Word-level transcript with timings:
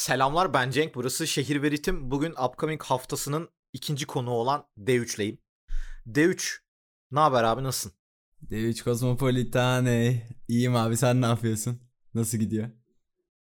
Selamlar 0.00 0.54
ben 0.54 0.70
Cenk. 0.70 0.94
Burası 0.94 1.26
Şehir 1.26 1.62
ve 1.62 1.70
Ritim. 1.70 2.10
Bugün 2.10 2.30
upcoming 2.30 2.82
haftasının 2.82 3.48
ikinci 3.72 4.06
konuğu 4.06 4.30
olan 4.30 4.66
D3'leyim. 4.78 5.38
D3 6.06 6.58
ne 7.10 7.20
haber 7.20 7.44
abi 7.44 7.62
nasılsın? 7.62 7.98
D3 8.50 8.84
Cosmopolitane. 8.84 10.28
İyiyim 10.48 10.76
abi 10.76 10.96
sen 10.96 11.22
ne 11.22 11.26
yapıyorsun? 11.26 11.80
Nasıl 12.14 12.38
gidiyor? 12.38 12.70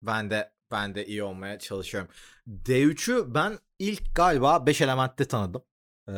Ben 0.03 0.31
de 0.31 0.53
ben 0.71 0.95
de 0.95 1.07
iyi 1.07 1.23
olmaya 1.23 1.59
çalışıyorum. 1.59 2.11
D3'ü 2.49 3.35
ben 3.35 3.59
ilk 3.79 4.15
galiba 4.15 4.67
5 4.67 4.81
elementte 4.81 5.25
tanıdım. 5.25 5.63
Ee, 6.09 6.13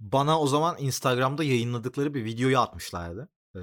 bana 0.00 0.40
o 0.40 0.46
zaman 0.46 0.76
Instagram'da 0.78 1.44
yayınladıkları 1.44 2.14
bir 2.14 2.24
videoyu 2.24 2.58
atmışlardı. 2.58 3.28
Ee, 3.56 3.60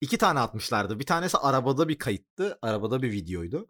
iki 0.00 0.18
tane 0.18 0.40
atmışlardı. 0.40 0.98
Bir 0.98 1.06
tanesi 1.06 1.38
arabada 1.38 1.88
bir 1.88 1.98
kayıttı. 1.98 2.58
Arabada 2.62 3.02
bir 3.02 3.12
videoydu. 3.12 3.68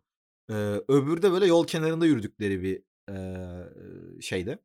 Ee, 0.50 0.54
öbürü 0.88 1.22
de 1.22 1.32
böyle 1.32 1.46
yol 1.46 1.66
kenarında 1.66 2.06
yürüdükleri 2.06 2.62
bir 2.62 2.82
e, 3.10 4.20
şeydi. 4.20 4.58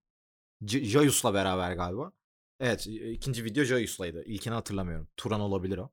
C- 0.66 0.86
Jayus'la 0.86 1.34
beraber 1.34 1.74
galiba. 1.74 2.12
Evet 2.60 2.88
ikinci 2.88 3.44
video 3.44 3.64
Jayus'laydı. 3.64 4.24
İlkini 4.24 4.54
hatırlamıyorum. 4.54 5.08
Turan 5.18 5.40
olabilir 5.42 5.78
o. 5.78 5.90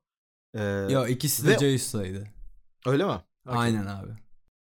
Ee, 0.55 0.87
Yo 0.89 1.07
ikisi 1.07 1.47
ve- 1.47 1.53
de 1.53 1.59
Joyce'laydı. 1.59 2.27
Öyle 2.85 3.05
mi? 3.05 3.11
Okey. 3.47 3.59
Aynen 3.59 3.85
abi. 3.85 4.11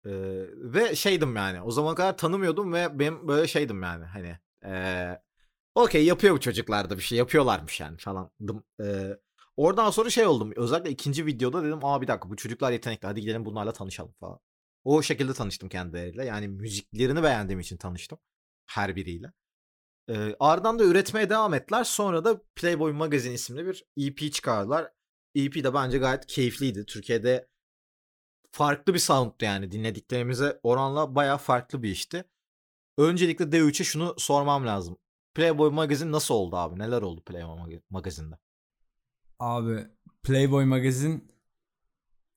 Ee, 0.05 0.11
ve 0.55 0.95
şeydim 0.95 1.35
yani. 1.35 1.61
O 1.61 1.71
zamana 1.71 1.95
kadar 1.95 2.17
tanımıyordum 2.17 2.73
ve 2.73 2.99
benim 2.99 3.27
böyle 3.27 3.47
şeydim 3.47 3.83
yani. 3.83 4.05
Hani 4.05 4.38
ee, 4.66 5.21
okey 5.75 6.05
yapıyor 6.05 6.35
bu 6.35 6.39
çocuklar 6.39 6.89
da 6.89 6.97
bir 6.97 7.02
şey 7.03 7.17
yapıyorlarmış 7.17 7.80
yani 7.80 7.97
falandım. 7.97 8.63
Ee, 8.81 9.17
oradan 9.57 9.89
sonra 9.89 10.09
şey 10.09 10.25
oldum. 10.25 10.53
Özellikle 10.55 10.89
ikinci 10.91 11.25
videoda 11.25 11.63
dedim 11.63 11.80
aa 11.85 12.02
bir 12.02 12.07
dakika 12.07 12.30
bu 12.30 12.35
çocuklar 12.35 12.71
yetenekli 12.71 13.07
hadi 13.07 13.21
gidelim 13.21 13.45
bunlarla 13.45 13.73
tanışalım 13.73 14.13
falan. 14.19 14.39
O 14.86 15.02
şekilde 15.02 15.33
tanıştım 15.33 15.69
kendileriyle. 15.69 16.25
Yani 16.25 16.47
müziklerini 16.47 17.23
beğendiğim 17.23 17.59
için 17.59 17.78
tanıştım. 17.78 18.19
Her 18.66 18.95
biriyle. 18.95 19.33
Ee, 20.09 20.36
ardından 20.39 20.80
da 20.80 20.83
üretmeye 20.83 21.30
devam 21.30 21.53
ettiler. 21.53 21.83
Sonra 21.83 22.25
da 22.25 22.41
Playboy 22.55 22.91
Magazine 22.91 23.33
isimli 23.33 23.66
bir 23.66 23.86
EP 23.97 24.33
çıkardılar. 24.33 24.91
EP 25.36 25.56
de 25.56 25.73
bence 25.73 25.97
gayet 25.97 26.25
keyifliydi. 26.25 26.86
Türkiye'de 26.86 27.47
farklı 28.52 28.94
bir 28.94 29.00
soundtu 29.00 29.45
yani 29.45 29.72
dinlediklerimize 29.72 30.59
oranla 30.63 31.16
baya 31.16 31.38
farklı 31.38 31.83
bir 31.83 31.89
işti. 31.89 32.25
Öncelikle 32.97 33.45
D3'e 33.45 33.83
şunu 33.83 34.16
sormam 34.17 34.67
lazım. 34.67 34.97
Playboy 35.33 35.69
Magazine 35.72 36.11
nasıl 36.11 36.33
oldu 36.36 36.56
abi? 36.56 36.80
Neler 36.80 37.02
oldu 37.02 37.23
Playboy 37.23 37.59
Mag- 37.59 37.81
Magazine'de? 37.89 38.36
Abi 39.39 39.88
Playboy 40.23 40.66
Magazine 40.66 41.22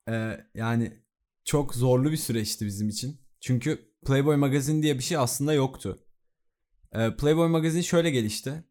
e, 0.09 0.47
yani 0.55 1.03
çok 1.49 1.75
zorlu 1.75 2.11
bir 2.11 2.17
süreçti 2.17 2.67
bizim 2.67 2.89
için. 2.89 3.21
Çünkü 3.41 3.93
Playboy 4.07 4.37
Magazine 4.37 4.83
diye 4.83 4.99
bir 4.99 5.03
şey 5.03 5.17
aslında 5.17 5.53
yoktu. 5.53 6.05
E, 6.93 7.17
Playboy 7.17 7.49
Magazine 7.49 7.83
şöyle 7.83 8.11
gelişti. 8.11 8.65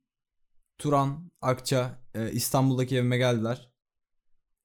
Turan, 0.78 1.31
Akça 1.42 2.02
e, 2.14 2.31
İstanbul'daki 2.31 2.98
evime 2.98 3.17
geldiler. 3.17 3.72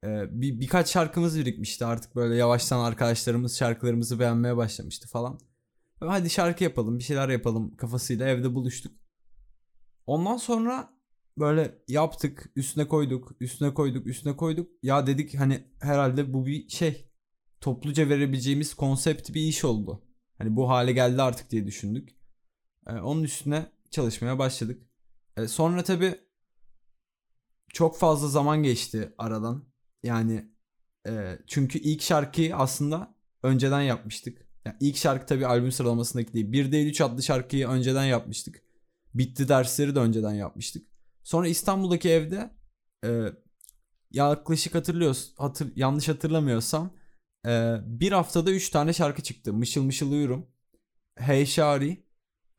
E, 0.04 0.08
bir, 0.40 0.60
birkaç 0.60 0.92
şarkımız 0.92 1.38
birikmişti 1.38 1.84
artık 1.84 2.16
böyle 2.16 2.34
yavaştan 2.34 2.84
arkadaşlarımız 2.84 3.58
şarkılarımızı 3.58 4.18
beğenmeye 4.18 4.56
başlamıştı 4.56 5.08
falan. 5.08 5.40
Hadi 6.00 6.30
şarkı 6.30 6.64
yapalım 6.64 6.98
bir 6.98 7.04
şeyler 7.04 7.28
yapalım 7.28 7.76
kafasıyla 7.76 8.28
evde 8.28 8.54
buluştuk. 8.54 8.92
Ondan 10.06 10.36
sonra 10.36 10.92
böyle 11.38 11.78
yaptık 11.88 12.52
üstüne 12.56 12.88
koyduk 12.88 13.36
üstüne 13.40 13.74
koyduk 13.74 14.06
üstüne 14.06 14.36
koyduk. 14.36 14.70
Ya 14.82 15.06
dedik 15.06 15.34
hani 15.34 15.64
herhalde 15.80 16.32
bu 16.32 16.46
bir 16.46 16.68
şey 16.68 17.11
topluca 17.62 18.08
verebileceğimiz 18.08 18.74
konsept 18.74 19.34
bir 19.34 19.40
iş 19.40 19.64
oldu. 19.64 20.02
Hani 20.38 20.56
bu 20.56 20.68
hale 20.68 20.92
geldi 20.92 21.22
artık 21.22 21.50
diye 21.50 21.66
düşündük. 21.66 22.16
E, 22.86 22.92
onun 22.92 23.22
üstüne 23.22 23.66
çalışmaya 23.90 24.38
başladık. 24.38 24.82
E, 25.36 25.48
sonra 25.48 25.82
tabii 25.82 26.14
çok 27.72 27.98
fazla 27.98 28.28
zaman 28.28 28.62
geçti 28.62 29.14
aradan. 29.18 29.64
Yani 30.02 30.50
e, 31.06 31.38
çünkü 31.46 31.78
ilk 31.78 32.02
şarkıyı 32.02 32.56
aslında 32.56 33.14
önceden 33.42 33.82
yapmıştık. 33.82 34.46
Yani 34.64 34.76
ilk 34.80 34.96
şarkı 34.96 35.26
tabii 35.26 35.46
albüm 35.46 35.72
sıralamasındaki 35.72 36.32
değil. 36.32 36.52
1 36.52 36.72
değil 36.72 36.86
3 36.86 37.00
adlı 37.00 37.22
şarkıyı 37.22 37.68
önceden 37.68 38.04
yapmıştık. 38.04 38.62
Bitti 39.14 39.48
dersleri 39.48 39.94
de 39.94 39.98
önceden 39.98 40.34
yapmıştık. 40.34 40.86
Sonra 41.24 41.48
İstanbul'daki 41.48 42.10
evde 42.10 42.50
e, 43.04 43.26
yaklaşık 44.10 44.74
hatırlıyoruz, 44.74 45.34
hatır, 45.36 45.72
yanlış 45.76 46.08
hatırlamıyorsam 46.08 47.01
e, 47.46 47.76
bir 47.86 48.12
haftada 48.12 48.50
3 48.50 48.70
tane 48.70 48.92
şarkı 48.92 49.22
çıktı. 49.22 49.52
Mışıl 49.52 49.82
mışıl 49.82 50.12
uyurum. 50.12 50.46
Hey 51.16 51.46
Şari 51.46 52.06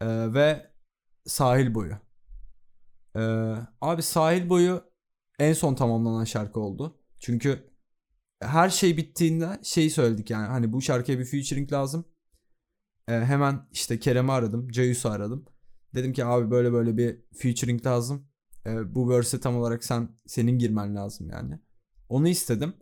e, 0.01 0.33
ve 0.33 0.71
Sahil 1.25 1.73
Boyu. 1.75 1.97
E, 3.15 3.21
abi 3.81 4.03
Sahil 4.03 4.49
Boyu 4.49 4.83
en 5.39 5.53
son 5.53 5.75
tamamlanan 5.75 6.23
şarkı 6.23 6.59
oldu. 6.59 6.99
Çünkü 7.19 7.73
her 8.41 8.69
şey 8.69 8.97
bittiğinde 8.97 9.59
şeyi 9.63 9.89
söyledik 9.91 10.29
yani 10.29 10.47
hani 10.47 10.73
bu 10.73 10.81
şarkıya 10.81 11.19
bir 11.19 11.25
featuring 11.25 11.73
lazım. 11.73 12.05
E, 13.07 13.11
hemen 13.13 13.67
işte 13.71 13.99
Kerem'i 13.99 14.31
aradım, 14.31 14.69
Cayus'u 14.69 15.09
aradım. 15.09 15.45
Dedim 15.95 16.13
ki 16.13 16.25
abi 16.25 16.51
böyle 16.51 16.73
böyle 16.73 16.97
bir 16.97 17.19
featuring 17.37 17.85
lazım. 17.85 18.27
E, 18.65 18.95
bu 18.95 19.09
verse'e 19.09 19.39
tam 19.39 19.57
olarak 19.57 19.83
sen 19.83 20.09
senin 20.27 20.57
girmen 20.59 20.95
lazım 20.95 21.29
yani. 21.29 21.59
Onu 22.09 22.27
istedim. 22.27 22.73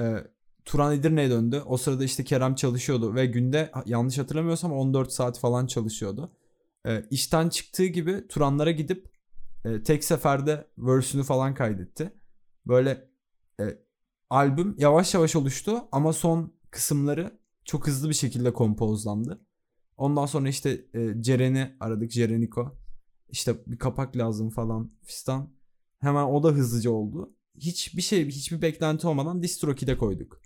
E, 0.00 0.16
Turan 0.64 0.94
Edirne'ye 0.94 1.30
döndü. 1.30 1.62
O 1.66 1.76
sırada 1.76 2.04
işte 2.04 2.24
Kerem 2.24 2.54
çalışıyordu 2.54 3.14
ve 3.14 3.26
günde 3.26 3.72
yanlış 3.86 4.18
hatırlamıyorsam 4.18 4.72
14 4.72 5.12
saat 5.12 5.38
falan 5.38 5.66
çalışıyordu. 5.66 6.36
E, 6.86 7.04
işten 7.10 7.48
çıktığı 7.48 7.86
gibi 7.86 8.28
Turanlara 8.28 8.70
gidip 8.70 9.08
e, 9.64 9.82
tek 9.82 10.04
seferde 10.04 10.66
verse'ünü 10.78 11.24
falan 11.24 11.54
kaydetti. 11.54 12.12
Böyle 12.66 13.08
e, 13.60 13.64
albüm 14.30 14.76
yavaş 14.78 15.14
yavaş 15.14 15.36
oluştu 15.36 15.84
ama 15.92 16.12
son 16.12 16.52
kısımları 16.70 17.38
çok 17.64 17.86
hızlı 17.86 18.08
bir 18.08 18.14
şekilde 18.14 18.52
kompozlandı. 18.52 19.40
Ondan 19.96 20.26
sonra 20.26 20.48
işte 20.48 20.84
e, 20.94 21.22
Ceren'i 21.22 21.76
aradık. 21.80 22.10
Cereniko. 22.10 22.76
İşte 23.28 23.54
bir 23.66 23.78
kapak 23.78 24.16
lazım 24.16 24.50
falan 24.50 24.92
fistan. 25.02 25.54
Hemen 26.00 26.24
o 26.24 26.42
da 26.42 26.48
hızlıca 26.48 26.90
oldu. 26.90 27.34
Hiçbir 27.58 28.02
şey, 28.02 28.28
hiçbir 28.28 28.62
beklenti 28.62 29.06
olmadan 29.06 29.42
DistroKid'e 29.42 29.98
koyduk. 29.98 30.43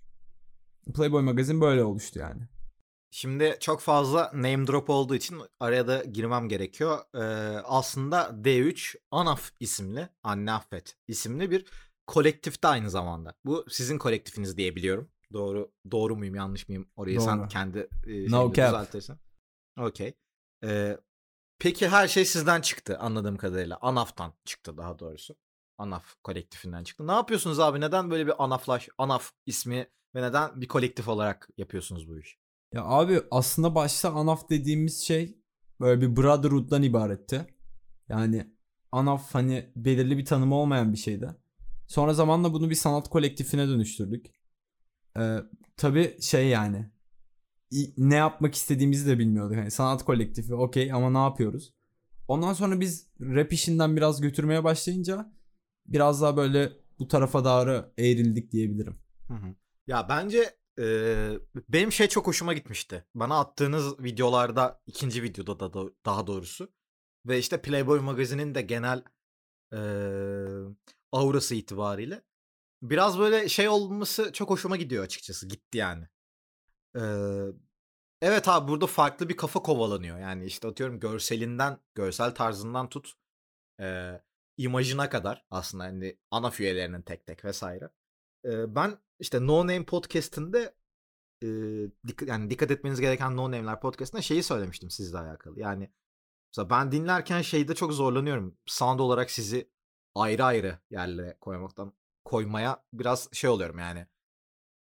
Playboy 0.94 1.22
Magazine 1.22 1.60
böyle 1.60 1.84
oluştu 1.84 2.19
yani. 2.19 2.43
Şimdi 3.10 3.56
çok 3.60 3.81
fazla 3.81 4.31
name 4.34 4.66
drop 4.66 4.91
olduğu 4.91 5.15
için 5.15 5.41
araya 5.60 5.87
da 5.87 6.04
girmem 6.04 6.49
gerekiyor. 6.49 6.99
Ee, 7.15 7.19
aslında 7.65 8.21
D3 8.44 8.97
ANAF 9.10 9.50
isimli, 9.60 10.09
Anne 10.22 10.53
Affet 10.53 10.97
isimli 11.09 11.50
bir 11.50 11.66
kolektifte 12.06 12.69
aynı 12.69 12.91
zamanda. 12.91 13.34
Bu 13.44 13.65
sizin 13.71 13.99
kolektifiniz 13.99 14.56
diye 14.56 14.76
biliyorum. 14.76 15.10
Doğru 15.32 15.72
doğru 15.91 16.16
muyum 16.16 16.34
yanlış 16.34 16.69
mıyım? 16.69 16.88
Orayı 16.97 17.20
sen 17.20 17.38
Doğru. 17.38 17.49
kendi 17.49 17.78
e, 18.06 18.31
No 18.31 18.53
cap. 18.53 18.69
düzeltirsen. 18.69 19.19
Okey. 19.81 20.15
Ee, 20.65 20.99
peki 21.59 21.88
her 21.88 22.09
şey 22.09 22.25
sizden 22.25 22.60
çıktı 22.60 22.99
anladığım 22.99 23.37
kadarıyla. 23.37 23.78
ANAF'tan 23.81 24.32
çıktı 24.44 24.76
daha 24.76 24.99
doğrusu. 24.99 25.37
ANAF 25.78 26.15
kolektifinden 26.25 26.84
çıktı. 26.84 27.06
Ne 27.06 27.12
yapıyorsunuz 27.12 27.60
abi? 27.60 27.81
Neden 27.81 28.10
böyle 28.10 28.26
bir 28.26 28.44
ANAF'laş, 28.44 28.88
ANAF 28.99 29.32
ismi 29.47 29.87
ve 30.15 30.23
neden 30.23 30.61
bir 30.61 30.69
kolektif 30.69 31.09
olarak 31.09 31.49
yapıyorsunuz 31.57 32.09
bu 32.09 32.19
işi? 32.19 32.37
Ya 32.73 32.85
abi 32.85 33.21
aslında 33.31 33.75
başta 33.75 34.13
ANAF 34.13 34.51
dediğimiz 34.51 35.01
şey 35.01 35.39
böyle 35.81 36.01
bir 36.01 36.17
brotherhood'dan 36.17 36.83
ibaretti. 36.83 37.47
Yani 38.09 38.55
ANAF 38.93 39.35
hani 39.35 39.73
belirli 39.77 40.19
bir 40.19 40.25
tanımı 40.25 40.55
olmayan 40.55 40.93
bir 40.93 40.99
şeydi. 40.99 41.29
Sonra 41.87 42.15
zamanla 42.15 42.53
bunu 42.53 42.71
bir 42.71 42.75
sanat 42.75 43.09
kolektifine 43.09 43.69
dönüştürdük. 43.69 44.27
Ee, 45.19 45.38
tabii 45.77 46.17
şey 46.21 46.49
yani 46.49 46.91
ne 47.97 48.15
yapmak 48.15 48.55
istediğimizi 48.55 49.06
de 49.06 49.19
bilmiyorduk. 49.19 49.56
Hani 49.56 49.71
sanat 49.71 50.05
kolektifi 50.05 50.55
okey 50.55 50.93
ama 50.93 51.11
ne 51.11 51.19
yapıyoruz? 51.19 51.75
Ondan 52.29 52.53
sonra 52.53 52.81
biz 52.81 53.06
rap 53.21 53.53
işinden 53.53 53.97
biraz 53.97 54.21
götürmeye 54.21 54.65
başlayınca 54.65 55.32
biraz 55.87 56.23
daha 56.23 56.37
böyle 56.37 56.73
bu 56.99 57.09
tarafa 57.09 57.44
doğru 57.44 57.93
eğrildik 57.99 58.53
diyebilirim. 58.53 58.97
Hı 59.29 59.35
hı. 59.35 59.55
Ya 59.88 60.08
bence 60.08 60.56
eee, 60.79 61.40
benim 61.69 61.93
şey 61.93 62.08
çok 62.08 62.26
hoşuma 62.26 62.52
gitmişti. 62.55 63.05
Bana 63.14 63.40
attığınız 63.40 64.00
videolarda 64.05 64.82
ikinci 64.87 65.23
videoda 65.23 65.73
da 65.75 65.90
daha 66.06 66.26
doğrusu 66.26 66.73
ve 67.26 67.38
işte 67.38 67.62
Playboy 67.62 68.00
Magazine'in 68.00 68.55
de 68.55 68.62
genel 68.62 69.02
eee 69.73 69.79
aurası 71.12 71.55
itibariyle 71.55 72.23
biraz 72.82 73.19
böyle 73.19 73.50
şey 73.50 73.69
olması 73.69 74.32
çok 74.35 74.50
hoşuma 74.50 74.76
gidiyor 74.76 75.05
açıkçası. 75.05 75.49
Gitti 75.49 75.79
yani. 75.79 76.08
Eee, 76.96 77.46
evet 78.23 78.49
abi 78.49 78.69
burada 78.69 78.87
farklı 78.87 79.29
bir 79.29 79.37
kafa 79.37 79.62
kovalanıyor. 79.62 80.19
Yani 80.20 80.46
işte 80.46 80.69
atıyorum 80.69 81.00
görselinden, 81.00 81.79
görsel 81.94 82.34
tarzından 82.34 82.88
tut 82.88 83.14
eee 83.81 84.23
imajına 84.58 85.11
kadar 85.11 85.46
aslında 85.50 85.84
hani 85.84 86.19
ana 86.31 86.52
üyelerinin 86.61 87.02
tek 87.02 87.26
tek 87.26 87.46
vesaire. 87.46 87.91
Eee, 88.44 88.67
ben 88.76 88.99
işte 89.19 89.47
No 89.47 89.59
Name 89.61 89.85
Podcast'inde 89.85 90.75
e, 91.43 91.47
dik- 92.06 92.29
yani 92.29 92.50
dikkat 92.50 92.70
etmeniz 92.70 93.00
gereken 93.00 93.37
No 93.37 93.44
Name'ler 93.44 93.81
podcastında 93.81 94.23
şeyi 94.23 94.43
söylemiştim 94.43 94.91
sizle 94.91 95.19
alakalı. 95.19 95.61
Yani 95.61 95.91
mesela 96.53 96.70
ben 96.70 96.93
dinlerken 96.93 97.43
şeyde 97.43 97.75
çok 97.75 97.93
zorlanıyorum. 97.93 98.56
Sound 98.67 99.00
olarak 99.00 99.31
sizi 99.31 99.70
ayrı 100.15 100.44
ayrı 100.44 100.79
yerlere 100.91 101.37
koymaktan 101.41 101.93
koymaya 102.25 102.85
biraz 102.93 103.29
şey 103.32 103.50
oluyorum 103.50 103.79
yani. 103.79 104.06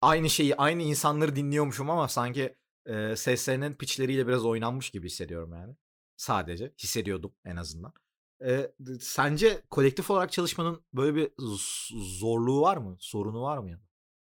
Aynı 0.03 0.31
şeyi 0.31 0.56
aynı 0.56 0.82
insanları 0.82 1.37
dinliyormuşum 1.37 1.91
ama 1.91 2.09
sanki 2.09 2.56
e, 2.87 3.17
seslerinin 3.17 3.75
pitchleriyle 3.75 4.26
biraz 4.29 4.44
oynanmış 4.44 4.91
gibi 4.91 5.06
hissediyorum 5.06 5.53
yani. 5.53 5.76
Sadece 6.17 6.75
hissediyordum 6.79 7.35
en 7.44 7.56
azından. 7.56 7.93
E, 8.44 8.73
sence 9.00 9.62
kolektif 9.71 10.11
olarak 10.11 10.32
çalışmanın 10.32 10.85
böyle 10.93 11.15
bir 11.17 11.32
zorluğu 12.21 12.61
var 12.61 12.76
mı? 12.76 12.97
Sorunu 13.00 13.43
var 13.43 13.59
mı 13.59 13.71
yani? 13.71 13.82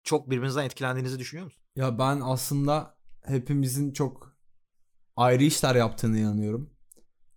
Çok 0.05 0.31
birbirinizden 0.31 0.65
etkilendiğinizi 0.65 1.19
düşünüyor 1.19 1.45
musun? 1.45 1.62
Ya 1.77 1.99
ben 1.99 2.21
aslında 2.23 2.99
hepimizin 3.25 3.93
çok 3.93 4.37
ayrı 5.17 5.45
işler 5.45 5.75
yaptığını 5.75 6.19
inanıyorum. 6.19 6.71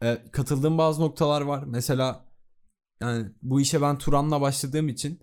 Ee, 0.04 0.24
katıldığım 0.32 0.78
bazı 0.78 1.02
noktalar 1.02 1.42
var. 1.42 1.64
Mesela 1.64 2.26
yani 3.02 3.32
bu 3.42 3.62
işe 3.62 3.82
ben 3.82 3.98
Turan'la 3.98 4.42
başladığım 4.42 4.90
için 4.90 5.20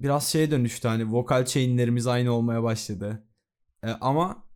biraz 0.00 0.26
şeye 0.28 0.50
dönüştü 0.50 0.88
hani 0.88 1.12
vokal 1.12 1.44
chainlerimiz 1.44 2.06
aynı 2.06 2.32
olmaya 2.32 2.62
başladı. 2.62 3.28
Ee, 3.82 3.88
ama 3.90 4.48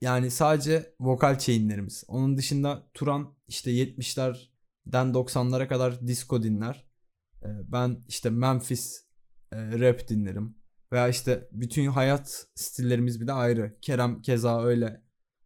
yani 0.00 0.30
sadece 0.30 0.94
vokal 1.00 1.38
chainlerimiz. 1.38 2.04
Onun 2.08 2.36
dışında 2.36 2.90
Turan 2.94 3.34
işte 3.48 3.70
70'lerden 3.70 5.14
90'lara 5.14 5.68
kadar 5.68 6.06
disco 6.06 6.42
dinler. 6.42 6.84
Ee, 7.42 7.48
ben 7.72 8.04
işte 8.08 8.30
Memphis 8.30 9.04
e, 9.52 9.56
rap 9.56 10.08
dinlerim. 10.08 10.63
Veya 10.94 11.08
işte 11.08 11.48
bütün 11.52 11.86
hayat 11.86 12.46
stillerimiz 12.54 13.20
bir 13.20 13.26
de 13.26 13.32
ayrı. 13.32 13.76
Kerem 13.80 14.22
keza 14.22 14.64
öyle. 14.64 15.02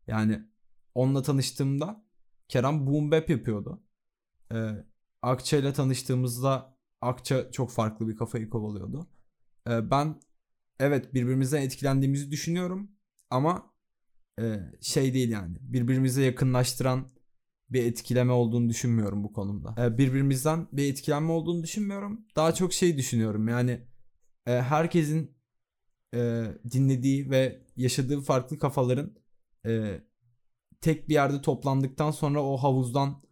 Yani 0.06 0.42
onunla 0.94 1.22
tanıştığımda 1.22 2.04
Kerem 2.48 2.86
boom 2.86 3.10
bap 3.10 3.30
yapıyordu. 3.30 3.82
Ee, 4.52 4.70
Akça 5.22 5.56
ile 5.56 5.72
tanıştığımızda 5.72 6.76
Akça 7.00 7.50
çok 7.50 7.70
farklı 7.70 8.08
bir 8.08 8.16
kafayı 8.16 8.50
kovalıyordu. 8.50 9.06
Ee, 9.68 9.90
ben 9.90 10.20
evet 10.80 11.14
birbirimizden 11.14 11.62
etkilendiğimizi 11.62 12.30
düşünüyorum 12.30 12.90
ama 13.30 13.74
e, 14.40 14.60
şey 14.80 15.14
değil 15.14 15.30
yani 15.30 15.56
birbirimize 15.60 16.22
yakınlaştıran 16.22 17.12
bir 17.70 17.84
etkileme 17.84 18.32
olduğunu 18.32 18.68
düşünmüyorum 18.68 19.24
bu 19.24 19.32
konumda. 19.32 19.74
Ee, 19.78 19.98
birbirimizden 19.98 20.68
bir 20.72 20.90
etkilenme 20.90 21.32
olduğunu 21.32 21.62
düşünmüyorum. 21.62 22.26
Daha 22.36 22.54
çok 22.54 22.72
şey 22.72 22.98
düşünüyorum 22.98 23.48
yani 23.48 23.80
e, 24.46 24.52
herkesin 24.52 25.37
e, 26.14 26.44
dinlediği 26.70 27.30
ve 27.30 27.62
yaşadığı 27.76 28.20
farklı 28.20 28.58
kafaların 28.58 29.16
e, 29.66 30.00
tek 30.80 31.08
bir 31.08 31.14
yerde 31.14 31.42
toplandıktan 31.42 32.10
sonra 32.10 32.42
o 32.44 32.56
havuzdan 32.56 33.22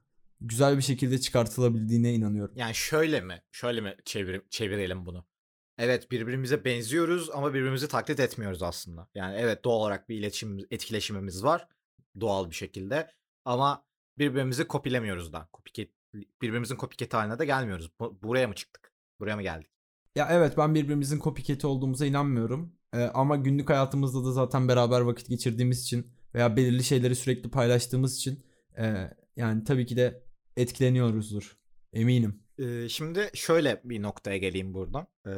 güzel 0.40 0.76
bir 0.76 0.82
şekilde 0.82 1.18
çıkartılabildiğine 1.20 2.14
inanıyorum. 2.14 2.54
Yani 2.56 2.74
şöyle 2.74 3.20
mi? 3.20 3.42
Şöyle 3.52 3.80
mi 3.80 3.96
çevir, 4.04 4.42
çevirelim 4.50 5.06
bunu? 5.06 5.26
Evet 5.78 6.10
birbirimize 6.10 6.64
benziyoruz 6.64 7.30
ama 7.30 7.54
birbirimizi 7.54 7.88
taklit 7.88 8.20
etmiyoruz 8.20 8.62
aslında. 8.62 9.08
Yani 9.14 9.36
evet 9.38 9.64
doğal 9.64 9.76
olarak 9.80 10.08
bir 10.08 10.16
iletişim 10.18 10.58
etkileşimimiz 10.70 11.44
var 11.44 11.68
doğal 12.20 12.50
bir 12.50 12.54
şekilde 12.54 13.10
ama 13.44 13.86
birbirimizi 14.18 14.66
kopilemiyoruz 14.68 15.32
da. 15.32 15.48
Copycat, 15.54 15.88
birbirimizin 16.42 16.76
copycat 16.76 17.14
haline 17.14 17.38
de 17.38 17.44
gelmiyoruz. 17.46 17.90
Bu- 18.00 18.22
Buraya 18.22 18.48
mı 18.48 18.54
çıktık? 18.54 18.92
Buraya 19.20 19.36
mı 19.36 19.42
geldik? 19.42 19.70
Ya 20.16 20.28
evet 20.30 20.56
ben 20.56 20.74
birbirimizin 20.74 21.20
copycat'i 21.20 21.66
olduğumuza 21.66 22.06
inanmıyorum. 22.06 22.72
Ee, 22.94 22.98
ama 22.98 23.36
günlük 23.36 23.70
hayatımızda 23.70 24.24
da 24.24 24.32
zaten 24.32 24.68
beraber 24.68 25.00
vakit 25.00 25.28
geçirdiğimiz 25.28 25.82
için 25.82 26.12
veya 26.34 26.56
belirli 26.56 26.84
şeyleri 26.84 27.16
sürekli 27.16 27.50
paylaştığımız 27.50 28.16
için 28.16 28.44
e, 28.78 29.10
yani 29.36 29.64
tabii 29.64 29.86
ki 29.86 29.96
de 29.96 30.22
etkileniyoruzdur. 30.56 31.56
Eminim. 31.92 32.42
Ee, 32.58 32.88
şimdi 32.88 33.30
şöyle 33.34 33.80
bir 33.84 34.02
noktaya 34.02 34.36
geleyim 34.36 34.74
buradan. 34.74 35.06
Ee, 35.26 35.32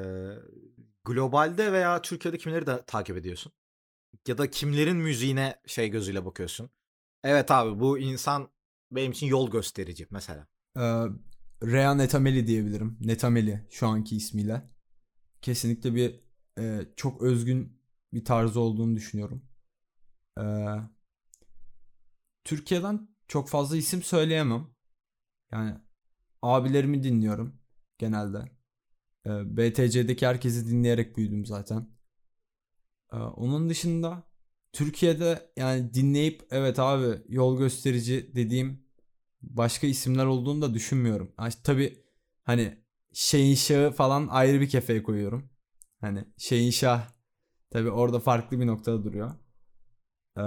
globalde 1.05 1.73
veya 1.73 2.03
Türkiye'de 2.03 2.39
kimleri 2.39 2.67
de 2.67 2.85
takip 2.87 3.17
ediyorsun? 3.17 3.53
Ya 4.29 4.39
da 4.39 4.51
kimlerin 4.51 4.97
müziğine 4.97 5.61
şey 5.67 5.89
gözüyle 5.89 6.25
bakıyorsun? 6.25 6.71
Evet 7.25 7.51
abi 7.51 7.81
bu 7.81 7.99
insan 7.99 8.51
benim 8.91 9.13
için 9.13 9.27
yol 9.27 9.51
gösterici 9.51 10.07
mesela. 10.11 10.47
Ee, 10.79 11.05
Rea 11.63 11.95
Netameli 11.95 12.47
diyebilirim. 12.47 12.99
Netameli 13.01 13.67
şu 13.71 13.87
anki 13.87 14.17
ismiyle. 14.17 14.71
Kesinlikle 15.43 15.95
bir 15.95 16.21
e, 16.59 16.81
çok 16.97 17.23
özgün 17.23 17.81
bir 18.13 18.25
tarzı 18.25 18.61
olduğunu 18.61 18.97
düşünüyorum. 18.97 19.43
Ee, 20.41 20.43
Türkiye'den 22.45 23.09
çok 23.29 23.49
fazla 23.49 23.77
isim 23.77 24.03
söyleyemem. 24.03 24.67
Yani 25.53 25.79
abilerimi 26.43 27.03
dinliyorum 27.03 27.61
genelde. 27.99 28.39
Ee, 29.27 29.57
BTC'deki 29.57 30.27
herkesi 30.27 30.71
dinleyerek 30.71 31.17
büyüdüm 31.17 31.47
zaten. 31.47 31.89
Ee, 33.13 33.17
onun 33.17 33.69
dışında 33.69 34.23
Türkiye'de 34.73 35.53
yani 35.57 35.95
dinleyip 35.95 36.47
evet 36.51 36.79
abi 36.79 37.23
yol 37.29 37.59
gösterici 37.59 38.33
dediğim 38.35 38.88
başka 39.43 39.87
isimler 39.87 40.27
olduğunu 40.27 40.63
da 40.63 40.75
düşünmüyorum. 40.75 41.33
Yani 41.41 41.53
tabii 41.65 42.05
hani 42.45 42.79
şeyin 43.13 43.55
şahı 43.55 43.91
falan 43.91 44.29
ayrı 44.31 44.61
bir 44.61 44.69
kefeye 44.69 45.03
koyuyorum. 45.03 45.51
Hani 46.01 46.25
şeyin 46.39 46.71
şah 46.71 47.09
tabii 47.71 47.91
orada 47.91 48.21
farklı 48.21 48.61
bir 48.61 48.67
noktada 48.67 49.05
duruyor. 49.05 49.31
Ee, 50.39 50.43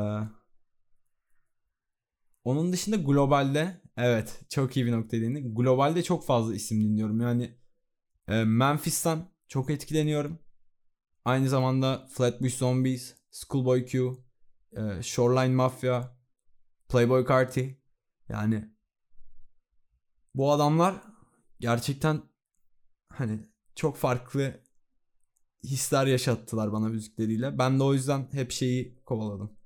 onun 2.44 2.74
dışında 2.74 2.96
globalde 2.96 3.82
evet 3.98 4.42
çok 4.50 4.78
iyi 4.78 4.86
bir 4.86 4.92
nokta 4.92 5.18
değindin. 5.18 5.56
Globalde 5.56 6.04
çok 6.04 6.26
fazla 6.26 6.56
isim 6.56 6.82
dinliyorum. 6.82 7.22
Yani 7.22 7.58
e, 8.28 8.44
Memphis'ten 8.44 9.32
çok 9.48 9.70
etkileniyorum. 9.70 10.40
Aynı 11.26 11.50
zamanda 11.50 12.08
Flatbush 12.12 12.54
Zombies, 12.54 13.16
Schoolboy 13.32 13.86
Q, 13.86 14.14
e, 14.72 15.04
Shoreline 15.04 15.56
Mafia, 15.56 16.18
Playboy 16.90 17.28
Carti. 17.28 17.82
Yani 18.30 18.72
bu 20.36 20.52
adamlar 20.52 20.96
gerçekten 21.60 22.22
hani 23.10 23.40
çok 23.76 23.98
farklı 23.98 24.62
hisler 25.64 26.06
yaşattılar 26.08 26.72
bana 26.72 26.88
müzikleriyle. 26.88 27.58
Ben 27.58 27.80
de 27.80 27.84
o 27.84 27.94
yüzden 27.94 28.28
hep 28.32 28.52
şeyi 28.52 29.04
kovaladım. 29.06 29.58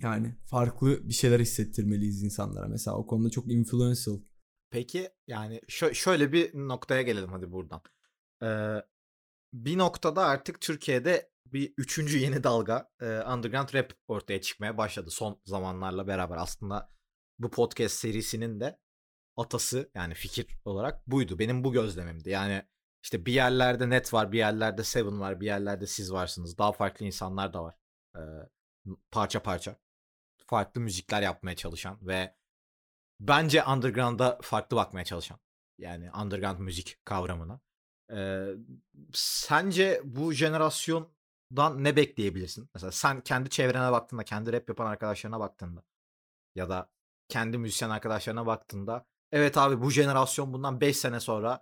Yani 0.00 0.36
farklı 0.44 1.08
bir 1.08 1.14
şeyler 1.14 1.40
hissettirmeliyiz 1.40 2.22
insanlara. 2.22 2.68
Mesela 2.68 2.96
o 2.96 3.06
konuda 3.06 3.30
çok 3.30 3.52
influential. 3.52 4.20
Peki 4.70 5.08
yani 5.26 5.58
şö- 5.58 5.94
şöyle 5.94 6.32
bir 6.32 6.54
noktaya 6.54 7.02
gelelim 7.02 7.28
hadi 7.32 7.52
buradan. 7.52 7.80
Ee, 8.42 8.82
bir 9.52 9.78
noktada 9.78 10.26
artık 10.26 10.60
Türkiye'de 10.60 11.32
bir 11.46 11.74
üçüncü 11.76 12.18
yeni 12.18 12.44
dalga 12.44 12.90
e, 13.00 13.06
underground 13.06 13.74
rap 13.74 13.92
ortaya 14.08 14.40
çıkmaya 14.40 14.78
başladı 14.78 15.10
son 15.10 15.40
zamanlarla 15.44 16.06
beraber. 16.06 16.36
Aslında 16.36 16.90
bu 17.38 17.50
podcast 17.50 17.94
serisinin 17.94 18.60
de 18.60 18.78
atası 19.36 19.90
yani 19.94 20.14
fikir 20.14 20.46
olarak 20.64 21.06
buydu. 21.06 21.38
Benim 21.38 21.64
bu 21.64 21.72
gözlemimdi. 21.72 22.30
Yani 22.30 22.62
işte 23.02 23.26
bir 23.26 23.32
yerlerde 23.32 23.90
net 23.90 24.12
var, 24.14 24.32
bir 24.32 24.38
yerlerde 24.38 24.84
Seven 24.84 25.20
var, 25.20 25.40
bir 25.40 25.46
yerlerde 25.46 25.86
siz 25.86 26.12
varsınız. 26.12 26.58
Daha 26.58 26.72
farklı 26.72 27.06
insanlar 27.06 27.52
da 27.52 27.62
var. 27.62 27.74
Ee, 28.16 28.20
parça 29.10 29.42
parça. 29.42 29.76
Farklı 30.46 30.80
müzikler 30.80 31.22
yapmaya 31.22 31.56
çalışan 31.56 31.98
ve 32.02 32.34
bence 33.20 33.64
underground'a 33.64 34.38
farklı 34.42 34.76
bakmaya 34.76 35.04
çalışan. 35.04 35.38
Yani 35.78 36.10
underground 36.12 36.58
müzik 36.58 36.98
kavramına. 37.04 37.60
Ee, 38.12 38.48
sence 39.12 40.00
bu 40.04 40.32
jenerasyondan 40.32 41.84
ne 41.84 41.96
bekleyebilirsin? 41.96 42.70
Mesela 42.74 42.92
sen 42.92 43.20
kendi 43.20 43.50
çevrene 43.50 43.92
baktığında, 43.92 44.24
kendi 44.24 44.52
rap 44.52 44.68
yapan 44.68 44.86
arkadaşlarına 44.86 45.40
baktığında 45.40 45.82
ya 46.54 46.68
da 46.68 46.90
kendi 47.28 47.58
müzisyen 47.58 47.90
arkadaşlarına 47.90 48.46
baktığında 48.46 49.06
evet 49.32 49.58
abi 49.58 49.80
bu 49.80 49.90
jenerasyon 49.90 50.52
bundan 50.52 50.80
5 50.80 50.96
sene 50.96 51.20
sonra 51.20 51.60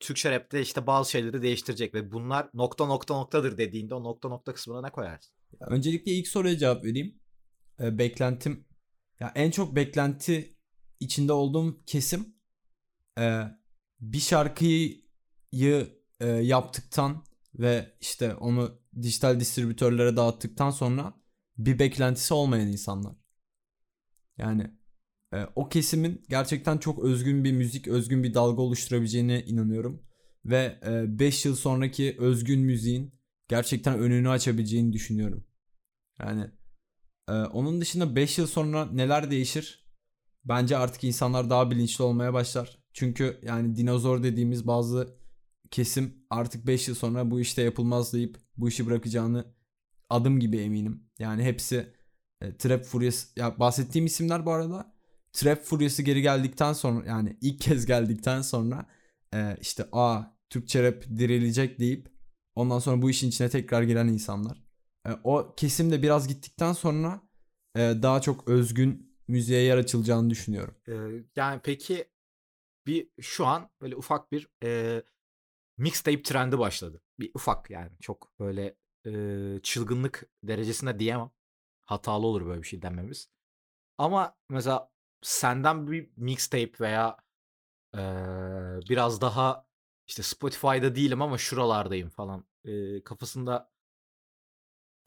Türkçe 0.00 0.30
rapte 0.30 0.60
işte 0.60 0.86
bazı 0.86 1.10
şeyleri 1.10 1.42
değiştirecek 1.42 1.94
ve 1.94 2.12
bunlar 2.12 2.50
nokta 2.54 2.86
nokta 2.86 3.14
noktadır 3.14 3.58
dediğinde 3.58 3.94
o 3.94 4.04
nokta 4.04 4.28
nokta 4.28 4.54
kısmına 4.54 4.80
ne 4.80 4.90
koyarsın? 4.90 5.34
Ya 5.60 5.66
öncelikle 5.66 6.12
ilk 6.12 6.28
soruya 6.28 6.58
cevap 6.58 6.84
vereyim. 6.84 7.20
Ee, 7.80 7.98
beklentim 7.98 8.64
ya 9.20 9.32
en 9.34 9.50
çok 9.50 9.76
beklenti 9.76 10.56
içinde 11.00 11.32
olduğum 11.32 11.84
kesim 11.86 12.34
e, 13.18 13.42
bir 14.00 14.20
şarkıyı 14.20 15.02
e, 16.20 16.26
yaptıktan 16.26 17.24
ve 17.54 17.96
işte 18.00 18.34
onu 18.34 18.80
dijital 19.02 19.40
distribütörlere 19.40 20.16
dağıttıktan 20.16 20.70
sonra 20.70 21.14
bir 21.58 21.78
beklentisi 21.78 22.34
olmayan 22.34 22.68
insanlar. 22.68 23.14
Yani 24.38 24.79
o 25.54 25.68
kesimin 25.68 26.22
gerçekten 26.28 26.78
çok 26.78 27.04
özgün 27.04 27.44
bir 27.44 27.52
müzik, 27.52 27.88
özgün 27.88 28.22
bir 28.22 28.34
dalga 28.34 28.62
oluşturabileceğine 28.62 29.44
inanıyorum. 29.44 30.02
Ve 30.44 30.78
5 31.08 31.44
yıl 31.44 31.56
sonraki 31.56 32.16
özgün 32.18 32.60
müziğin 32.60 33.14
gerçekten 33.48 33.98
önünü 33.98 34.28
açabileceğini 34.28 34.92
düşünüyorum. 34.92 35.44
Yani 36.20 36.50
e, 37.28 37.32
onun 37.32 37.80
dışında 37.80 38.16
5 38.16 38.38
yıl 38.38 38.46
sonra 38.46 38.86
neler 38.86 39.30
değişir? 39.30 39.86
Bence 40.44 40.76
artık 40.76 41.04
insanlar 41.04 41.50
daha 41.50 41.70
bilinçli 41.70 42.04
olmaya 42.04 42.32
başlar. 42.32 42.78
Çünkü 42.92 43.40
yani 43.42 43.76
dinozor 43.76 44.22
dediğimiz 44.22 44.66
bazı 44.66 45.16
kesim 45.70 46.24
artık 46.30 46.66
5 46.66 46.88
yıl 46.88 46.94
sonra 46.94 47.30
bu 47.30 47.40
işte 47.40 47.62
yapılmaz 47.62 48.12
deyip 48.12 48.36
bu 48.56 48.68
işi 48.68 48.86
bırakacağını 48.86 49.54
adım 50.10 50.40
gibi 50.40 50.58
eminim. 50.58 51.04
Yani 51.18 51.44
hepsi 51.44 51.92
e, 52.40 52.56
Trap 52.56 52.84
Furious 52.84 53.26
ya 53.36 53.58
bahsettiğim 53.58 54.06
isimler 54.06 54.46
bu 54.46 54.52
arada 54.52 54.89
Trap 55.32 55.62
Furious'ı 55.62 56.02
geri 56.02 56.22
geldikten 56.22 56.72
sonra 56.72 57.06
yani 57.06 57.36
ilk 57.40 57.60
kez 57.60 57.86
geldikten 57.86 58.42
sonra 58.42 58.86
e, 59.34 59.56
işte 59.60 59.88
a 59.92 60.22
Türkçe 60.50 60.82
rap 60.82 61.02
dirilecek 61.02 61.78
deyip 61.78 62.08
ondan 62.54 62.78
sonra 62.78 63.02
bu 63.02 63.10
işin 63.10 63.28
içine 63.28 63.48
tekrar 63.48 63.82
giren 63.82 64.08
insanlar. 64.08 64.62
E, 65.06 65.10
o 65.24 65.54
kesim 65.56 65.90
de 65.90 66.02
biraz 66.02 66.28
gittikten 66.28 66.72
sonra 66.72 67.22
e, 67.76 67.80
daha 67.80 68.20
çok 68.20 68.48
özgün 68.48 69.10
müziğe 69.28 69.62
yer 69.62 69.76
açılacağını 69.76 70.30
düşünüyorum. 70.30 70.74
Ee, 70.88 71.24
yani 71.36 71.60
peki 71.64 72.10
bir 72.86 73.10
şu 73.20 73.46
an 73.46 73.70
böyle 73.80 73.96
ufak 73.96 74.32
bir 74.32 74.48
e, 74.64 75.02
mixtape 75.78 76.22
trendi 76.22 76.58
başladı. 76.58 77.02
Bir 77.18 77.30
ufak 77.34 77.70
yani 77.70 77.90
çok 78.00 78.40
böyle 78.40 78.76
e, 79.06 79.12
çılgınlık 79.62 80.30
derecesinde 80.44 80.98
diyemem. 80.98 81.30
Hatalı 81.86 82.26
olur 82.26 82.46
böyle 82.46 82.62
bir 82.62 82.66
şey 82.66 82.82
dememiz. 82.82 83.30
Ama 83.98 84.36
mesela 84.48 84.90
senden 85.22 85.90
bir 85.90 86.10
mixtape 86.16 86.72
veya 86.80 87.16
e, 87.94 88.00
biraz 88.88 89.20
daha 89.20 89.66
işte 90.06 90.22
Spotify'da 90.22 90.94
değilim 90.94 91.22
ama 91.22 91.38
şuralardayım 91.38 92.08
falan 92.08 92.44
e, 92.64 93.04
kafasında 93.04 93.70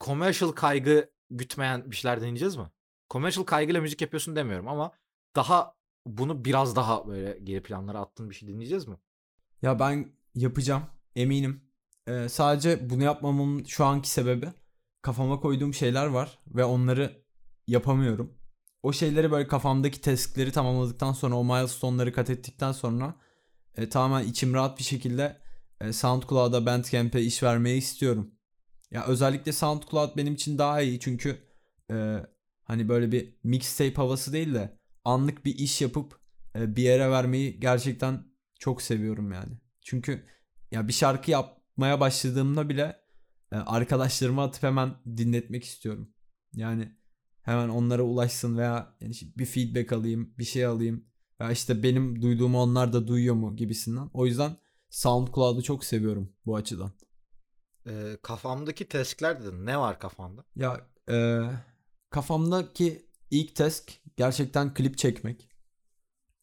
commercial 0.00 0.52
kaygı 0.52 1.10
gütmeyen 1.30 1.90
bir 1.90 1.96
şeyler 1.96 2.20
deneyeceğiz 2.20 2.56
mi? 2.56 2.70
Commercial 3.10 3.44
kaygıyla 3.44 3.80
müzik 3.80 4.00
yapıyorsun 4.00 4.36
demiyorum 4.36 4.68
ama 4.68 4.92
daha 5.36 5.74
bunu 6.06 6.44
biraz 6.44 6.76
daha 6.76 7.08
böyle 7.08 7.38
geri 7.44 7.62
planlara 7.62 8.00
attığın 8.00 8.30
bir 8.30 8.34
şey 8.34 8.48
dinleyeceğiz 8.48 8.88
mi? 8.88 8.96
Ya 9.62 9.78
ben 9.78 10.12
yapacağım 10.34 10.82
eminim. 11.16 11.64
Ee, 12.06 12.28
sadece 12.28 12.90
bunu 12.90 13.02
yapmamın 13.02 13.64
şu 13.64 13.84
anki 13.84 14.10
sebebi 14.10 14.52
kafama 15.02 15.40
koyduğum 15.40 15.74
şeyler 15.74 16.06
var 16.06 16.38
ve 16.46 16.64
onları 16.64 17.24
yapamıyorum. 17.66 18.38
O 18.84 18.92
şeyleri 18.92 19.30
böyle 19.30 19.48
kafamdaki 19.48 20.00
task'leri 20.00 20.52
tamamladıktan 20.52 21.12
sonra 21.12 21.34
o 21.34 21.44
milestone'ları 21.44 22.12
kat 22.12 22.30
ettikten 22.30 22.72
sonra 22.72 23.14
e, 23.76 23.88
tamamen 23.88 24.28
içim 24.28 24.54
rahat 24.54 24.78
bir 24.78 24.84
şekilde 24.84 25.40
e, 25.80 25.92
SoundCloud'a, 25.92 26.66
Bandcamp'e 26.66 27.22
iş 27.22 27.42
vermeyi 27.42 27.78
istiyorum. 27.78 28.34
Ya 28.90 29.06
özellikle 29.06 29.52
SoundCloud 29.52 30.16
benim 30.16 30.34
için 30.34 30.58
daha 30.58 30.80
iyi 30.80 31.00
çünkü 31.00 31.38
e, 31.90 32.16
hani 32.64 32.88
böyle 32.88 33.12
bir 33.12 33.34
mixtape 33.44 33.94
havası 33.94 34.32
değil 34.32 34.54
de 34.54 34.78
anlık 35.04 35.44
bir 35.44 35.54
iş 35.54 35.80
yapıp 35.80 36.20
e, 36.56 36.76
bir 36.76 36.82
yere 36.82 37.10
vermeyi 37.10 37.60
gerçekten 37.60 38.24
çok 38.58 38.82
seviyorum 38.82 39.32
yani. 39.32 39.52
Çünkü 39.80 40.26
ya 40.70 40.88
bir 40.88 40.92
şarkı 40.92 41.30
yapmaya 41.30 42.00
başladığımda 42.00 42.68
bile 42.68 42.96
e, 43.52 43.56
arkadaşlarıma 43.56 44.44
atıp 44.44 44.62
hemen 44.62 44.94
dinletmek 45.16 45.64
istiyorum. 45.64 46.14
Yani 46.52 47.03
hemen 47.44 47.68
onlara 47.68 48.02
ulaşsın 48.02 48.58
veya 48.58 48.96
yani 49.00 49.14
bir 49.38 49.46
feedback 49.46 49.92
alayım, 49.92 50.34
bir 50.38 50.44
şey 50.44 50.66
alayım. 50.66 51.04
Ya 51.40 51.50
işte 51.50 51.82
benim 51.82 52.22
duyduğumu 52.22 52.62
onlar 52.62 52.92
da 52.92 53.08
duyuyor 53.08 53.34
mu 53.34 53.56
gibisinden. 53.56 54.10
O 54.14 54.26
yüzden 54.26 54.56
SoundCloud'u 54.90 55.62
çok 55.62 55.84
seviyorum 55.84 56.32
bu 56.46 56.56
açıdan. 56.56 56.92
E, 57.86 58.16
kafamdaki 58.22 58.88
task'ler 58.88 59.42
dedin. 59.42 59.66
Ne 59.66 59.78
var 59.78 59.98
kafanda? 59.98 60.44
Ya 60.56 60.86
e, 61.10 61.40
kafamdaki 62.10 63.06
ilk 63.30 63.56
task 63.56 63.92
gerçekten 64.16 64.74
klip 64.74 64.98
çekmek. 64.98 65.48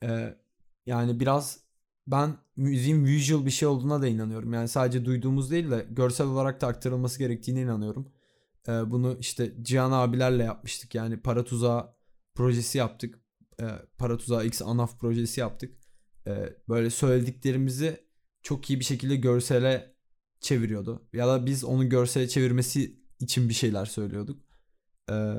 E, 0.04 0.38
yani 0.86 1.20
biraz 1.20 1.60
ben 2.08 2.38
müziğin 2.56 3.06
visual 3.06 3.46
bir 3.46 3.52
şey 3.52 3.68
olduğuna 3.68 4.02
da 4.02 4.08
inanıyorum. 4.08 4.54
Yani 4.54 4.68
sadece 4.68 5.06
duyduğumuz 5.06 5.52
değil 5.52 5.72
de 5.72 5.88
görsel 5.90 6.28
olarak 6.28 6.62
da 6.62 6.68
aktarılması 6.68 7.20
gerektiğine 7.20 7.62
inanıyorum. 7.62 8.12
E, 8.68 8.92
bunu 8.92 9.18
işte 9.20 9.54
Cihan 9.62 9.92
abilerle 9.92 10.44
yapmıştık. 10.44 10.96
Yani 10.96 11.22
Para 11.22 11.44
Tuzağı 11.44 11.96
projesi 12.36 12.78
yaptık. 12.78 13.20
E, 13.62 13.66
Para 13.98 14.18
Tuzağı 14.18 14.46
X 14.46 14.62
ANAF 14.62 15.00
projesi 15.00 15.40
yaptık. 15.40 15.78
E, 16.28 16.56
böyle 16.70 16.90
söylediklerimizi 16.90 18.08
çok 18.44 18.70
iyi 18.70 18.80
bir 18.80 18.86
şekilde 18.86 19.16
görsele 19.16 19.96
çeviriyordu. 20.40 21.10
Ya 21.14 21.28
da 21.28 21.46
biz 21.46 21.64
onu 21.64 21.90
görsele 21.90 22.28
çevirmesi 22.28 23.02
için 23.20 23.50
bir 23.50 23.54
şeyler 23.54 23.86
söylüyorduk. 23.86 24.42
Ee, 25.10 25.36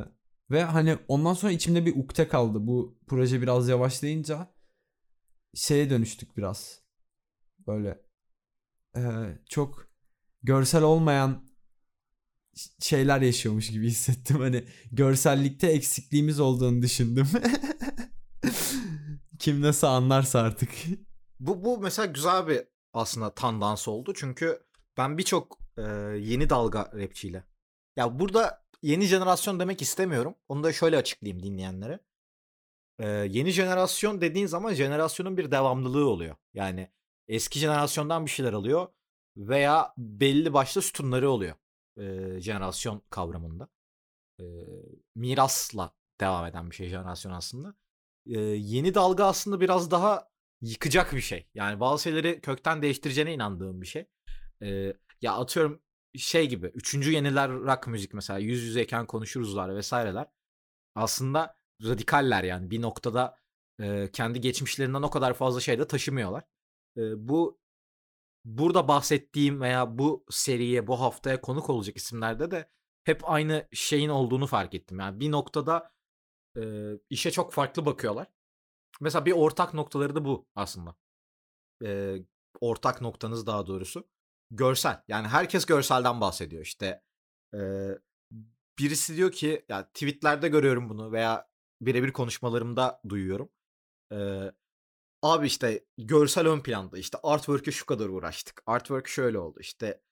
ve 0.51 0.65
hani 0.65 0.99
ondan 1.09 1.35
sonra 1.35 1.53
içimde 1.53 1.87
bir 1.87 1.97
ukde 1.97 2.29
kaldı. 2.29 2.67
Bu 2.67 2.99
proje 3.07 3.43
biraz 3.43 3.69
yavaşlayınca 3.69 4.55
şeye 5.55 5.91
dönüştük 5.91 6.37
biraz. 6.37 6.83
Böyle 7.67 8.03
e, 8.97 9.03
çok 9.49 9.89
görsel 10.43 10.83
olmayan 10.83 11.49
şeyler 12.81 13.21
yaşıyormuş 13.21 13.71
gibi 13.71 13.87
hissettim. 13.87 14.41
Hani 14.41 14.65
görsellikte 14.93 15.67
eksikliğimiz 15.67 16.41
olduğunu 16.41 16.83
düşündüm. 16.83 17.29
Kim 19.39 19.63
nasıl 19.63 19.87
anlarsa 19.87 20.41
artık. 20.41 20.71
Bu, 21.41 21.65
bu 21.65 21.79
mesela 21.79 22.07
güzel 22.07 22.49
bir 22.49 22.61
aslında 22.93 23.35
tandans 23.35 23.89
oldu. 23.89 24.13
Çünkü 24.17 24.63
ben 24.97 25.19
birçok 25.19 25.59
e, 25.79 25.83
yeni 26.19 26.51
dalga 26.51 26.91
rapçiyle. 26.95 27.45
Ya 27.97 28.19
burada 28.19 28.65
yeni 28.83 29.05
jenerasyon 29.05 29.61
demek 29.61 29.83
istemiyorum. 29.83 30.35
Onu 30.49 30.65
da 30.65 30.73
şöyle 30.73 30.97
açıklayayım 30.97 31.43
dinleyenlere. 31.43 31.99
E, 32.99 33.09
yeni 33.09 33.51
jenerasyon 33.51 34.21
dediğin 34.21 34.47
zaman 34.47 34.75
jenerasyonun 34.75 35.37
bir 35.37 35.51
devamlılığı 35.51 36.09
oluyor. 36.09 36.37
Yani 36.55 36.91
eski 37.29 37.59
jenerasyondan 37.59 38.27
bir 38.27 38.31
şeyler 38.31 38.53
alıyor 38.53 38.89
veya 39.37 39.95
belli 39.99 40.53
başlı 40.53 40.83
sütunları 40.83 41.31
oluyor 41.31 41.55
e, 41.97 42.41
jenerasyon 42.41 43.03
kavramında. 43.11 43.69
E, 44.41 44.45
mirasla 45.15 45.95
devam 46.21 46.47
eden 46.47 46.71
bir 46.71 46.77
şey 46.77 46.89
jenerasyon 46.89 47.33
aslında. 47.33 47.75
E, 48.27 48.41
yeni 48.41 48.95
dalga 48.95 49.25
aslında 49.25 49.61
biraz 49.61 49.91
daha 49.91 50.33
yıkacak 50.63 51.13
bir 51.13 51.21
şey. 51.21 51.47
Yani 51.55 51.81
bazı 51.81 52.03
şeyleri 52.03 52.41
kökten 52.41 52.83
değiştireceğine 52.83 53.35
inandığım 53.35 53.83
bir 53.83 53.87
şey. 53.87 54.07
Ee, 54.63 54.93
ya 55.23 55.33
atıyorum 55.33 55.83
şey 56.17 56.49
gibi. 56.49 56.67
Üçüncü 56.67 57.13
yeniler 57.13 57.51
rock 57.51 57.87
müzik 57.87 58.15
mesela 58.15 58.39
yüz 58.39 58.63
yüzeyken 58.63 59.07
konuşuruzlar 59.07 59.77
vesaireler. 59.77 60.27
Aslında 60.95 61.57
radikaller 61.85 62.45
yani 62.45 62.71
bir 62.71 62.83
noktada 62.83 63.39
e, 63.81 64.11
kendi 64.13 64.41
geçmişlerinden 64.41 65.03
o 65.03 65.11
kadar 65.11 65.35
fazla 65.35 65.61
şey 65.61 65.79
de 65.79 65.87
taşımıyorlar. 65.87 66.45
E, 66.97 67.29
bu 67.29 67.62
burada 68.45 68.89
bahsettiğim 68.89 69.61
veya 69.61 69.99
bu 69.99 70.25
seriye 70.31 70.87
bu 70.87 71.01
haftaya 71.01 71.41
konuk 71.41 71.71
olacak 71.71 71.97
isimlerde 71.97 72.51
de 72.51 72.71
hep 73.05 73.31
aynı 73.31 73.69
şeyin 73.73 74.09
olduğunu 74.09 74.47
fark 74.47 74.75
ettim. 74.75 74.99
Yani 74.99 75.21
bir 75.21 75.31
noktada 75.31 75.93
e, 76.57 76.63
işe 77.11 77.31
çok 77.31 77.53
farklı 77.53 77.87
bakıyorlar. 77.87 78.27
Mesela 79.01 79.27
bir 79.27 79.33
ortak 79.33 79.75
noktaları 79.75 80.15
da 80.15 80.25
bu 80.25 80.49
aslında. 80.55 80.97
E, 81.85 82.17
ortak 82.61 83.01
noktanız 83.01 83.47
daha 83.47 83.67
doğrusu 83.67 84.09
görsel. 84.51 85.03
Yani 85.09 85.29
herkes 85.29 85.65
görselden 85.65 86.21
bahsediyor. 86.21 86.63
İşte 86.63 87.03
e, 87.55 87.61
birisi 88.79 89.17
diyor 89.17 89.33
ki 89.33 89.65
ya 89.69 89.89
tweetlerde 89.89 90.49
görüyorum 90.49 90.89
bunu 90.89 91.13
veya 91.13 91.49
birebir 91.81 92.13
konuşmalarımda 92.13 93.01
duyuyorum. 93.09 93.49
E, 94.13 94.17
abi 95.23 95.47
işte 95.47 95.85
görsel 95.99 96.49
ön 96.49 96.61
planda 96.61 96.99
işte 96.99 97.19
artwork'e 97.23 97.71
şu 97.71 97.87
kadar 97.87 98.09
uğraştık. 98.09 98.63
Artwork 98.67 99.09
şöyle 99.09 99.39
oldu 99.39 99.59
işte 99.61 100.03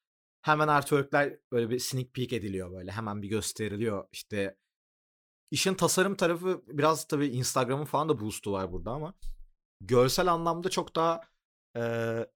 hemen 0.42 0.68
artwork'ler 0.68 1.38
böyle 1.52 1.70
bir 1.70 1.78
sneak 1.78 2.14
peek 2.14 2.32
ediliyor 2.32 2.72
böyle 2.72 2.92
hemen 2.92 3.22
bir 3.22 3.28
gösteriliyor 3.28 4.08
işte 4.12 4.56
işin 5.50 5.74
tasarım 5.74 6.14
tarafı 6.16 6.62
biraz 6.66 7.06
tabii 7.06 7.26
Instagram'ın 7.26 7.84
falan 7.84 8.08
da 8.08 8.20
boost'u 8.20 8.52
var 8.52 8.72
burada 8.72 8.90
ama 8.90 9.14
görsel 9.80 10.32
anlamda 10.32 10.70
çok 10.70 10.96
daha 10.96 11.20
e, 11.76 11.82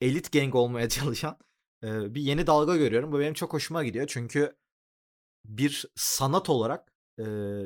elit 0.00 0.33
gang 0.33 0.54
olmaya 0.54 0.88
çalışan 0.88 1.38
bir 1.85 2.21
yeni 2.21 2.47
dalga 2.47 2.76
görüyorum. 2.76 3.12
Bu 3.12 3.19
benim 3.21 3.35
çok 3.35 3.52
hoşuma 3.52 3.85
gidiyor. 3.85 4.07
Çünkü 4.07 4.57
bir 5.45 5.85
sanat 5.95 6.50
olarak 6.50 6.93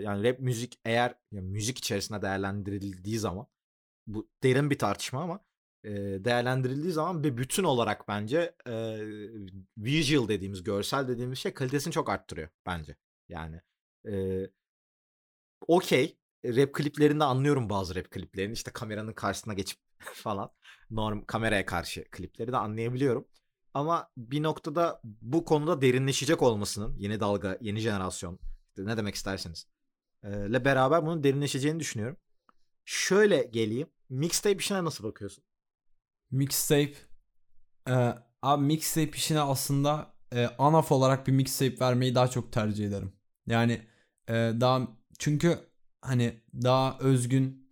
yani 0.02 0.24
rap 0.24 0.38
müzik 0.40 0.80
eğer 0.84 1.14
yani 1.32 1.48
müzik 1.48 1.78
içerisinde 1.78 2.22
değerlendirildiği 2.22 3.18
zaman 3.18 3.46
bu 4.08 4.28
derin 4.42 4.70
bir 4.70 4.78
tartışma 4.78 5.22
ama 5.22 5.40
değerlendirildiği 6.24 6.92
zaman 6.92 7.24
bir 7.24 7.36
bütün 7.36 7.64
olarak 7.64 8.08
bence 8.08 8.54
visual 9.78 10.28
dediğimiz 10.28 10.62
görsel 10.62 11.08
dediğimiz 11.08 11.38
şey 11.38 11.54
kalitesini 11.54 11.92
çok 11.92 12.08
arttırıyor 12.10 12.48
bence. 12.66 12.96
Yani 13.28 13.60
okey 15.66 16.18
rap 16.44 16.72
kliplerinde 16.74 17.24
anlıyorum 17.24 17.70
bazı 17.70 17.94
rap 17.94 18.10
kliplerini 18.10 18.52
işte 18.52 18.70
kameranın 18.70 19.12
karşısına 19.12 19.54
geçip 19.54 19.80
falan 20.00 20.50
norm 20.90 21.24
kameraya 21.24 21.66
karşı 21.66 22.04
klipleri 22.10 22.52
de 22.52 22.56
anlayabiliyorum. 22.56 23.28
Ama 23.74 24.10
bir 24.16 24.42
noktada 24.42 25.00
bu 25.04 25.44
konuda 25.44 25.80
derinleşecek 25.80 26.42
olmasının 26.42 26.96
yeni 26.96 27.20
dalga, 27.20 27.58
yeni 27.60 27.80
jenerasyon 27.80 28.38
ne 28.78 28.96
demek 28.96 29.14
isterseniz 29.14 29.66
e, 30.22 30.46
ile 30.46 30.64
beraber 30.64 31.06
bunun 31.06 31.24
derinleşeceğini 31.24 31.80
düşünüyorum. 31.80 32.16
Şöyle 32.88 33.42
geleyim. 33.42 33.88
Mixtape 34.08 34.56
işine 34.56 34.84
nasıl 34.84 35.04
bakıyorsun? 35.04 35.44
Mixtape 36.30 36.94
e, 37.88 38.14
abi 38.42 38.64
mixtape 38.64 39.10
işine 39.10 39.40
aslında 39.40 40.14
e, 40.32 40.46
anaf 40.46 40.92
olarak 40.92 41.26
bir 41.26 41.32
mixtape 41.32 41.80
vermeyi 41.80 42.14
daha 42.14 42.28
çok 42.28 42.52
tercih 42.52 42.86
ederim. 42.86 43.12
Yani 43.46 43.86
e, 44.28 44.32
daha 44.34 44.88
çünkü 45.18 45.58
hani 46.00 46.40
daha 46.54 46.98
özgün 46.98 47.70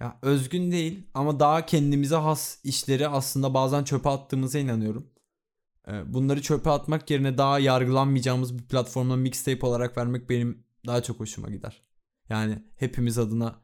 ya 0.00 0.18
özgün 0.22 0.72
değil 0.72 1.06
ama 1.14 1.40
daha 1.40 1.66
kendimize 1.66 2.16
has 2.16 2.60
işleri 2.64 3.08
aslında 3.08 3.54
bazen 3.54 3.84
çöpe 3.84 4.08
attığımıza 4.08 4.58
inanıyorum. 4.58 5.10
E, 5.88 6.14
bunları 6.14 6.42
çöpe 6.42 6.70
atmak 6.70 7.10
yerine 7.10 7.38
daha 7.38 7.58
yargılanmayacağımız 7.58 8.58
bir 8.58 8.64
platformda 8.64 9.16
mixtape 9.16 9.66
olarak 9.66 9.98
vermek 9.98 10.30
benim 10.30 10.64
daha 10.86 11.02
çok 11.02 11.20
hoşuma 11.20 11.50
gider. 11.50 11.82
Yani 12.28 12.62
hepimiz 12.76 13.18
adına 13.18 13.61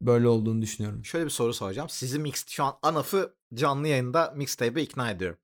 böyle 0.00 0.28
olduğunu 0.28 0.62
düşünüyorum. 0.62 1.04
Şöyle 1.04 1.24
bir 1.24 1.30
soru 1.30 1.54
soracağım. 1.54 1.88
Sizi 1.88 2.18
mix 2.18 2.46
şu 2.48 2.64
an 2.64 2.78
Anaf'ı 2.82 3.36
canlı 3.54 3.88
yayında 3.88 4.32
mixtape'e 4.36 4.82
ikna 4.82 5.10
ediyorum. 5.10 5.38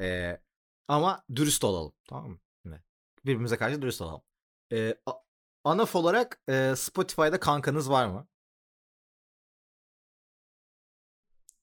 Ee, 0.00 0.40
ama 0.88 1.24
dürüst 1.36 1.64
olalım. 1.64 1.92
Tamam 2.08 2.30
mı? 2.30 2.38
Birbirimize 3.26 3.56
karşı 3.56 3.82
dürüst 3.82 4.00
olalım. 4.02 4.22
Ee, 4.72 4.94
Anaf 5.64 5.96
olarak 5.96 6.40
e, 6.48 6.74
Spotify'da 6.76 7.40
kankanız 7.40 7.90
var 7.90 8.06
mı? 8.06 8.28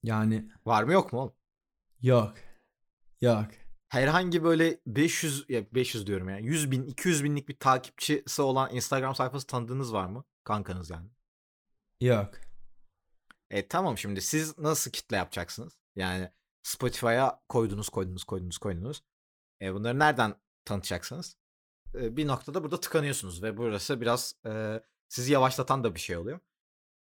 Yani 0.03 0.51
Var 0.65 0.83
mı 0.83 0.93
yok 0.93 1.13
mu 1.13 1.19
oğlum? 1.19 1.33
yok. 2.01 2.33
Yok. 3.21 3.45
Herhangi 3.89 4.43
böyle 4.43 4.79
500 4.87 5.45
ya 5.49 5.65
500 5.73 6.07
diyorum 6.07 6.29
yani 6.29 6.45
100 6.47 6.71
bin 6.71 6.83
200 6.85 7.23
binlik 7.23 7.49
bir 7.49 7.55
takipçisi 7.59 8.41
olan 8.41 8.75
Instagram 8.75 9.15
sayfası 9.15 9.47
tanıdığınız 9.47 9.93
var 9.93 10.05
mı? 10.05 10.23
Kankanız 10.43 10.89
yani. 10.89 11.09
Yok. 12.01 12.33
E 13.49 13.67
tamam 13.67 13.97
şimdi 13.97 14.21
siz 14.21 14.57
nasıl 14.57 14.91
kitle 14.91 15.17
yapacaksınız? 15.17 15.79
Yani 15.95 16.31
Spotify'a 16.63 17.43
koydunuz 17.49 17.89
koydunuz 17.89 18.23
koydunuz 18.23 18.57
koydunuz. 18.57 19.03
E 19.61 19.73
bunları 19.73 19.99
nereden 19.99 20.35
tanıtacaksınız? 20.65 21.37
E, 21.95 22.17
bir 22.17 22.27
noktada 22.27 22.63
burada 22.63 22.79
tıkanıyorsunuz 22.79 23.43
ve 23.43 23.57
burası 23.57 24.01
biraz 24.01 24.35
e, 24.45 24.81
sizi 25.09 25.33
yavaşlatan 25.33 25.83
da 25.83 25.95
bir 25.95 25.99
şey 25.99 26.17
oluyor. 26.17 26.39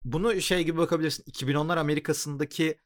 Bunu 0.05 0.41
şey 0.41 0.65
gibi 0.65 0.79
bakabilirsin. 0.79 1.25
2010'lar 1.25 1.79
Amerika'sındaki 1.79 2.79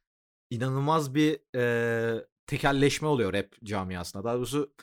inanılmaz 0.50 1.14
bir 1.14 1.40
e, 1.56 2.26
tekelleşme 2.46 3.08
oluyor 3.08 3.32
rap 3.32 3.54
camiasında. 3.64 4.24
Daha 4.24 4.34
doğrusu 4.36 4.74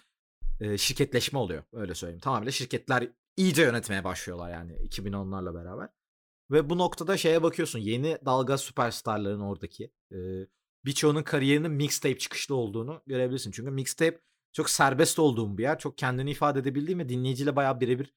e, 0.60 0.78
şirketleşme 0.78 1.40
oluyor. 1.40 1.64
Öyle 1.74 1.96
söyleyeyim. 1.96 2.20
Tamamıyla 2.20 2.52
şirketler 2.52 3.10
iyice 3.38 3.62
yönetmeye 3.62 4.04
başlıyorlar 4.04 4.52
yani 4.52 4.74
2010'larla 4.74 5.56
beraber. 5.56 5.90
Ve 6.52 6.70
bu 6.70 6.78
noktada 6.78 7.18
şeye 7.18 7.44
bakıyorsun 7.44 7.80
yeni 7.80 8.18
dalga 8.26 8.58
süperstarların 8.58 9.40
oradaki 9.40 9.92
e, 10.12 10.18
birçoğunun 10.86 11.24
kariyerinin 11.24 11.72
mixtape 11.72 12.18
çıkışlı 12.18 12.56
olduğunu 12.56 13.02
görebilirsin. 13.08 13.52
Çünkü 13.52 13.72
mixtape 13.72 14.20
çok 14.52 14.70
serbest 14.70 15.20
olduğum 15.20 15.58
bir 15.58 15.64
yer. 15.64 15.80
Çok 15.80 15.98
kendini 15.98 16.32
ifade 16.32 16.60
edebildiğim 16.60 17.00
ve 17.00 17.10
dinleyiciyle 17.10 17.56
bayağı 17.56 17.80
birebir 17.80 18.14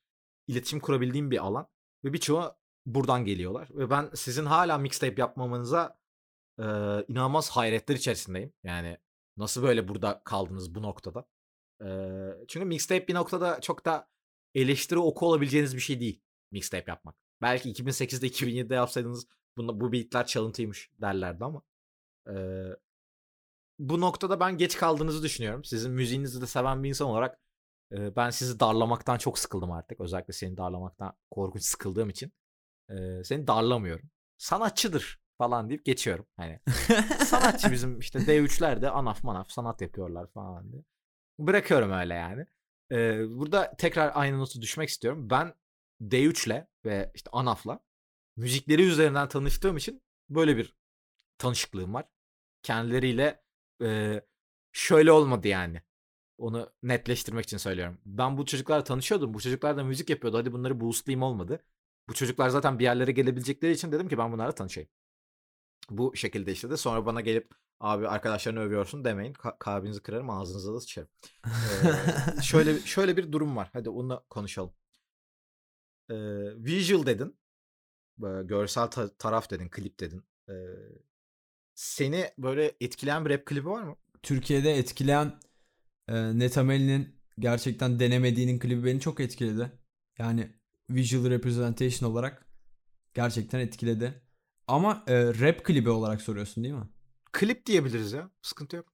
iletişim 0.47 0.81
kurabildiğim 0.81 1.31
bir 1.31 1.45
alan. 1.47 1.69
Ve 2.05 2.13
birçoğu 2.13 2.57
buradan 2.87 3.25
geliyorlar. 3.25 3.69
Ve 3.71 3.91
ben 3.91 4.11
sizin 4.15 4.45
hala 4.45 4.79
mixtape 4.79 5.23
yapmamanıza 5.23 5.99
e, 6.59 6.65
inanılmaz 7.09 7.51
hayretler 7.51 7.95
içerisindeyim. 7.97 8.53
Yani 8.65 8.99
nasıl 9.37 9.63
böyle 9.63 9.89
burada 9.89 10.23
kaldınız 10.25 10.75
bu 10.75 10.83
noktada? 10.83 11.29
E, 11.85 11.89
çünkü 12.49 12.67
mixtape 12.67 13.09
bir 13.09 13.15
noktada 13.15 13.61
çok 13.61 13.85
da 13.85 14.09
eleştiri 14.55 14.99
oku 14.99 15.27
olabileceğiniz 15.27 15.75
bir 15.77 15.81
şey 15.81 16.01
değil. 16.01 16.23
Mixtape 16.53 16.91
yapmak. 16.91 17.26
Belki 17.43 17.73
2008'de 17.73 18.27
2007'de 18.27 18.75
yapsaydınız 18.75 19.27
bunda, 19.57 19.81
bu 19.81 19.93
beatler 19.93 20.27
çalıntıymış 20.27 20.91
derlerdi 21.01 21.45
ama 21.45 21.63
e, 22.29 22.35
bu 23.79 24.01
noktada 24.01 24.41
ben 24.41 24.59
geç 24.59 24.77
kaldığınızı 24.77 25.23
düşünüyorum. 25.23 25.65
Sizin 25.65 25.93
müziğinizi 25.93 26.41
de 26.43 26.47
seven 26.47 26.83
bir 26.83 26.89
insan 26.89 27.09
olarak 27.09 27.39
e, 27.93 28.17
ben 28.17 28.31
sizi 28.31 28.61
darlamaktan 28.61 29.19
çok 29.19 29.39
sıkıldım 29.39 29.73
artık. 29.73 30.01
Özellikle 30.01 30.33
seni 30.33 30.57
darlamaktan 30.57 31.13
korkunç 31.31 31.63
sıkıldığım 31.63 32.11
için. 32.11 32.33
E, 32.91 33.25
seni 33.25 33.47
darlamıyorum. 33.47 34.11
Sanatçıdır 34.39 35.21
falan 35.39 35.69
deyip 35.69 35.85
geçiyorum. 35.85 36.27
Hani 36.37 36.61
sanatçı 37.25 37.73
bizim 37.73 37.99
işte 38.01 38.19
D3'ler 38.19 38.83
de 38.83 38.91
anaf 38.91 39.25
manaf 39.25 39.51
sanat 39.51 39.81
yapıyorlar 39.81 40.27
falan 40.35 40.73
diye. 40.73 40.83
Bırakıyorum 41.39 41.91
öyle 41.93 42.15
yani. 42.15 42.47
E, 42.93 43.29
burada 43.31 43.75
tekrar 43.79 44.13
aynı 44.15 44.39
notu 44.39 44.63
düşmek 44.63 44.89
istiyorum. 44.89 45.31
Ben 45.31 45.55
D3'le 46.01 46.67
ve 46.87 47.13
işte 47.15 47.31
Anaf'la 47.33 47.81
müzikleri 48.37 48.83
üzerinden 48.83 49.29
tanıştığım 49.29 49.77
için 49.77 50.03
böyle 50.31 50.57
bir 50.57 50.77
tanışıklığım 51.39 51.95
var. 51.95 52.07
Kendileriyle 52.63 53.43
e, 53.83 54.21
şöyle 54.73 55.13
olmadı 55.13 55.49
yani. 55.49 55.83
Onu 56.39 56.73
netleştirmek 56.83 57.45
için 57.45 57.57
söylüyorum. 57.59 57.99
Ben 58.07 58.39
bu 58.39 58.47
çocuklarla 58.47 58.85
tanışıyordum. 58.85 59.35
Bu 59.35 59.41
çocuklar 59.41 59.77
da 59.77 59.85
müzik 59.85 60.11
yapıyordu. 60.11 60.39
Hadi 60.39 60.53
bunları 60.53 60.81
boostlayayım 60.81 61.23
olmadı. 61.23 61.65
Bu 62.09 62.15
çocuklar 62.15 62.49
zaten 62.49 62.79
bir 62.79 62.85
yerlere 62.85 63.13
gelebilecekleri 63.13 63.73
için 63.73 63.93
dedim 63.93 64.09
ki 64.09 64.19
ben 64.19 64.33
bunlarla 64.33 64.53
tanışayım. 64.53 64.91
Bu 65.91 66.17
şekilde 66.17 66.53
işte 66.53 66.71
de 66.71 66.77
sonra 66.77 67.07
bana 67.07 67.21
gelip 67.21 67.51
abi 67.81 68.09
arkadaşlarını 68.09 68.61
övüyorsun 68.61 69.05
demeyin. 69.05 69.35
Ka- 69.35 69.59
kalbinizi 69.59 70.03
kırarım 70.03 70.31
ağzınıza 70.31 70.75
da 70.75 70.81
sıçarım. 70.81 71.09
Ee, 72.39 72.43
şöyle 72.43 72.81
şöyle 72.81 73.17
bir 73.17 73.33
durum 73.33 73.57
var. 73.57 73.71
Hadi 73.73 73.91
onunla 73.91 74.25
konuşalım. 74.31 74.75
Ee, 76.11 76.15
visual 76.65 77.07
dedin. 77.07 77.37
Böyle 78.19 78.47
görsel 78.47 78.87
ta- 78.87 79.17
taraf 79.17 79.51
dedin, 79.51 79.69
klip 79.69 80.01
dedin. 80.01 80.23
Ee, 80.49 80.53
seni 81.75 82.31
böyle 82.39 82.73
etkileyen 82.81 83.25
bir 83.25 83.31
rap 83.31 83.47
klibi 83.47 83.69
var 83.69 83.83
mı? 83.83 83.97
Türkiye'de 84.23 84.75
etkileyen 84.79 85.41
e, 86.09 86.39
Netameli'nin 86.39 87.17
gerçekten 87.39 88.01
denemediğinin 88.01 88.59
klibi 88.59 88.85
beni 88.85 89.01
çok 89.01 89.21
etkiledi. 89.21 89.73
Yani 90.19 90.53
visual 90.91 91.31
representation 91.31 92.11
olarak 92.11 92.47
gerçekten 93.15 93.59
etkiledi. 93.61 94.23
Ama 94.67 95.05
e, 95.07 95.25
rap 95.25 95.65
klibi 95.65 95.91
olarak 95.91 96.23
soruyorsun 96.23 96.65
değil 96.65 96.75
mi? 96.75 96.89
Klip 97.33 97.67
diyebiliriz 97.67 98.13
ya. 98.13 98.31
Sıkıntı 98.43 98.77
yok. 98.77 98.93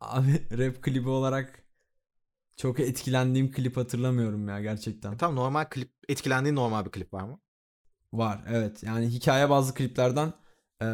Abi 0.00 0.42
rap 0.58 0.82
klibi 0.82 1.08
olarak 1.08 1.63
çok 2.56 2.80
etkilendiğim 2.80 3.52
klip 3.52 3.76
hatırlamıyorum 3.76 4.48
ya 4.48 4.60
gerçekten. 4.60 5.12
E, 5.12 5.16
tamam 5.16 5.36
normal 5.36 5.64
klip 5.64 5.90
etkilendiğin 6.08 6.56
normal 6.56 6.84
bir 6.84 6.90
klip 6.90 7.12
var 7.14 7.24
mı? 7.24 7.40
Var 8.12 8.44
evet. 8.48 8.82
Yani 8.82 9.08
hikaye 9.08 9.50
bazı 9.50 9.74
kliplerden 9.74 10.32
e, 10.82 10.86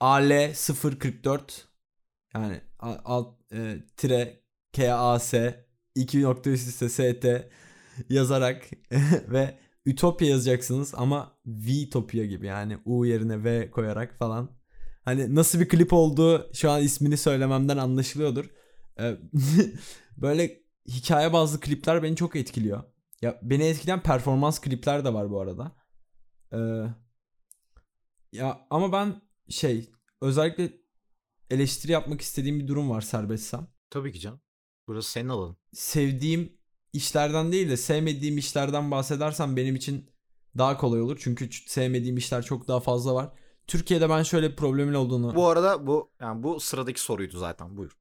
AL 0.00 0.52
044 1.00 1.68
yani 2.34 2.60
alt 2.80 3.52
e, 3.52 3.76
tire 3.96 4.40
KAS 4.76 5.34
2 5.94 6.22
nokta 6.22 6.50
üst 6.50 6.68
üste 6.68 6.88
ST 6.88 7.26
yazarak 8.08 8.64
ve 9.28 9.58
Ütopya 9.86 10.28
yazacaksınız 10.28 10.94
ama 10.96 11.38
Vtopya 11.46 12.26
gibi 12.26 12.46
yani 12.46 12.78
U 12.84 13.06
yerine 13.06 13.44
V 13.44 13.70
koyarak 13.70 14.18
falan. 14.18 14.50
Hani 15.04 15.34
nasıl 15.34 15.60
bir 15.60 15.68
klip 15.68 15.92
olduğu 15.92 16.54
şu 16.54 16.70
an 16.70 16.82
ismini 16.82 17.16
söylememden 17.16 17.76
anlaşılıyordur. 17.76 18.44
Böyle 20.16 20.62
hikaye 20.88 21.32
bazlı 21.32 21.60
klipler 21.60 22.02
beni 22.02 22.16
çok 22.16 22.36
etkiliyor. 22.36 22.82
Ya 23.22 23.40
beni 23.42 23.64
etkileyen 23.64 24.02
performans 24.02 24.60
klipler 24.60 25.04
de 25.04 25.14
var 25.14 25.30
bu 25.30 25.40
arada. 25.40 25.72
Ee, 26.52 26.58
ya 28.32 28.66
ama 28.70 28.92
ben 28.92 29.22
şey 29.48 29.90
özellikle 30.20 30.72
eleştiri 31.50 31.92
yapmak 31.92 32.20
istediğim 32.20 32.60
bir 32.60 32.68
durum 32.68 32.90
var 32.90 33.00
serbestsem. 33.00 33.66
Tabii 33.90 34.12
ki 34.12 34.20
canım. 34.20 34.40
Burası 34.88 35.10
senin 35.10 35.28
alanın. 35.28 35.56
Sevdiğim 35.72 36.58
işlerden 36.92 37.52
değil 37.52 37.70
de 37.70 37.76
sevmediğim 37.76 38.38
işlerden 38.38 38.90
bahsedersem 38.90 39.56
benim 39.56 39.76
için 39.76 40.10
daha 40.58 40.76
kolay 40.76 41.00
olur. 41.00 41.18
Çünkü 41.20 41.48
sevmediğim 41.66 42.16
işler 42.16 42.42
çok 42.42 42.68
daha 42.68 42.80
fazla 42.80 43.14
var. 43.14 43.32
Türkiye'de 43.66 44.10
ben 44.10 44.22
şöyle 44.22 44.50
bir 44.50 44.56
problemin 44.56 44.94
olduğunu 44.94 45.34
Bu 45.34 45.46
arada 45.46 45.86
bu 45.86 46.10
yani 46.20 46.42
bu 46.42 46.60
sıradaki 46.60 47.00
soruydu 47.00 47.38
zaten. 47.38 47.76
Buyur. 47.76 47.96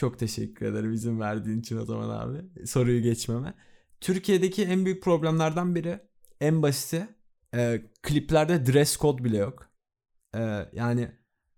Çok 0.00 0.18
teşekkür 0.18 0.66
ederim 0.66 0.92
izin 0.92 1.20
verdiğin 1.20 1.60
için 1.60 1.76
o 1.76 1.84
zaman 1.84 2.08
abi. 2.08 2.66
Soruyu 2.66 3.02
geçmeme. 3.02 3.54
Türkiye'deki 4.00 4.64
en 4.64 4.84
büyük 4.84 5.02
problemlerden 5.02 5.74
biri 5.74 6.00
en 6.40 6.62
basiti 6.62 7.08
e, 7.54 7.82
kliplerde 8.02 8.66
dress 8.66 8.98
code 8.98 9.24
bile 9.24 9.36
yok. 9.36 9.70
E, 10.34 10.68
yani 10.72 11.12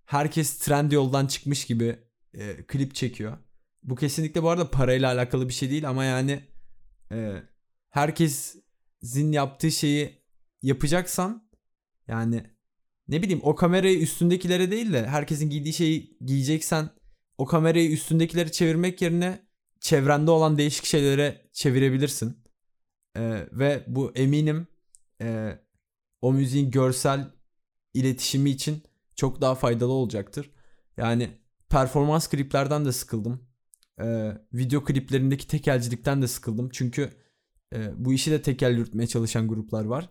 herkes 0.04 0.58
trend 0.58 0.92
yoldan 0.92 1.26
çıkmış 1.26 1.64
gibi 1.64 1.98
e, 2.34 2.66
klip 2.66 2.94
çekiyor. 2.94 3.38
Bu 3.82 3.96
kesinlikle 3.96 4.42
bu 4.42 4.50
arada 4.50 4.70
parayla 4.70 5.12
alakalı 5.12 5.48
bir 5.48 5.54
şey 5.54 5.70
değil 5.70 5.88
ama 5.88 6.04
yani 6.04 6.44
e, 7.12 7.42
herkesin 7.90 9.32
yaptığı 9.32 9.70
şeyi 9.70 10.22
yapacaksan 10.62 11.48
yani 12.08 12.46
ne 13.08 13.22
bileyim 13.22 13.40
o 13.42 13.54
kamerayı 13.54 14.00
üstündekilere 14.00 14.70
değil 14.70 14.92
de 14.92 15.06
herkesin 15.06 15.50
giydiği 15.50 15.74
şeyi 15.74 16.18
giyeceksen 16.20 16.90
o 17.38 17.46
kamerayı 17.46 17.90
üstündekileri 17.90 18.52
çevirmek 18.52 19.02
yerine 19.02 19.46
çevrende 19.80 20.30
olan 20.30 20.58
değişik 20.58 20.84
şeylere 20.84 21.48
çevirebilirsin. 21.52 22.42
Ee, 23.16 23.46
ve 23.52 23.84
bu 23.86 24.12
eminim 24.14 24.66
e, 25.22 25.58
o 26.22 26.32
müziğin 26.32 26.70
görsel 26.70 27.30
iletişimi 27.94 28.50
için 28.50 28.82
çok 29.16 29.40
daha 29.40 29.54
faydalı 29.54 29.92
olacaktır. 29.92 30.50
Yani 30.96 31.30
performans 31.68 32.28
kliplerden 32.28 32.84
de 32.84 32.92
sıkıldım. 32.92 33.48
Ee, 34.00 34.32
video 34.52 34.84
kliplerindeki 34.84 35.48
tekelcilikten 35.48 36.22
de 36.22 36.28
sıkıldım. 36.28 36.68
Çünkü 36.72 37.10
e, 37.74 38.04
bu 38.04 38.12
işi 38.12 38.30
de 38.30 38.42
tekel 38.42 38.72
yürütmeye 38.76 39.06
çalışan 39.06 39.48
gruplar 39.48 39.84
var. 39.84 40.10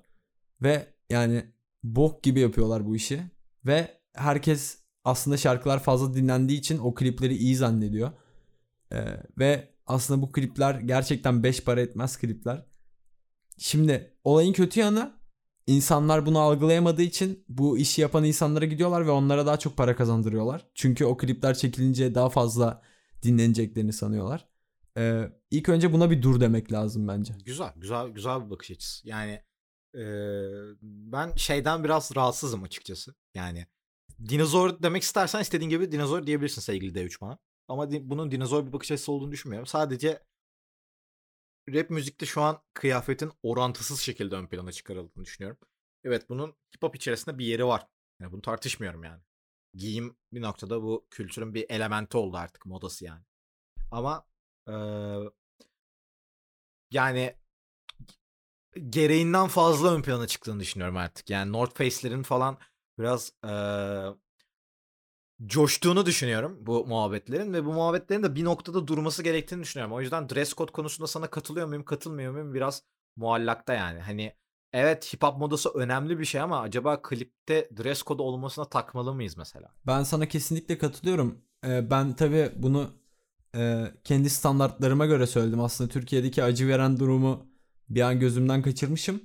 Ve 0.61 0.87
yani 1.09 1.45
bok 1.83 2.23
gibi 2.23 2.39
yapıyorlar 2.39 2.85
bu 2.85 2.95
işi. 2.95 3.23
Ve 3.65 4.01
herkes 4.13 4.80
aslında 5.03 5.37
şarkılar 5.37 5.83
fazla 5.83 6.13
dinlendiği 6.13 6.59
için 6.59 6.77
o 6.77 6.93
klipleri 6.93 7.35
iyi 7.35 7.55
zannediyor. 7.55 8.11
Ee, 8.91 9.05
ve 9.37 9.69
aslında 9.87 10.21
bu 10.21 10.31
klipler 10.31 10.75
gerçekten 10.75 11.43
5 11.43 11.63
para 11.63 11.81
etmez 11.81 12.17
klipler. 12.17 12.65
Şimdi 13.57 14.13
olayın 14.23 14.53
kötü 14.53 14.79
yanı 14.79 15.21
insanlar 15.67 16.25
bunu 16.25 16.39
algılayamadığı 16.39 17.01
için 17.01 17.45
bu 17.49 17.77
işi 17.77 18.01
yapan 18.01 18.23
insanlara 18.23 18.65
gidiyorlar 18.65 19.05
ve 19.05 19.11
onlara 19.11 19.45
daha 19.45 19.59
çok 19.59 19.77
para 19.77 19.95
kazandırıyorlar. 19.95 20.67
Çünkü 20.75 21.05
o 21.05 21.17
klipler 21.17 21.57
çekilince 21.57 22.15
daha 22.15 22.29
fazla 22.29 22.81
dinleneceklerini 23.23 23.93
sanıyorlar. 23.93 24.47
Ee, 24.97 25.29
ilk 25.51 25.69
önce 25.69 25.93
buna 25.93 26.11
bir 26.11 26.21
dur 26.21 26.39
demek 26.39 26.71
lazım 26.71 27.07
bence. 27.07 27.33
Güzel, 27.45 27.71
güzel, 27.75 28.07
güzel 28.07 28.45
bir 28.45 28.49
bakış 28.49 28.71
açısı. 28.71 29.07
Yani 29.07 29.43
e, 29.95 30.03
ben 30.81 31.35
şeyden 31.35 31.83
biraz 31.83 32.15
rahatsızım 32.15 32.63
açıkçası. 32.63 33.15
Yani 33.33 33.65
dinozor 34.29 34.83
demek 34.83 35.03
istersen 35.03 35.41
istediğin 35.41 35.69
gibi 35.69 35.91
dinozor 35.91 36.25
diyebilirsin 36.27 36.61
sevgili 36.61 36.95
D3 36.95 37.21
bana. 37.21 37.37
Ama 37.67 37.91
di- 37.91 38.09
bunun 38.09 38.31
dinozor 38.31 38.67
bir 38.67 38.73
bakış 38.73 38.91
açısı 38.91 39.11
olduğunu 39.11 39.31
düşünmüyorum. 39.31 39.67
Sadece 39.67 40.23
rap 41.69 41.89
müzikte 41.89 42.25
şu 42.25 42.41
an 42.41 42.61
kıyafetin 42.73 43.31
orantısız 43.43 43.99
şekilde 43.99 44.35
ön 44.35 44.47
plana 44.47 44.71
çıkarıldığını 44.71 45.25
düşünüyorum. 45.25 45.57
Evet 46.03 46.29
bunun 46.29 46.49
hip 46.49 46.83
hop 46.83 46.95
içerisinde 46.95 47.37
bir 47.37 47.45
yeri 47.45 47.65
var. 47.65 47.87
Yani 48.19 48.31
bunu 48.31 48.41
tartışmıyorum 48.41 49.03
yani. 49.03 49.21
Giyim 49.73 50.17
bir 50.33 50.41
noktada 50.41 50.83
bu 50.83 51.07
kültürün 51.09 51.53
bir 51.53 51.65
elementi 51.69 52.17
oldu 52.17 52.37
artık 52.37 52.65
modası 52.65 53.05
yani. 53.05 53.21
Ama 53.91 54.25
eee, 54.67 55.31
yani 56.91 57.35
gereğinden 58.89 59.47
fazla 59.47 59.93
ön 59.95 60.01
plana 60.01 60.27
çıktığını 60.27 60.59
düşünüyorum 60.59 60.97
artık. 60.97 61.29
Yani 61.29 61.51
North 61.51 61.77
Face'lerin 61.77 62.23
falan 62.23 62.57
biraz 62.99 63.31
eee, 63.43 64.13
coştuğunu 65.45 66.05
düşünüyorum 66.05 66.57
bu 66.61 66.85
muhabbetlerin 66.87 67.53
ve 67.53 67.65
bu 67.65 67.73
muhabbetlerin 67.73 68.23
de 68.23 68.35
bir 68.35 68.43
noktada 68.43 68.87
durması 68.87 69.23
gerektiğini 69.23 69.61
düşünüyorum. 69.63 69.95
O 69.95 70.01
yüzden 70.01 70.29
dress 70.29 70.53
code 70.53 70.71
konusunda 70.71 71.07
sana 71.07 71.27
katılıyor 71.29 71.67
muyum, 71.67 71.83
katılmıyor 71.85 72.31
muyum 72.31 72.53
biraz 72.53 72.83
muallakta 73.15 73.73
yani. 73.73 73.99
Hani 73.99 74.35
evet 74.73 75.13
hip 75.13 75.23
hop 75.23 75.37
modası 75.37 75.69
önemli 75.69 76.19
bir 76.19 76.25
şey 76.25 76.41
ama 76.41 76.59
acaba 76.61 77.01
klipte 77.01 77.69
dress 77.77 78.03
code 78.03 78.21
olmasına 78.21 78.65
takmalı 78.65 79.13
mıyız 79.13 79.37
mesela? 79.37 79.73
Ben 79.87 80.03
sana 80.03 80.27
kesinlikle 80.27 80.77
katılıyorum. 80.77 81.41
Ee, 81.65 81.89
ben 81.91 82.13
tabii 82.15 82.51
bunu 82.55 82.89
e, 83.55 83.83
kendi 84.03 84.29
standartlarıma 84.29 85.05
göre 85.05 85.27
söyledim. 85.27 85.59
Aslında 85.61 85.89
Türkiye'deki 85.89 86.43
acı 86.43 86.67
veren 86.67 86.99
durumu 86.99 87.45
bir 87.89 88.01
an 88.01 88.19
gözümden 88.19 88.61
kaçırmışım. 88.61 89.21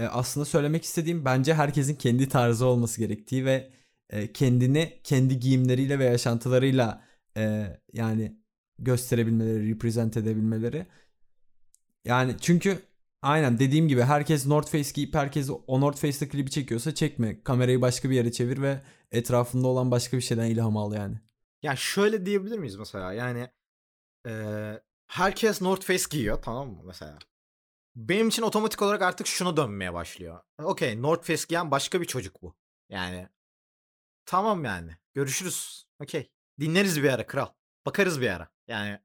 E, 0.00 0.06
aslında 0.06 0.44
söylemek 0.44 0.84
istediğim 0.84 1.24
bence 1.24 1.54
herkesin 1.54 1.94
kendi 1.94 2.28
tarzı 2.28 2.66
olması 2.66 3.00
gerektiği 3.00 3.44
ve 3.44 3.70
e, 4.10 4.32
kendini 4.32 5.00
kendi 5.04 5.38
giyimleriyle 5.40 5.98
ve 5.98 6.04
yaşantılarıyla 6.04 7.04
e, 7.36 7.66
yani 7.92 8.36
gösterebilmeleri, 8.78 9.74
represent 9.74 10.16
edebilmeleri. 10.16 10.86
Yani 12.04 12.36
çünkü 12.40 12.78
aynen 13.22 13.58
dediğim 13.58 13.88
gibi 13.88 14.02
herkes 14.02 14.46
North 14.46 14.70
Face 14.70 14.90
giyip 14.94 15.14
herkes 15.14 15.50
o 15.66 15.80
North 15.80 16.00
Face'te 16.00 16.28
klibi 16.28 16.50
çekiyorsa 16.50 16.94
çekme. 16.94 17.42
Kamerayı 17.42 17.80
başka 17.80 18.10
bir 18.10 18.14
yere 18.14 18.32
çevir 18.32 18.62
ve 18.62 18.80
etrafında 19.12 19.66
olan 19.66 19.90
başka 19.90 20.16
bir 20.16 20.22
şeyden 20.22 20.46
ilham 20.46 20.76
al 20.76 20.94
yani. 20.94 21.20
Ya 21.62 21.76
şöyle 21.76 22.26
diyebilir 22.26 22.58
miyiz 22.58 22.76
mesela? 22.76 23.12
Yani 23.12 23.48
eee, 24.26 24.82
herkes 25.06 25.62
North 25.62 25.84
Face 25.84 26.04
giyiyor 26.10 26.42
tamam 26.42 26.68
mı 26.68 26.82
mesela? 26.86 27.18
Benim 27.96 28.28
için 28.28 28.42
otomatik 28.42 28.82
olarak 28.82 29.02
artık 29.02 29.26
şuna 29.26 29.56
dönmeye 29.56 29.94
başlıyor. 29.94 30.40
Okey 30.62 31.02
North 31.02 31.26
Face 31.26 31.42
giyen 31.48 31.70
başka 31.70 32.00
bir 32.00 32.06
çocuk 32.06 32.42
bu. 32.42 32.56
Yani 32.88 33.28
tamam 34.26 34.64
yani. 34.64 34.96
Görüşürüz. 35.14 35.86
Okey. 36.02 36.30
Dinleriz 36.60 37.02
bir 37.02 37.12
ara 37.12 37.26
kral. 37.26 37.48
Bakarız 37.86 38.20
bir 38.20 38.28
ara. 38.28 38.50
Yani 38.68 39.00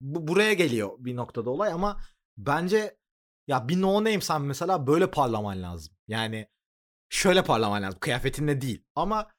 bu 0.00 0.28
buraya 0.28 0.52
geliyor 0.52 0.96
bir 0.98 1.16
noktada 1.16 1.50
olay 1.50 1.72
ama 1.72 2.00
bence 2.36 2.98
ya 3.46 3.68
bir 3.68 3.80
no 3.80 3.94
name 3.94 4.20
sen 4.20 4.42
mesela 4.42 4.86
böyle 4.86 5.10
parlaman 5.10 5.62
lazım. 5.62 5.94
Yani 6.08 6.48
şöyle 7.08 7.44
parlaman 7.44 7.82
lazım. 7.82 8.00
Kıyafetinle 8.00 8.60
değil. 8.60 8.84
Ama 8.94 9.30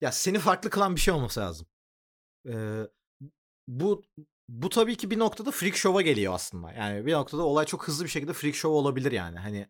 ya 0.00 0.12
seni 0.12 0.38
farklı 0.38 0.70
kılan 0.70 0.96
bir 0.96 1.00
şey 1.00 1.14
olması 1.14 1.40
lazım. 1.40 1.66
Ee, 2.48 2.82
bu 3.68 4.04
bu 4.48 4.68
tabii 4.68 4.96
ki 4.96 5.10
bir 5.10 5.18
noktada 5.18 5.50
freak 5.50 5.76
show'a 5.76 6.02
geliyor 6.02 6.34
aslında. 6.34 6.72
Yani 6.72 7.06
bir 7.06 7.12
noktada 7.12 7.42
olay 7.42 7.66
çok 7.66 7.88
hızlı 7.88 8.04
bir 8.04 8.10
şekilde 8.10 8.32
freak 8.32 8.54
show 8.54 8.76
olabilir 8.78 9.12
yani. 9.12 9.38
Hani 9.38 9.68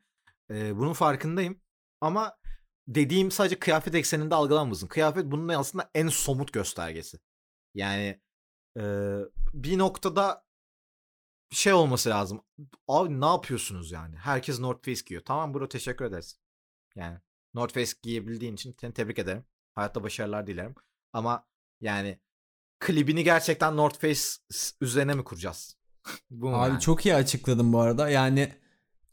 e, 0.50 0.76
bunun 0.76 0.92
farkındayım. 0.92 1.60
Ama 2.00 2.36
dediğim 2.88 3.30
sadece 3.30 3.58
kıyafet 3.58 3.94
ekseninde 3.94 4.34
algılanmasın. 4.34 4.86
Kıyafet 4.86 5.24
bunun 5.24 5.48
aslında 5.48 5.90
en 5.94 6.08
somut 6.08 6.52
göstergesi. 6.52 7.18
Yani 7.74 8.20
e, 8.78 8.82
bir 9.54 9.78
noktada 9.78 10.44
şey 11.50 11.72
olması 11.72 12.10
lazım. 12.10 12.44
Abi 12.88 13.20
ne 13.20 13.26
yapıyorsunuz 13.26 13.92
yani? 13.92 14.16
Herkes 14.16 14.60
North 14.60 14.84
Face 14.84 15.02
giyiyor. 15.06 15.24
Tamam 15.24 15.54
bro 15.54 15.68
teşekkür 15.68 16.04
ederiz. 16.04 16.40
Yani 16.96 17.18
North 17.54 17.74
Face 17.74 17.92
giyebildiğin 18.02 18.54
için 18.54 18.76
seni 18.80 18.94
tebrik 18.94 19.18
ederim. 19.18 19.44
Hayatta 19.74 20.02
başarılar 20.02 20.46
dilerim. 20.46 20.74
Ama 21.12 21.46
yani 21.80 22.20
klibini 22.82 23.24
gerçekten 23.24 23.76
North 23.76 23.98
Face 23.98 24.20
üzerine 24.80 25.14
mi 25.14 25.24
kuracağız? 25.24 25.76
Bu 26.30 26.48
Abi 26.48 26.70
yani? 26.70 26.80
çok 26.80 27.06
iyi 27.06 27.14
açıkladın 27.14 27.72
bu 27.72 27.80
arada. 27.80 28.08
Yani 28.08 28.52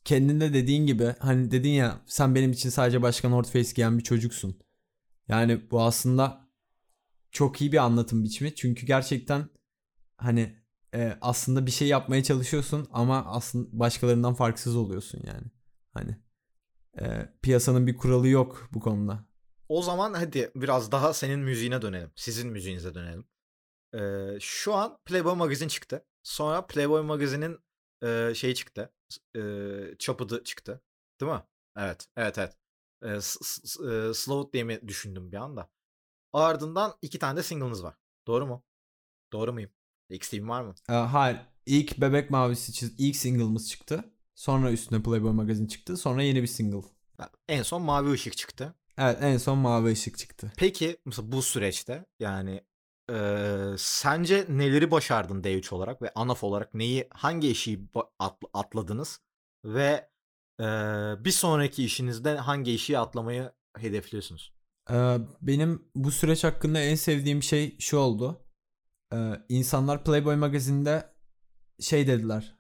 kendinde 0.06 0.54
dediğin 0.54 0.88
gibi 0.88 1.16
hani 1.20 1.52
dedin 1.52 1.70
ya 1.70 2.02
sen 2.06 2.36
benim 2.36 2.52
için 2.52 2.70
sadece 2.70 3.02
başka 3.02 3.30
North 3.30 3.52
Face 3.52 3.72
giyen 3.76 3.98
bir 3.98 4.04
çocuksun. 4.04 4.60
Yani 5.28 5.72
bu 5.72 5.82
aslında 5.82 6.50
çok 7.32 7.62
iyi 7.62 7.72
bir 7.72 7.78
anlatım 7.78 8.24
biçimi. 8.24 8.56
Çünkü 8.56 8.86
gerçekten 8.86 9.50
hani 10.18 10.56
e, 10.94 11.18
aslında 11.22 11.66
bir 11.66 11.72
şey 11.72 11.88
yapmaya 11.88 12.24
çalışıyorsun 12.24 12.88
ama 12.92 13.26
aslında 13.26 13.68
başkalarından 13.72 14.34
farksız 14.34 14.76
oluyorsun 14.76 15.22
yani. 15.26 15.48
Hani 15.94 16.18
e, 17.02 17.34
piyasanın 17.42 17.88
bir 17.88 17.98
kuralı 17.98 18.28
yok 18.28 18.70
bu 18.74 18.80
konuda. 18.80 19.26
O 19.68 19.82
zaman 19.82 20.14
hadi 20.14 20.52
biraz 20.56 20.92
daha 20.92 21.14
senin 21.14 21.40
müziğine 21.40 21.82
dönelim. 21.82 22.12
Sizin 22.16 22.52
müziğinize 22.52 22.96
dönelim. 22.96 23.26
Ee, 23.94 24.38
şu 24.40 24.74
an 24.74 24.98
Playboy 25.06 25.36
Magazine 25.36 25.70
çıktı. 25.70 26.06
Sonra 26.24 26.68
Playboy 26.68 27.02
Magazine'in 27.02 27.60
e, 28.04 28.34
şeyi 28.36 28.56
çıktı. 28.56 28.94
E, 29.36 29.42
çapıdı 30.00 30.44
çıktı. 30.44 30.82
Değil 31.22 31.32
mi? 31.32 31.44
Evet. 31.78 32.08
Evet 32.18 32.38
evet. 32.38 32.58
E, 33.04 33.22
Slow 34.14 34.54
diye 34.54 34.64
mi 34.64 34.88
düşündüm 34.88 35.32
bir 35.32 35.38
anda. 35.38 35.70
Ardından 36.34 36.94
iki 37.02 37.20
tane 37.20 37.38
de 37.38 37.44
single'ınız 37.44 37.84
var. 37.84 37.96
Doğru 38.28 38.46
mu? 38.46 38.64
Doğru 39.34 39.54
muyum? 39.54 39.72
Eksiğim 40.10 40.50
var 40.50 40.62
mı? 40.62 40.76
E, 40.90 40.94
hayır 40.94 41.38
ilk 41.66 42.02
Bebek 42.02 42.30
Mavisi 42.30 42.72
çiz- 42.72 42.96
ilk 42.98 43.16
single'ımız 43.16 43.70
çıktı. 43.70 44.04
Sonra 44.36 44.72
üstüne 44.72 45.04
Playboy 45.04 45.32
Magazine 45.32 45.68
çıktı. 45.68 45.98
Sonra 45.98 46.24
yeni 46.24 46.42
bir 46.42 46.48
single. 46.48 46.88
En 47.48 47.64
son 47.64 47.82
Mavi 47.82 48.14
Işık 48.16 48.38
çıktı. 48.38 48.76
Evet 48.98 49.18
en 49.22 49.38
son 49.38 49.58
Mavi 49.58 49.92
Işık 49.92 50.18
çıktı. 50.18 50.52
Peki 50.58 50.98
mesela 51.06 51.32
bu 51.32 51.42
süreçte 51.42 52.06
yani 52.20 52.64
eee, 53.10 53.76
sence 53.78 54.46
neleri 54.50 54.92
başardın 54.92 55.44
D3 55.44 55.74
olarak 55.74 56.02
ve 56.02 56.12
ANAF 56.16 56.44
olarak 56.44 56.74
neyi 56.74 57.08
hangi 57.12 57.52
atl- 58.20 58.50
atladınız 58.54 59.22
ve 59.66 60.10
eee, 60.60 61.16
bir 61.20 61.32
sonraki 61.32 61.84
işinizde 61.84 62.38
hangi 62.38 62.72
eşiği 62.72 63.00
atlamayı 63.00 63.52
hedefliyorsunuz? 63.78 64.54
Ee, 64.92 65.18
benim 65.42 65.84
bu 65.96 66.12
süreç 66.12 66.44
hakkında 66.44 66.80
en 66.80 66.96
sevdiğim 66.96 67.44
şey 67.44 67.80
şu 67.80 67.98
oldu. 67.98 68.46
Ee, 69.14 69.34
insanlar 69.50 70.04
Playboy 70.04 70.36
magazinde 70.36 71.14
şey 71.80 72.08
dediler. 72.08 72.56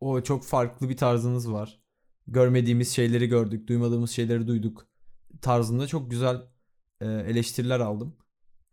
O 0.00 0.22
çok 0.22 0.44
farklı 0.44 0.88
bir 0.88 0.96
tarzınız 0.96 1.52
var. 1.52 1.82
Görmediğimiz 2.26 2.94
şeyleri 2.94 3.26
gördük, 3.26 3.68
duymadığımız 3.68 4.10
şeyleri 4.10 4.46
duyduk. 4.46 4.88
Tarzında 5.42 5.86
çok 5.86 6.10
güzel 6.10 6.36
e, 7.00 7.06
eleştiriler 7.06 7.80
aldım. 7.80 8.16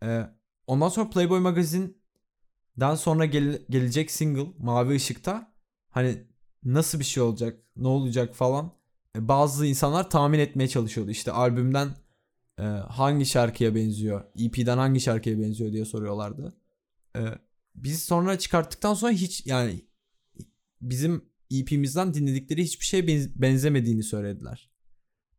Ee, 0.02 0.26
ondan 0.70 0.88
sonra 0.88 1.10
Playboy 1.10 1.40
magazinden 1.40 2.94
sonra 2.94 3.24
gel- 3.24 3.62
gelecek 3.70 4.10
single 4.10 4.46
Mavi 4.58 4.94
Işık'ta 4.94 5.52
hani 5.88 6.24
nasıl 6.64 6.98
bir 6.98 7.04
şey 7.04 7.22
olacak, 7.22 7.58
ne 7.76 7.88
olacak 7.88 8.34
falan. 8.34 8.72
E, 9.16 9.28
bazı 9.28 9.66
insanlar 9.66 10.10
tahmin 10.10 10.38
etmeye 10.38 10.68
çalışıyordu. 10.68 11.10
İşte 11.10 11.32
albümden 11.32 11.88
e, 12.58 12.62
hangi 12.88 13.26
şarkıya 13.26 13.74
benziyor, 13.74 14.24
EP'den 14.38 14.78
hangi 14.78 15.00
şarkıya 15.00 15.38
benziyor 15.38 15.72
diye 15.72 15.84
soruyorlardı. 15.84 16.56
E, 17.16 17.20
biz 17.74 18.02
sonra 18.02 18.38
çıkarttıktan 18.38 18.94
sonra 18.94 19.12
hiç 19.12 19.46
yani 19.46 19.84
bizim 20.80 21.24
EP'mizden 21.50 22.14
dinledikleri 22.14 22.62
hiçbir 22.62 22.84
şeye 22.84 23.06
benz- 23.06 23.42
benzemediğini 23.42 24.02
söylediler. 24.02 24.70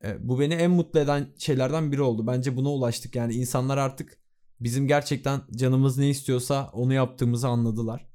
E, 0.04 0.28
bu 0.30 0.40
beni 0.40 0.54
en 0.54 0.72
mutlu 0.72 1.00
eden 1.00 1.28
şeylerden 1.38 1.92
biri 1.92 2.02
oldu. 2.02 2.28
Bence 2.28 2.56
buna 2.56 2.70
ulaştık. 2.70 3.16
Yani 3.16 3.34
insanlar 3.34 3.78
artık 3.78 4.21
bizim 4.62 4.88
gerçekten 4.88 5.42
canımız 5.56 5.98
ne 5.98 6.10
istiyorsa 6.10 6.70
onu 6.74 6.94
yaptığımızı 6.94 7.48
anladılar. 7.48 8.08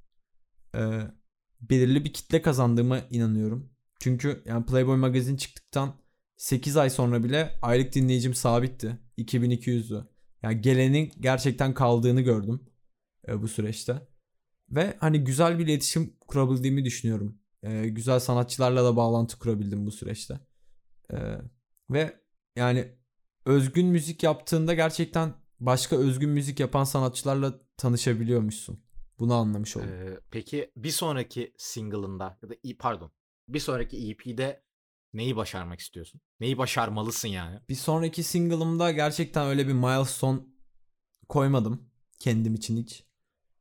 E, 0.75 0.81
belirli 1.61 2.05
bir 2.05 2.13
kitle 2.13 2.43
kazandığıma 2.43 3.01
inanıyorum. 3.11 3.71
Çünkü 4.01 4.43
yani 4.47 4.67
Playboy 4.67 4.97
magazin 4.97 5.37
çıktıktan 5.37 5.95
8 6.37 6.77
ay 6.77 6.91
sonra 6.91 7.25
bile 7.25 7.59
aylık 7.63 7.95
dinleyicim 7.95 8.35
sabitti. 8.35 8.99
2200'dü. 9.19 10.07
Yani 10.43 10.61
gelenin 10.61 11.13
gerçekten 11.21 11.75
kaldığını 11.75 12.21
gördüm 12.21 12.61
e, 13.29 13.43
bu 13.43 13.49
süreçte. 13.49 14.09
Ve 14.71 14.97
hani 15.01 15.25
güzel 15.25 15.59
bir 15.59 15.67
iletişim 15.67 16.17
kurabildiğimi 16.21 16.85
düşünüyorum. 16.85 17.39
E, 17.63 17.89
güzel 17.89 18.21
sanatçılarla 18.21 18.85
da 18.85 18.97
bağlantı 18.97 19.39
kurabildim 19.39 19.87
bu 19.87 19.91
süreçte. 19.91 20.41
E, 21.13 21.17
ve 21.91 22.21
yani 22.57 22.89
özgün 23.45 23.87
müzik 23.87 24.23
yaptığında 24.23 24.75
gerçekten 24.75 25.35
başka 25.61 25.97
özgün 25.97 26.31
müzik 26.31 26.61
yapan 26.61 26.85
sanatçılarla 26.85 27.61
tanışabiliyormuşsun. 27.77 28.81
Bunu 29.19 29.35
anlamış 29.35 29.77
oldum. 29.77 29.89
Ee, 29.89 30.21
peki 30.31 30.71
bir 30.77 30.91
sonraki 30.91 31.55
single'ında 31.59 32.39
ya 32.43 32.49
da 32.49 32.55
pardon 32.79 33.13
bir 33.49 33.61
sonraki 33.61 34.11
EP'de 34.11 34.63
neyi 35.15 35.37
başarmak 35.37 35.81
istiyorsun? 35.81 36.21
Neyi 36.41 36.59
başarmalısın 36.59 37.29
yani? 37.29 37.61
Bir 37.69 37.75
sonraki 37.75 38.23
single'ımda 38.23 38.91
gerçekten 38.91 39.47
öyle 39.47 39.69
bir 39.69 39.73
milestone 39.73 40.41
koymadım 41.29 41.91
kendim 42.19 42.55
için 42.55 42.77
hiç. 42.77 43.05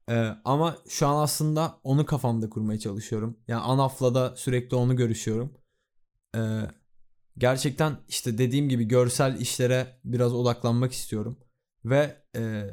Ee, 0.10 0.36
ama 0.46 0.78
şu 0.88 1.08
an 1.08 1.24
aslında 1.24 1.80
onu 1.84 2.06
kafamda 2.06 2.50
kurmaya 2.50 2.80
çalışıyorum. 2.80 3.40
Yani 3.48 3.62
Anaf'la 3.62 4.16
da 4.16 4.36
sürekli 4.36 4.76
onu 4.76 4.96
görüşüyorum. 4.96 5.54
Ee, 6.36 6.62
gerçekten 7.38 7.98
işte 8.08 8.38
dediğim 8.38 8.70
gibi 8.70 8.86
görsel 8.86 9.40
işlere 9.40 10.00
biraz 10.04 10.34
odaklanmak 10.34 10.92
istiyorum. 10.92 11.40
Ve 11.86 12.24
e, 12.36 12.66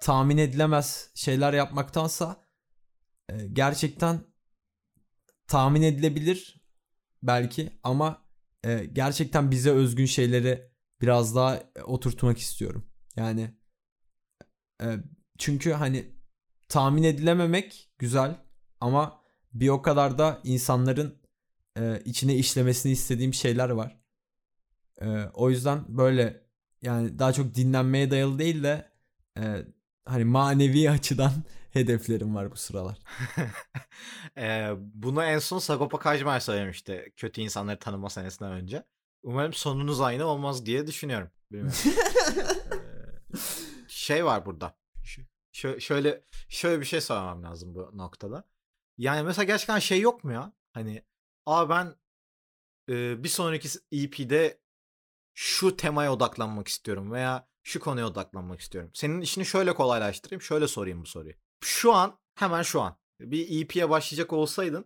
tahmin 0.00 0.38
edilemez 0.38 1.10
şeyler 1.14 1.52
yapmaktansa 1.52 2.44
e, 3.28 3.46
gerçekten 3.46 4.20
tahmin 5.46 5.82
edilebilir 5.82 6.62
belki 7.22 7.78
ama 7.82 8.28
e, 8.64 8.84
gerçekten 8.84 9.50
bize 9.50 9.70
özgün 9.70 10.06
şeyleri 10.06 10.72
biraz 11.00 11.36
daha 11.36 11.56
e, 11.56 11.82
oturtmak 11.82 12.38
istiyorum. 12.38 12.90
Yani 13.16 13.54
e, 14.82 14.96
çünkü 15.38 15.72
hani 15.72 16.14
tahmin 16.68 17.02
edilememek 17.02 17.92
güzel 17.98 18.36
ama 18.80 19.22
bir 19.54 19.68
o 19.68 19.82
kadar 19.82 20.18
da 20.18 20.40
insanların 20.44 21.22
e, 21.78 22.02
içine 22.04 22.36
işlemesini 22.36 22.92
istediğim 22.92 23.34
şeyler 23.34 23.70
var. 23.70 24.00
E, 25.00 25.24
o 25.34 25.50
yüzden 25.50 25.84
böyle 25.88 26.47
yani 26.82 27.18
daha 27.18 27.32
çok 27.32 27.54
dinlenmeye 27.54 28.10
dayalı 28.10 28.38
değil 28.38 28.62
de 28.62 28.88
e, 29.38 29.64
hani 30.04 30.24
manevi 30.24 30.90
açıdan 30.90 31.32
hedeflerim 31.72 32.34
var 32.34 32.50
bu 32.50 32.56
sıralar. 32.56 32.98
Ee, 34.38 34.70
bunu 34.78 35.24
en 35.24 35.38
son 35.38 35.58
Sagopa 35.58 35.98
Kajmer 35.98 36.40
söylemişti 36.40 37.12
kötü 37.16 37.40
insanları 37.40 37.78
tanıma 37.78 38.10
senesinden 38.10 38.52
önce. 38.52 38.84
Umarım 39.22 39.52
sonunuz 39.52 40.00
aynı 40.00 40.24
olmaz 40.24 40.66
diye 40.66 40.86
düşünüyorum. 40.86 41.30
Ee, 41.54 41.58
şey 43.88 44.24
var 44.24 44.46
burada. 44.46 44.76
Ş- 45.04 45.26
şö- 45.54 45.80
şöyle 45.80 46.22
şöyle 46.48 46.80
bir 46.80 46.86
şey 46.86 47.00
söylemem 47.00 47.42
lazım 47.42 47.74
bu 47.74 47.90
noktada. 47.94 48.44
Yani 48.98 49.22
mesela 49.22 49.44
gerçekten 49.44 49.78
şey 49.78 50.00
yok 50.00 50.24
mu 50.24 50.32
ya? 50.32 50.52
Hani 50.72 51.02
aa 51.46 51.68
ben 51.70 51.94
e, 52.88 53.24
bir 53.24 53.28
sonraki 53.28 53.68
EP'de 53.92 54.58
şu 55.40 55.76
temaya 55.76 56.12
odaklanmak 56.12 56.68
istiyorum 56.68 57.12
veya 57.12 57.48
şu 57.62 57.80
konuya 57.80 58.06
odaklanmak 58.06 58.60
istiyorum. 58.60 58.90
Senin 58.94 59.20
işini 59.20 59.46
şöyle 59.46 59.74
kolaylaştırayım, 59.74 60.42
şöyle 60.42 60.68
sorayım 60.68 61.02
bu 61.02 61.06
soruyu. 61.06 61.34
Şu 61.60 61.94
an, 61.94 62.18
hemen 62.34 62.62
şu 62.62 62.80
an 62.80 62.96
bir 63.20 63.60
EP'ye 63.62 63.90
başlayacak 63.90 64.32
olsaydın 64.32 64.84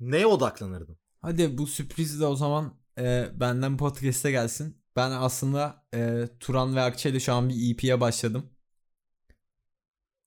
neye 0.00 0.26
odaklanırdın? 0.26 0.98
Hadi 1.20 1.58
bu 1.58 1.66
sürpriz 1.66 2.20
de 2.20 2.26
o 2.26 2.36
zaman 2.36 2.78
e, 2.98 3.28
benden 3.34 3.76
podcast'e 3.76 4.30
gelsin. 4.30 4.82
Ben 4.96 5.10
aslında 5.10 5.86
e, 5.94 6.28
Turan 6.40 6.76
ve 6.76 6.80
Akçe 6.80 7.10
ile 7.10 7.20
şu 7.20 7.32
an 7.32 7.48
bir 7.48 7.72
EP'ye 7.72 8.00
başladım. 8.00 8.50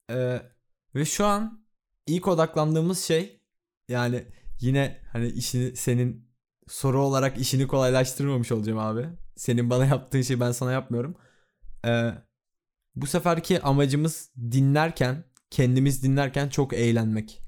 E, 0.10 0.42
ve 0.96 1.06
şu 1.06 1.26
an 1.26 1.66
ilk 2.08 2.28
odaklandığımız 2.28 3.00
şey 3.00 3.42
yani 3.88 4.28
yine 4.62 5.02
hani 5.12 5.28
işini 5.28 5.76
senin 5.76 6.27
soru 6.68 7.02
olarak 7.02 7.38
işini 7.38 7.68
kolaylaştırmamış 7.68 8.52
olacağım 8.52 8.80
abi. 8.80 9.10
Senin 9.36 9.70
bana 9.70 9.86
yaptığın 9.86 10.22
şeyi 10.22 10.40
ben 10.40 10.52
sana 10.52 10.72
yapmıyorum. 10.72 11.16
E, 11.86 12.12
bu 12.96 13.08
seferki 13.08 13.62
amacımız 13.62 14.32
dinlerken, 14.38 15.24
kendimiz 15.50 16.04
dinlerken 16.04 16.50
çok 16.50 16.74
eğlenmek. 16.74 17.44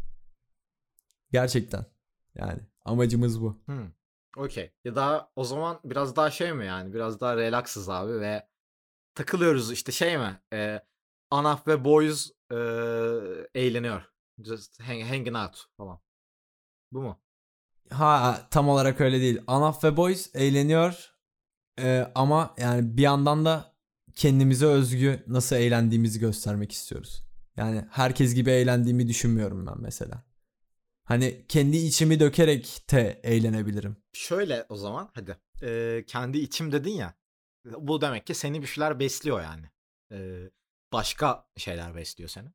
Gerçekten. 1.32 1.86
Yani 2.36 2.60
amacımız 2.86 3.42
bu. 3.42 3.62
Hmm. 3.66 3.92
Okey. 4.38 4.72
Ya 4.84 4.96
da 4.96 5.32
o 5.36 5.44
zaman 5.44 5.80
biraz 5.84 6.16
daha 6.16 6.32
şey 6.32 6.54
mi 6.54 6.66
yani? 6.66 6.94
Biraz 6.94 7.20
daha 7.20 7.38
relaxız 7.38 7.90
abi 7.90 8.20
ve 8.20 8.48
takılıyoruz 9.16 9.72
işte 9.72 9.92
şey 9.92 10.18
mi? 10.18 10.42
Ee, 10.54 10.80
Anaf 11.32 11.68
ve 11.68 11.84
Boys 11.84 12.32
ee, 12.52 12.56
eğleniyor. 13.56 14.02
Just 14.44 14.80
hang, 14.82 15.04
hanging 15.04 15.36
out 15.36 15.66
falan. 15.78 16.00
Bu 16.92 17.02
mu? 17.02 17.22
Ha 17.90 18.48
tam 18.52 18.70
olarak 18.70 19.02
öyle 19.02 19.22
değil. 19.22 19.42
Anaf 19.48 19.84
ve 19.84 19.98
Boys 19.98 20.36
eğleniyor. 20.36 21.14
Ee, 21.80 22.12
ama 22.16 22.56
yani 22.58 22.98
bir 22.98 23.02
yandan 23.02 23.46
da 23.46 23.76
kendimize 24.16 24.66
özgü 24.66 25.24
nasıl 25.28 25.56
eğlendiğimizi 25.56 26.20
göstermek 26.20 26.72
istiyoruz. 26.72 27.24
Yani 27.58 27.86
herkes 27.92 28.34
gibi 28.34 28.50
eğlendiğimi 28.50 29.08
düşünmüyorum 29.08 29.68
ben 29.68 29.82
mesela. 29.82 30.24
Hani 31.04 31.46
kendi 31.48 31.78
içimi 31.78 32.20
dökerek 32.20 32.84
de 32.92 33.20
eğlenebilirim. 33.24 33.98
Şöyle 34.14 34.66
o 34.70 34.76
zaman 34.76 35.10
hadi. 35.14 35.38
Ee, 35.64 36.04
kendi 36.08 36.38
içim 36.38 36.72
dedin 36.72 36.92
ya. 36.92 37.14
Bu 37.66 38.02
demek 38.02 38.28
ki 38.28 38.34
seni 38.34 38.62
bir 38.62 38.68
şeyler 38.68 39.00
besliyor 39.00 39.42
yani. 39.42 39.70
Ee, 40.12 40.50
başka 40.94 41.48
şeyler 41.58 41.96
besliyor 41.96 42.30
seni. 42.30 42.50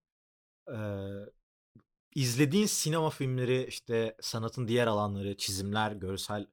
Ee, 0.69 0.77
izlediğin 2.15 2.67
sinema 2.67 3.11
filmleri 3.11 3.67
işte 3.69 4.17
sanatın 4.21 4.69
diğer 4.69 4.87
alanları, 4.87 5.37
çizimler, 5.37 5.93
görsel, 5.93 6.47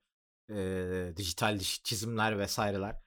e, 0.50 1.14
dijital 1.18 1.60
çizimler 1.60 2.40
vesaireler. 2.40 3.02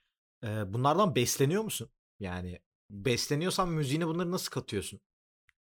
Ee, 0.44 0.72
bunlardan 0.72 1.14
besleniyor 1.14 1.64
musun? 1.64 1.88
Yani 2.20 2.60
besleniyorsan 2.90 3.68
müziğine 3.68 4.06
bunları 4.06 4.30
nasıl 4.30 4.50
katıyorsun? 4.50 5.00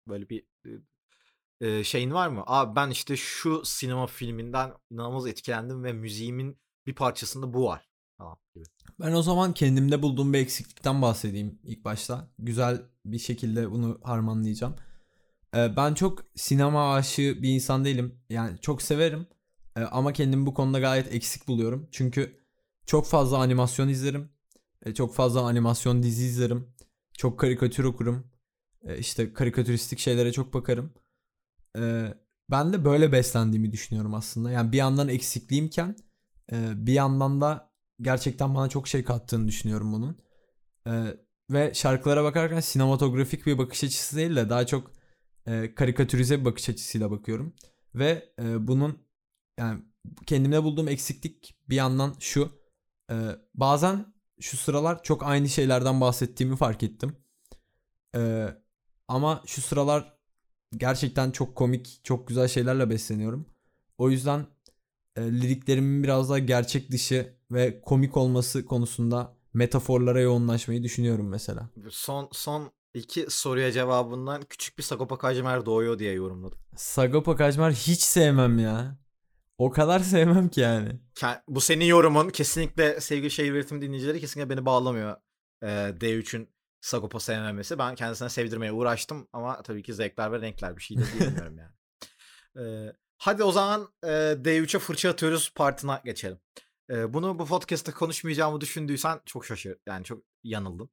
Böyle 0.08 0.30
bir 0.30 0.46
e, 0.66 1.68
e, 1.68 1.84
şeyin 1.84 2.12
var 2.12 2.28
mı? 2.28 2.44
Abi 2.46 2.76
ben 2.76 2.90
işte 2.90 3.18
şu 3.18 3.66
sinema 3.66 4.08
filminden 4.08 4.74
inanılmaz 4.92 5.28
etkilendim 5.28 5.84
ve 5.84 5.94
müziğimin 5.94 6.60
bir 6.86 6.96
parçasında 6.96 7.54
bu 7.54 7.66
var. 7.66 7.90
Tamam 8.18 8.38
gibi. 8.56 8.66
Ben 9.00 9.12
o 9.12 9.22
zaman 9.22 9.54
kendimde 9.54 10.02
bulduğum 10.02 10.34
bir 10.34 10.40
eksiklikten 10.40 11.02
bahsedeyim 11.02 11.60
ilk 11.64 11.86
başta. 11.86 12.30
Güzel 12.40 12.82
bir 13.06 13.20
şekilde 13.20 13.72
bunu 13.72 14.00
harmanlayacağım. 14.04 14.76
Ee, 15.56 15.76
ben 15.76 15.94
çok 15.94 16.24
sinema 16.36 16.94
aşığı 16.94 17.44
bir 17.44 17.50
insan 17.50 17.86
değilim. 17.86 18.20
Yani 18.30 18.58
çok 18.62 18.82
severim. 18.82 19.28
Ee, 19.78 19.82
ama 19.82 20.14
kendimi 20.14 20.46
bu 20.46 20.54
konuda 20.54 20.80
gayet 20.80 21.14
eksik 21.14 21.48
buluyorum. 21.48 21.88
Çünkü 21.92 22.40
çok 22.86 23.08
fazla 23.08 23.38
animasyon 23.38 23.88
izlerim. 23.88 24.30
Ee, 24.86 24.94
çok 24.94 25.16
fazla 25.16 25.42
animasyon 25.42 26.04
dizi 26.04 26.26
izlerim. 26.26 26.68
Çok 27.18 27.40
karikatür 27.40 27.84
okurum. 27.84 28.28
İşte 28.98 29.34
karikatüristik 29.34 30.00
şeylere 30.00 30.32
çok 30.32 30.54
bakarım. 30.54 30.94
Ben 32.52 32.74
de 32.74 32.86
böyle 32.86 33.12
beslendiğimi 33.12 33.72
düşünüyorum 33.72 34.14
aslında. 34.14 34.52
Yani 34.52 34.72
bir 34.72 34.78
yandan 34.78 35.08
eksikliğimken 35.08 35.96
e, 36.52 36.86
bir 36.88 36.94
yandan 36.94 37.42
da 37.42 37.72
gerçekten 38.02 38.56
bana 38.56 38.70
çok 38.70 38.88
şey 38.88 39.04
kattığını 39.04 39.48
düşünüyorum 39.48 39.94
bunun. 39.94 40.18
Ve 41.52 41.74
şarkılara 41.74 42.24
bakarken 42.24 42.60
sinematografik 42.60 43.46
bir 43.46 43.58
bakış 43.58 43.84
açısı 43.84 44.16
değil 44.18 44.36
de 44.36 44.50
daha 44.50 44.66
çok 44.66 44.92
e, 45.48 45.76
karikatürize 45.76 46.40
bir 46.40 46.46
bakış 46.46 46.70
açısıyla 46.70 47.12
bakıyorum. 47.12 47.54
Ve 47.96 48.34
e, 48.40 48.68
bunun 48.68 48.98
yani 49.60 49.82
kendimde 50.26 50.64
bulduğum 50.64 50.88
eksiklik 50.88 51.56
bir 51.70 51.76
yandan 51.76 52.16
şu. 52.20 52.52
E, 53.12 53.16
bazen 53.54 54.14
şu 54.40 54.58
sıralar 54.58 55.04
çok 55.04 55.24
aynı 55.24 55.50
şeylerden 55.50 56.02
bahsettiğimi 56.02 56.56
fark 56.56 56.84
ettim. 56.84 57.18
E, 58.16 58.48
ama 59.08 59.44
şu 59.46 59.62
sıralar 59.62 60.18
gerçekten 60.78 61.32
çok 61.32 61.56
komik, 61.56 62.00
çok 62.04 62.28
güzel 62.28 62.48
şeylerle 62.48 62.90
besleniyorum. 62.90 63.46
O 63.98 64.10
yüzden 64.10 64.48
e, 65.16 65.22
liriklerimin 65.22 66.04
biraz 66.04 66.30
daha 66.30 66.40
gerçek 66.40 66.92
dışı 66.92 67.34
ve 67.52 67.82
komik 67.82 68.18
olması 68.18 68.66
konusunda 68.66 69.36
metaforlara 69.54 70.22
yoğunlaşmayı 70.22 70.84
düşünüyorum 70.84 71.30
mesela. 71.30 71.70
Son 71.90 72.30
son 72.32 72.72
iki 72.96 73.26
soruya 73.30 73.72
cevabından 73.72 74.42
küçük 74.42 74.78
bir 74.78 74.84
Sagopa 74.84 75.18
Kajmer 75.18 75.66
doğuyor 75.66 76.00
diye 76.00 76.14
yorumladım. 76.14 76.60
Sagopa 76.76 77.36
Kajmer 77.36 77.72
hiç 77.72 78.02
sevmem 78.02 78.60
ya. 78.60 78.98
O 79.58 79.72
kadar 79.72 80.00
sevmem 80.00 80.50
ki 80.50 80.62
yani. 80.62 81.00
Bu 81.48 81.62
senin 81.62 81.86
yorumun 81.86 82.30
kesinlikle 82.30 83.02
sevgili 83.02 83.32
şehir 83.32 83.52
üretim 83.52 83.82
dinleyicileri 83.82 84.20
kesinlikle 84.20 84.50
beni 84.50 84.66
bağlamıyor. 84.66 85.16
Ee, 85.64 85.68
D3'ün 85.68 86.50
Sagopa 86.82 87.20
sevmemesi. 87.20 87.80
Ben 87.80 87.96
kendisine 87.96 88.30
sevdirmeye 88.30 88.72
uğraştım 88.72 89.28
ama 89.34 89.62
tabii 89.62 89.84
ki 89.84 89.94
zevkler 89.94 90.32
ve 90.32 90.42
renkler 90.42 90.78
bir 90.78 90.82
şey 90.82 90.98
de 90.98 91.04
diyemiyorum 91.20 91.58
yani. 91.58 91.72
Ee, 92.60 92.94
hadi 93.18 93.44
o 93.44 93.52
zaman 93.52 93.90
e, 94.04 94.08
D3'e 94.08 94.80
fırça 94.80 95.10
atıyoruz 95.10 95.54
partına 95.56 96.02
geçelim. 96.06 96.40
Ee, 96.90 97.14
bunu 97.14 97.40
bu 97.40 97.46
podcast'ta 97.46 97.94
konuşmayacağımı 97.94 98.62
düşündüysen 98.62 99.20
çok 99.26 99.46
şaşır. 99.46 99.78
Yani 99.86 100.04
çok 100.04 100.24
yanıldın. 100.44 100.90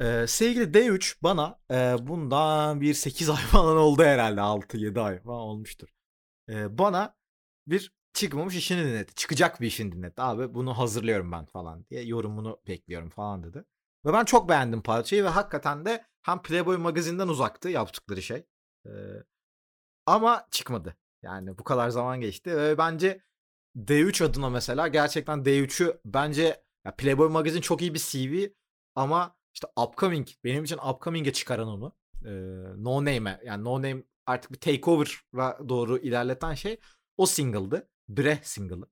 Ee, 0.00 0.26
sevgili 0.28 0.64
D3 0.64 1.16
bana 1.22 1.60
e, 1.70 1.96
bundan 2.00 2.80
bir 2.80 2.94
8 2.94 3.28
ay 3.30 3.36
falan 3.36 3.76
oldu 3.76 4.02
herhalde 4.04 4.40
6-7 4.40 5.00
ay 5.00 5.20
falan 5.20 5.40
olmuştur. 5.40 5.88
Ee, 6.48 6.78
bana 6.78 7.16
bir 7.66 7.92
çıkmamış 8.12 8.56
işini 8.56 8.84
dinletti. 8.84 9.14
Çıkacak 9.14 9.60
bir 9.60 9.66
işini 9.66 9.92
dinletti. 9.92 10.22
Abi 10.22 10.54
bunu 10.54 10.78
hazırlıyorum 10.78 11.32
ben 11.32 11.44
falan 11.46 11.86
diye 11.90 12.02
yorumunu 12.04 12.60
bekliyorum 12.66 13.10
falan 13.10 13.42
dedi. 13.42 13.64
Ve 14.06 14.12
ben 14.12 14.24
çok 14.24 14.48
beğendim 14.48 14.82
parçayı 14.82 15.24
ve 15.24 15.28
hakikaten 15.28 15.84
de 15.84 16.04
hem 16.22 16.42
Playboy 16.42 16.76
magazinden 16.76 17.28
uzaktı 17.28 17.68
yaptıkları 17.68 18.22
şey. 18.22 18.46
Ee, 18.86 18.90
ama 20.06 20.46
çıkmadı. 20.50 20.96
Yani 21.22 21.58
bu 21.58 21.64
kadar 21.64 21.88
zaman 21.88 22.20
geçti 22.20 22.56
ve 22.56 22.78
bence 22.78 23.22
D3 23.76 24.24
adına 24.24 24.50
mesela 24.50 24.88
gerçekten 24.88 25.38
D3'ü 25.44 26.00
bence 26.04 26.64
ya 26.84 26.96
Playboy 26.96 27.28
magazin 27.28 27.60
çok 27.60 27.82
iyi 27.82 27.94
bir 27.94 27.98
CV 27.98 28.52
ama 28.94 29.36
işte 29.54 29.66
upcoming 29.76 30.28
benim 30.44 30.64
için 30.64 30.78
upcoming'e 30.78 31.32
çıkaran 31.32 31.68
onu. 31.68 31.92
Ee, 32.24 32.30
no 32.76 33.00
name'e 33.00 33.40
yani 33.44 33.64
no 33.64 33.82
name 33.82 34.02
artık 34.26 34.52
bir 34.52 34.60
takeover'a 34.60 35.68
doğru 35.68 35.98
ilerleten 35.98 36.54
şey 36.54 36.80
o 37.16 37.26
single'dı. 37.26 37.88
Breh 38.08 38.42
single'ı. 38.42 38.88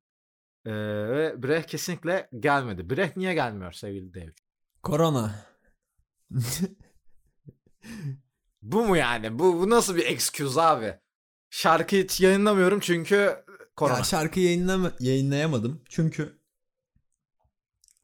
Ee, 0.66 0.72
ve 1.08 1.42
Breh 1.42 1.62
kesinlikle 1.62 2.28
gelmedi. 2.38 2.90
Breh 2.90 3.16
niye 3.16 3.34
gelmiyor 3.34 3.72
sevgili 3.72 4.10
D3? 4.10 4.32
Korona. 4.82 5.34
Bu 8.62 8.84
mu 8.84 8.96
yani? 8.96 9.38
Bu, 9.38 9.60
bu 9.60 9.70
nasıl 9.70 9.96
bir 9.96 10.06
excuse 10.06 10.60
abi? 10.60 10.98
Şarkı 11.50 11.96
hiç 11.96 12.20
yayınlamıyorum 12.20 12.80
çünkü 12.80 13.44
korona. 13.76 13.98
Ya 13.98 14.04
şarkı 14.04 14.40
yayınlama, 14.40 14.92
yayınlayamadım. 15.00 15.82
Çünkü 15.88 16.41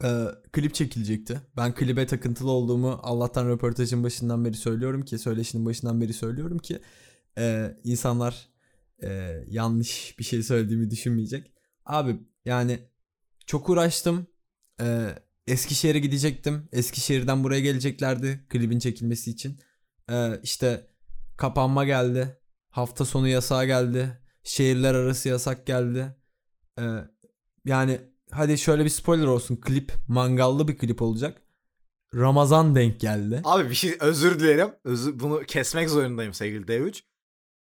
e, 0.05 0.27
klip 0.53 0.75
çekilecekti. 0.75 1.41
Ben 1.57 1.75
klibe 1.75 2.07
takıntılı 2.07 2.51
olduğumu 2.51 3.01
Allah'tan 3.03 3.49
röportajın 3.49 4.05
başından 4.05 4.45
beri 4.45 4.55
söylüyorum 4.55 5.05
ki, 5.05 5.19
söyleşinin 5.19 5.67
başından 5.67 6.01
beri 6.01 6.13
söylüyorum 6.13 6.59
ki 6.59 6.81
e, 7.39 7.77
insanlar 7.85 8.49
e, 9.03 9.09
yanlış 9.49 10.19
bir 10.19 10.25
şey 10.25 10.43
söylediğimi 10.43 10.91
düşünmeyecek. 10.91 11.53
Abi 11.85 12.17
yani 12.45 12.79
çok 13.47 13.69
uğraştım. 13.69 14.27
E, 14.81 15.15
Eskişehir'e 15.47 15.99
gidecektim. 15.99 16.69
Eskişehir'den 16.73 17.45
buraya 17.45 17.61
geleceklerdi 17.61 18.47
klibin 18.49 18.79
çekilmesi 18.79 19.31
için. 19.31 19.61
E, 20.11 20.41
işte 20.43 20.87
kapanma 21.37 21.85
geldi. 21.85 22.39
Hafta 22.71 23.05
sonu 23.05 23.29
yasağı 23.29 23.67
geldi. 23.67 24.21
Şehirler 24.45 24.95
arası 24.95 25.29
yasak 25.29 25.67
geldi. 25.67 26.17
E, 26.79 26.85
yani 27.65 28.01
hadi 28.31 28.59
şöyle 28.59 28.85
bir 28.85 28.91
spoiler 28.91 29.27
olsun. 29.27 29.57
Klip 29.57 29.93
mangallı 30.09 30.69
bir 30.69 30.79
klip 30.79 31.03
olacak. 31.03 31.43
Ramazan 32.14 32.75
denk 32.75 33.01
geldi. 33.01 33.41
Abi 33.45 33.71
bir 33.71 33.75
şey 33.75 33.97
özür 34.01 34.41
dilerim. 34.41 34.71
Özür, 34.85 35.21
bunu 35.21 35.41
kesmek 35.47 35.91
zorundayım 35.91 36.35
sevgili 36.35 36.64
D3. 36.64 37.03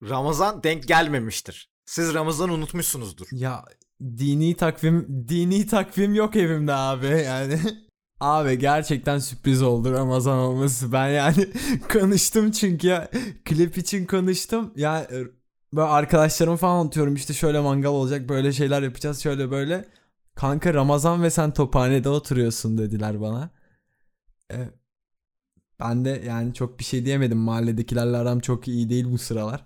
Ramazan 0.10 0.64
denk 0.64 0.88
gelmemiştir. 0.88 1.72
Siz 1.86 2.14
Ramazan'ı 2.14 2.54
unutmuşsunuzdur. 2.54 3.28
Ya 3.32 3.66
dini 4.02 4.56
takvim 4.56 5.26
dini 5.30 5.68
takvim 5.68 6.16
yok 6.16 6.36
evimde 6.36 6.74
abi 6.74 7.08
yani. 7.08 7.60
Abi 8.20 8.60
gerçekten 8.60 9.20
sürpriz 9.20 9.62
oldu 9.62 9.92
Ramazan 9.92 10.38
olması. 10.38 10.92
Ben 10.92 11.08
yani 11.08 11.48
konuştum 11.94 12.52
çünkü 12.52 12.88
ya 12.88 13.12
klip 13.46 13.78
için 13.78 14.06
konuştum. 14.06 14.74
Ya 14.76 15.08
yani, 15.12 15.28
böyle 15.74 15.88
arkadaşlarım 15.88 16.56
falan 16.56 16.80
anlatıyorum 16.80 17.16
işte 17.16 17.34
şöyle 17.34 17.60
mangal 17.60 17.90
olacak 17.90 18.30
böyle 18.30 18.54
şeyler 18.54 18.82
yapacağız 18.82 19.20
şöyle 19.24 19.52
böyle. 19.52 19.86
Kanka 20.36 20.74
Ramazan 20.74 21.24
ve 21.24 21.30
sen 21.30 21.54
tophanede 21.54 22.10
oturuyorsun 22.10 22.78
dediler 22.78 23.22
bana. 23.22 23.50
Ee, 24.52 24.70
ben 25.80 26.06
de 26.06 26.24
yani 26.28 26.54
çok 26.54 26.80
bir 26.80 26.84
şey 26.84 27.06
diyemedim. 27.06 27.38
Mahalledekilerle 27.38 28.18
aram 28.18 28.40
çok 28.40 28.68
iyi 28.68 28.90
değil 28.90 29.06
bu 29.12 29.18
sıralar. 29.18 29.66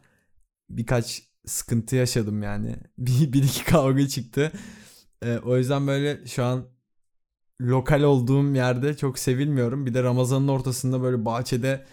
Birkaç 0.69 1.23
sıkıntı 1.45 1.95
yaşadım 1.95 2.43
yani. 2.43 2.75
Bir, 2.97 3.33
bir 3.33 3.43
iki 3.43 3.65
kavga 3.65 4.07
çıktı. 4.07 4.51
Ee, 5.21 5.37
o 5.37 5.57
yüzden 5.57 5.87
böyle 5.87 6.25
şu 6.27 6.43
an 6.45 6.67
lokal 7.61 8.01
olduğum 8.01 8.55
yerde 8.55 8.97
çok 8.97 9.19
sevilmiyorum. 9.19 9.85
Bir 9.85 9.93
de 9.93 10.03
Ramazan'ın 10.03 10.47
ortasında 10.47 11.01
böyle 11.01 11.25
bahçede 11.25 11.85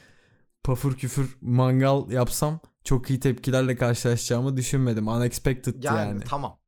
pafur 0.64 0.96
küfür 0.96 1.36
mangal 1.40 2.10
yapsam 2.10 2.60
çok 2.84 3.10
iyi 3.10 3.20
tepkilerle 3.20 3.76
karşılaşacağımı 3.76 4.56
düşünmedim. 4.56 5.08
Unexpected 5.08 5.82
yani. 5.82 5.98
yani. 5.98 6.20
Tamam. 6.24 6.61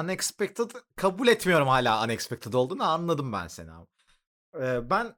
Unexpected 0.00 0.70
kabul 0.96 1.28
etmiyorum 1.28 1.68
hala 1.68 2.04
unexpected 2.04 2.52
olduğunu 2.52 2.84
anladım 2.84 3.32
ben 3.32 3.48
seni 3.48 3.72
abi. 3.72 3.86
Ee, 4.60 4.90
ben 4.90 5.16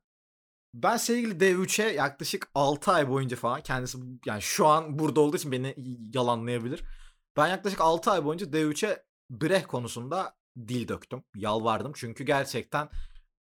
ben 0.75 0.97
sevgili 0.97 1.35
D3'e 1.35 1.93
yaklaşık 1.93 2.51
6 2.55 2.93
ay 2.93 3.09
boyunca 3.09 3.37
falan 3.37 3.63
kendisi 3.63 3.99
yani 4.27 4.43
şu 4.43 4.67
an 4.67 4.99
burada 4.99 5.21
olduğu 5.21 5.37
için 5.37 5.53
beni 5.53 5.75
yalanlayabilir. 6.15 6.85
Ben 7.37 7.47
yaklaşık 7.49 7.81
6 7.81 8.11
ay 8.11 8.25
boyunca 8.25 8.47
D3'e 8.47 9.05
Breh 9.31 9.67
konusunda 9.67 10.37
dil 10.69 10.89
döktüm. 10.89 11.25
Yalvardım. 11.35 11.93
Çünkü 11.97 12.25
gerçekten 12.25 12.89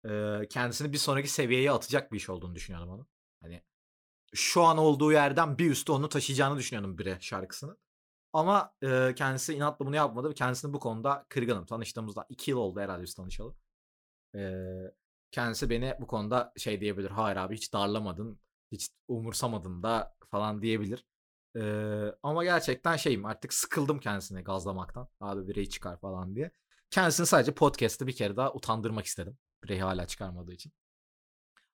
e, 0.09 0.41
kendisini 0.51 0.93
bir 0.93 0.99
sonraki 0.99 1.29
seviyeye 1.29 1.73
atacak 1.73 2.13
bir 2.13 2.17
iş 2.17 2.31
olduğunu 2.31 2.55
düşünüyordum 2.55 2.91
onu. 2.91 3.07
Hani 3.43 3.63
şu 4.35 4.63
an 4.63 4.79
olduğu 4.79 5.13
yerden 5.13 5.59
bir 5.59 5.71
üstü 5.71 5.93
onu 5.93 6.09
taşıyacağını 6.09 6.59
düşünüyordum 6.59 6.99
Breh 6.99 7.21
şarkısını. 7.21 7.77
Ama 8.33 8.75
e, 8.83 9.15
kendisi 9.17 9.55
inatla 9.55 9.87
bunu 9.87 9.97
yapmadı. 9.97 10.35
Kendisini 10.35 10.73
bu 10.73 10.81
konuda 10.81 11.27
kırgınım. 11.29 11.67
Tanıştığımızda 11.67 12.27
2 12.29 12.51
yıl 12.51 12.59
oldu 12.59 12.81
herhalde 12.81 13.03
biz 13.03 13.15
tanışalım. 13.15 13.57
E, 14.35 14.63
kendisi 15.31 15.71
beni 15.71 15.95
bu 16.01 16.07
konuda 16.07 16.53
şey 16.57 16.81
diyebilir. 16.81 17.11
Hayır 17.11 17.37
abi 17.37 17.57
hiç 17.57 17.73
darlamadın. 17.73 18.41
Hiç 18.73 18.91
umursamadın 19.09 19.83
da 19.83 20.15
falan 20.31 20.63
diyebilir. 20.63 21.05
Ee, 21.57 22.15
ama 22.23 22.45
gerçekten 22.45 22.97
şeyim 22.97 23.25
artık 23.25 23.55
sıkıldım 23.55 24.01
kendisine 24.01 24.43
gazlamaktan. 24.43 25.09
Abi 25.21 25.49
bireyi 25.49 25.71
çıkar 25.71 26.01
falan 26.01 26.35
diye. 26.35 26.51
Kendisini 26.91 27.27
sadece 27.27 27.55
podcast'te 27.55 28.07
bir 28.07 28.17
kere 28.17 28.37
daha 28.37 28.53
utandırmak 28.53 29.07
istedim. 29.07 29.39
Bireyi 29.65 29.83
hala 29.83 30.07
çıkarmadığı 30.07 30.53
için. 30.53 30.73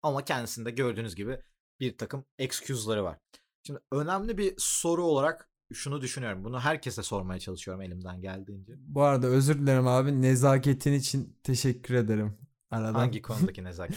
Ama 0.02 0.24
kendisinde 0.24 0.70
gördüğünüz 0.70 1.14
gibi 1.14 1.42
bir 1.80 1.98
takım 1.98 2.24
excuse'ları 2.38 3.04
var. 3.04 3.18
Şimdi 3.66 3.80
önemli 3.92 4.38
bir 4.38 4.54
soru 4.58 5.04
olarak 5.04 5.50
şunu 5.74 6.00
düşünüyorum. 6.00 6.44
Bunu 6.44 6.60
herkese 6.60 7.02
sormaya 7.02 7.40
çalışıyorum 7.40 7.82
elimden 7.82 8.20
geldiğince. 8.20 8.72
Bu 8.78 9.02
arada 9.02 9.26
özür 9.26 9.58
dilerim 9.58 9.86
abi. 9.86 10.22
Nezaketin 10.22 10.92
için 10.92 11.36
teşekkür 11.42 11.94
ederim. 11.94 12.36
Aradan. 12.70 12.94
Hangi 12.94 13.22
konudaki 13.22 13.64
nezaket? 13.64 13.96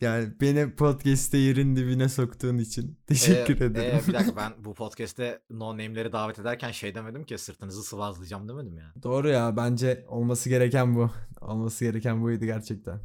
yani 0.00 0.40
beni 0.40 0.74
podcast'te 0.74 1.38
yerin 1.38 1.76
dibine 1.76 2.08
soktuğun 2.08 2.58
için 2.58 2.98
teşekkür 3.06 3.60
ee, 3.60 3.64
ederim. 3.64 4.00
E, 4.04 4.08
bir 4.08 4.12
dakika 4.12 4.36
ben 4.36 4.52
bu 4.64 4.74
podcast'te 4.74 5.42
no 5.50 5.72
name'leri 5.72 6.12
davet 6.12 6.38
ederken 6.38 6.70
şey 6.70 6.94
demedim 6.94 7.24
ki 7.24 7.38
sırtınızı 7.38 7.82
sıvazlayacağım 7.82 8.48
demedim 8.48 8.78
ya. 8.78 8.92
Doğru 9.02 9.28
ya 9.28 9.56
bence 9.56 10.04
olması 10.08 10.48
gereken 10.48 10.94
bu. 10.94 11.10
Olması 11.40 11.84
gereken 11.84 12.22
buydu 12.22 12.44
gerçekten. 12.44 13.00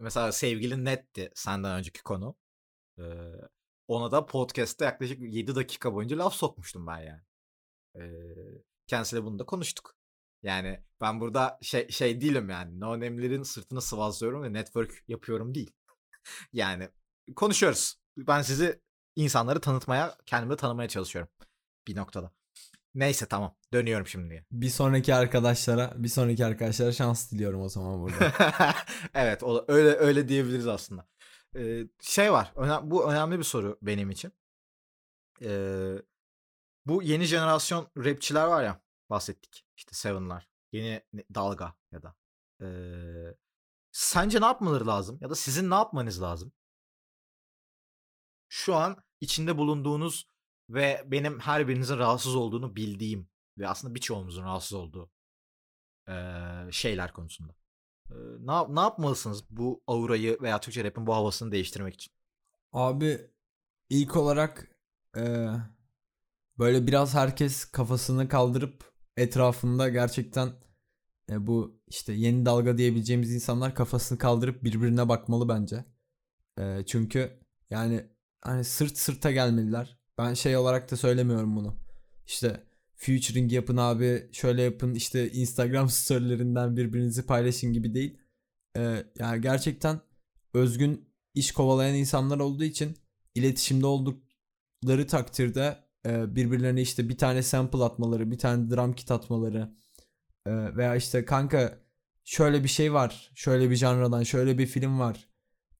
Mesela 0.00 0.32
sevgilin 0.32 0.84
netti 0.84 1.30
senden 1.34 1.78
önceki 1.78 2.02
konu. 2.02 2.36
Ee, 2.98 3.02
ona 3.88 4.12
da 4.12 4.26
podcast'te 4.26 4.84
yaklaşık 4.84 5.20
7 5.20 5.54
dakika 5.54 5.94
boyunca 5.94 6.18
laf 6.18 6.34
sokmuştum 6.34 6.86
ben 6.86 6.98
yani. 6.98 7.20
Kendisiyle 8.86 9.24
bunu 9.24 9.38
da 9.38 9.46
konuştuk. 9.46 9.96
Yani 10.42 10.84
ben 11.00 11.20
burada 11.20 11.58
şey 11.62 11.88
şey 11.88 12.20
değilim 12.20 12.50
yani. 12.50 12.80
No 12.80 12.92
name'lerin 12.92 13.42
sırtını 13.42 13.82
sıvazlıyorum 13.82 14.42
ve 14.42 14.52
network 14.52 15.04
yapıyorum 15.08 15.54
değil. 15.54 15.72
yani 16.52 16.88
konuşuyoruz. 17.36 17.94
Ben 18.16 18.42
sizi 18.42 18.80
insanları 19.16 19.60
tanıtmaya, 19.60 20.16
kendimi 20.26 20.56
tanımaya 20.56 20.88
çalışıyorum 20.88 21.32
bir 21.88 21.96
noktada. 21.96 22.32
Neyse 22.94 23.26
tamam. 23.26 23.56
Dönüyorum 23.72 24.06
şimdi. 24.06 24.46
Bir 24.52 24.68
sonraki 24.68 25.14
arkadaşlara, 25.14 25.92
bir 25.96 26.08
sonraki 26.08 26.46
arkadaşlara 26.46 26.92
şans 26.92 27.32
diliyorum 27.32 27.60
o 27.62 27.68
zaman 27.68 28.02
burada. 28.02 28.32
evet, 29.14 29.42
o, 29.42 29.64
öyle 29.68 29.88
öyle 29.88 30.28
diyebiliriz 30.28 30.66
aslında. 30.66 31.08
Ee, 31.56 31.82
şey 32.00 32.32
var. 32.32 32.52
Önem, 32.56 32.90
bu 32.90 33.12
önemli 33.12 33.38
bir 33.38 33.44
soru 33.44 33.78
benim 33.82 34.10
için. 34.10 34.32
Ee, 35.42 35.94
bu 36.86 37.02
yeni 37.02 37.24
jenerasyon 37.24 37.88
rapçiler 37.96 38.46
var 38.46 38.64
ya 38.64 38.80
bahsettik. 39.10 39.66
İşte 39.76 39.94
Seven'lar. 39.94 40.48
Yeni 40.72 41.02
dalga 41.34 41.74
ya 41.92 42.02
da. 42.02 42.14
Ee, 42.62 43.34
sence 43.92 44.40
ne 44.40 44.44
yapmaları 44.44 44.86
lazım? 44.86 45.18
Ya 45.20 45.30
da 45.30 45.34
sizin 45.34 45.70
ne 45.70 45.74
yapmanız 45.74 46.22
lazım? 46.22 46.52
şu 48.54 48.74
an 48.74 48.96
içinde 49.20 49.58
bulunduğunuz 49.58 50.28
ve 50.70 51.02
benim 51.06 51.40
her 51.40 51.68
birinizin 51.68 51.98
rahatsız 51.98 52.34
olduğunu 52.34 52.76
bildiğim 52.76 53.28
ve 53.58 53.68
aslında 53.68 53.94
birçoğumuzun 53.94 54.44
rahatsız 54.44 54.72
olduğu 54.72 55.10
eee, 56.08 56.68
şeyler 56.70 57.12
konusunda. 57.12 57.54
Eee, 58.10 58.16
ne, 58.40 58.74
ne 58.74 58.80
yapmalısınız 58.80 59.44
bu 59.50 59.82
aurayı 59.86 60.38
veya 60.40 60.60
Türkçe 60.60 60.84
rap'in 60.84 61.06
bu 61.06 61.14
havasını 61.14 61.52
değiştirmek 61.52 61.94
için? 61.94 62.12
Abi 62.72 63.30
ilk 63.90 64.16
olarak 64.16 64.68
e, 65.16 65.46
böyle 66.58 66.86
biraz 66.86 67.14
herkes 67.14 67.64
kafasını 67.64 68.28
kaldırıp 68.28 68.92
etrafında 69.16 69.88
gerçekten 69.88 70.52
e, 71.30 71.46
bu 71.46 71.80
işte 71.88 72.12
yeni 72.12 72.46
dalga 72.46 72.78
diyebileceğimiz 72.78 73.34
insanlar 73.34 73.74
kafasını 73.74 74.18
kaldırıp 74.18 74.64
birbirine 74.64 75.08
bakmalı 75.08 75.48
bence. 75.48 75.84
E, 76.58 76.86
çünkü 76.86 77.40
yani 77.70 78.06
hani 78.42 78.64
sırt 78.64 78.98
sırta 78.98 79.32
gelmeliler. 79.32 79.98
Ben 80.18 80.34
şey 80.34 80.56
olarak 80.56 80.90
da 80.90 80.96
söylemiyorum 80.96 81.56
bunu. 81.56 81.76
İşte 82.26 82.64
featuring 82.96 83.52
yapın 83.52 83.76
abi 83.76 84.28
şöyle 84.32 84.62
yapın 84.62 84.94
işte 84.94 85.30
Instagram 85.32 85.88
storylerinden 85.90 86.76
birbirinizi 86.76 87.26
paylaşın 87.26 87.72
gibi 87.72 87.94
değil. 87.94 88.18
E, 88.76 89.04
yani 89.18 89.40
gerçekten 89.40 90.00
özgün 90.54 91.08
iş 91.34 91.52
kovalayan 91.52 91.94
insanlar 91.94 92.38
olduğu 92.38 92.64
için 92.64 92.96
iletişimde 93.34 93.86
oldukları 93.86 95.06
takdirde 95.06 95.83
birbirlerine 96.04 96.82
işte 96.82 97.08
bir 97.08 97.18
tane 97.18 97.42
sample 97.42 97.84
atmaları, 97.84 98.30
bir 98.30 98.38
tane 98.38 98.70
drum 98.70 98.92
kit 98.92 99.10
atmaları 99.10 99.74
e, 100.46 100.76
veya 100.76 100.96
işte 100.96 101.24
kanka 101.24 101.78
şöyle 102.24 102.62
bir 102.62 102.68
şey 102.68 102.92
var, 102.92 103.30
şöyle 103.34 103.70
bir 103.70 103.76
janradan, 103.76 104.22
şöyle 104.22 104.58
bir 104.58 104.66
film 104.66 105.00
var 105.00 105.28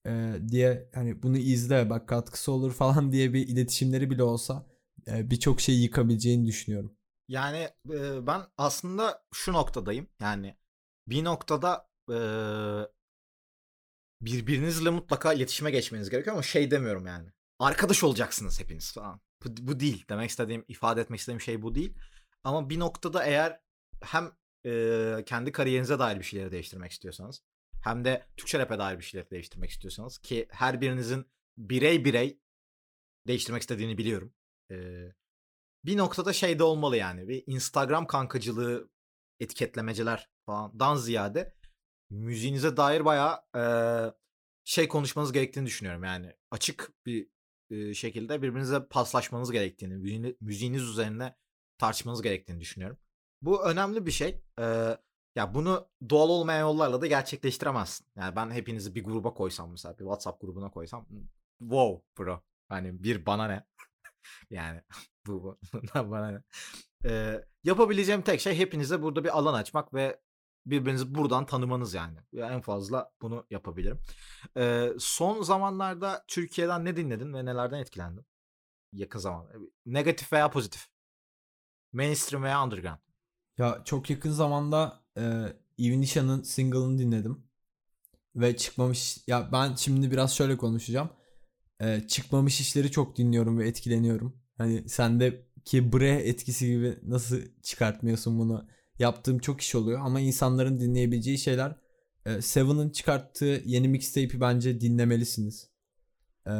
e, 0.07 0.33
diye 0.47 0.89
hani 0.95 1.23
bunu 1.23 1.37
izle 1.37 1.89
bak 1.89 2.09
katkısı 2.09 2.51
olur 2.51 2.73
falan 2.73 3.11
diye 3.11 3.33
bir 3.33 3.47
iletişimleri 3.47 4.09
bile 4.09 4.23
olsa 4.23 4.65
birçok 5.07 5.61
şeyi 5.61 5.81
yıkabileceğini 5.81 6.47
düşünüyorum. 6.47 6.97
Yani 7.27 7.69
e, 7.89 8.27
ben 8.27 8.41
aslında 8.57 9.23
şu 9.33 9.53
noktadayım. 9.53 10.07
Yani 10.19 10.55
bir 11.07 11.23
noktada 11.23 11.89
e, 12.09 12.17
birbirinizle 14.21 14.89
mutlaka 14.89 15.33
iletişime 15.33 15.71
geçmeniz 15.71 16.09
gerekiyor 16.09 16.35
ama 16.35 16.43
şey 16.43 16.71
demiyorum 16.71 17.07
yani. 17.07 17.29
Arkadaş 17.59 18.03
olacaksınız 18.03 18.59
hepiniz 18.59 18.93
falan. 18.93 19.21
Bu, 19.43 19.67
bu 19.67 19.79
değil. 19.79 20.05
Demek 20.09 20.29
istediğim, 20.29 20.65
ifade 20.67 21.01
etmek 21.01 21.19
istediğim 21.19 21.41
şey 21.41 21.61
bu 21.61 21.75
değil. 21.75 21.93
Ama 22.43 22.69
bir 22.69 22.79
noktada 22.79 23.23
eğer 23.25 23.61
hem 24.01 24.31
e, 24.65 25.23
kendi 25.25 25.51
kariyerinize 25.51 25.99
dair 25.99 26.19
bir 26.19 26.23
şeyleri 26.23 26.51
değiştirmek 26.51 26.91
istiyorsanız 26.91 27.43
hem 27.83 28.05
de 28.05 28.25
Türkçe 28.37 28.59
rap'e 28.59 28.79
dair 28.79 28.99
bir 28.99 29.03
şeyleri 29.03 29.31
değiştirmek 29.31 29.69
istiyorsanız 29.69 30.17
ki 30.17 30.47
her 30.49 30.81
birinizin 30.81 31.25
birey 31.57 32.05
birey 32.05 32.39
değiştirmek 33.27 33.61
istediğini 33.61 33.97
biliyorum. 33.97 34.33
E, 34.71 34.75
bir 35.85 35.97
noktada 35.97 36.33
şey 36.33 36.59
de 36.59 36.63
olmalı 36.63 36.97
yani. 36.97 37.27
Bir 37.27 37.43
Instagram 37.47 38.07
kankacılığı 38.07 38.89
etiketlemeceler 39.39 40.29
falandan 40.45 40.95
ziyade 40.95 41.55
müziğinize 42.09 42.77
dair 42.77 43.05
bayağı 43.05 43.41
e, 43.55 43.63
şey 44.63 44.87
konuşmanız 44.87 45.31
gerektiğini 45.31 45.65
düşünüyorum. 45.65 46.03
Yani 46.03 46.33
açık 46.51 46.91
bir 47.05 47.27
şekilde 47.95 48.41
birbirinize 48.41 48.87
paslaşmanız 48.87 49.51
gerektiğini, 49.51 49.93
müziğini- 49.93 50.35
müziğiniz 50.41 50.81
üzerine 50.83 51.35
tartışmanız 51.77 52.21
gerektiğini 52.21 52.59
düşünüyorum. 52.59 52.97
Bu 53.41 53.65
önemli 53.65 54.05
bir 54.05 54.11
şey. 54.11 54.41
E, 54.59 54.97
ya 55.35 55.53
bunu 55.53 55.89
doğal 56.09 56.29
olmayan 56.29 56.59
yollarla 56.59 57.01
da 57.01 57.07
gerçekleştiremezsin. 57.07 58.07
Yani 58.15 58.35
ben 58.35 58.51
hepinizi 58.51 58.95
bir 58.95 59.03
gruba 59.03 59.33
koysam 59.33 59.71
mesela 59.71 59.93
bir 59.93 60.03
WhatsApp 60.03 60.41
grubuna 60.41 60.71
koysam 60.71 61.07
wow 61.59 62.03
bro. 62.17 62.41
Hani 62.69 63.03
bir 63.03 63.25
bana 63.25 63.47
ne? 63.47 63.65
yani 64.49 64.81
bu 65.27 65.43
bu 65.43 65.57
bana 65.95 66.31
ne? 66.31 66.41
E, 67.09 67.41
yapabileceğim 67.63 68.21
tek 68.21 68.41
şey 68.41 68.57
hepinize 68.57 69.01
burada 69.01 69.23
bir 69.23 69.37
alan 69.37 69.53
açmak 69.53 69.93
ve 69.93 70.19
birbirinizi 70.65 71.15
buradan 71.15 71.45
tanımanız 71.45 71.93
yani. 71.93 72.17
Ya 72.31 72.49
en 72.49 72.61
fazla 72.61 73.11
bunu 73.21 73.45
yapabilirim. 73.49 73.99
Ee, 74.57 74.89
son 74.99 75.43
zamanlarda 75.43 76.25
Türkiye'den 76.27 76.85
ne 76.85 76.97
dinledin 76.97 77.33
ve 77.33 77.45
nelerden 77.45 77.79
etkilendin? 77.79 78.25
Yakın 78.93 79.19
zaman. 79.19 79.47
Negatif 79.85 80.33
veya 80.33 80.51
pozitif. 80.51 80.87
Mainstream 81.93 82.43
veya 82.43 82.63
underground. 82.63 82.97
Ya 83.57 83.81
çok 83.85 84.09
yakın 84.09 84.31
zamanda 84.31 85.03
e, 85.17 85.21
Evenisha'nın 85.79 86.43
single'ını 86.43 86.97
dinledim. 86.97 87.47
Ve 88.35 88.57
çıkmamış 88.57 89.17
ya 89.27 89.49
ben 89.51 89.75
şimdi 89.75 90.11
biraz 90.11 90.35
şöyle 90.35 90.57
konuşacağım. 90.57 91.09
E, 91.79 92.07
çıkmamış 92.07 92.61
işleri 92.61 92.91
çok 92.91 93.17
dinliyorum 93.17 93.59
ve 93.59 93.67
etkileniyorum. 93.67 94.41
Hani 94.57 94.89
sendeki 94.89 95.93
bre 95.93 96.09
etkisi 96.09 96.67
gibi 96.67 96.99
nasıl 97.03 97.37
çıkartmıyorsun 97.63 98.39
bunu? 98.39 98.67
Yaptığım 98.99 99.39
çok 99.39 99.61
iş 99.61 99.75
oluyor 99.75 99.99
ama 100.03 100.19
insanların 100.19 100.79
dinleyebileceği 100.79 101.37
şeyler 101.37 101.75
e, 102.25 102.41
Seven'ın 102.41 102.89
çıkarttığı 102.89 103.61
yeni 103.65 103.87
mixtape'i 103.87 104.41
bence 104.41 104.81
dinlemelisiniz. 104.81 105.69
E, 106.47 106.53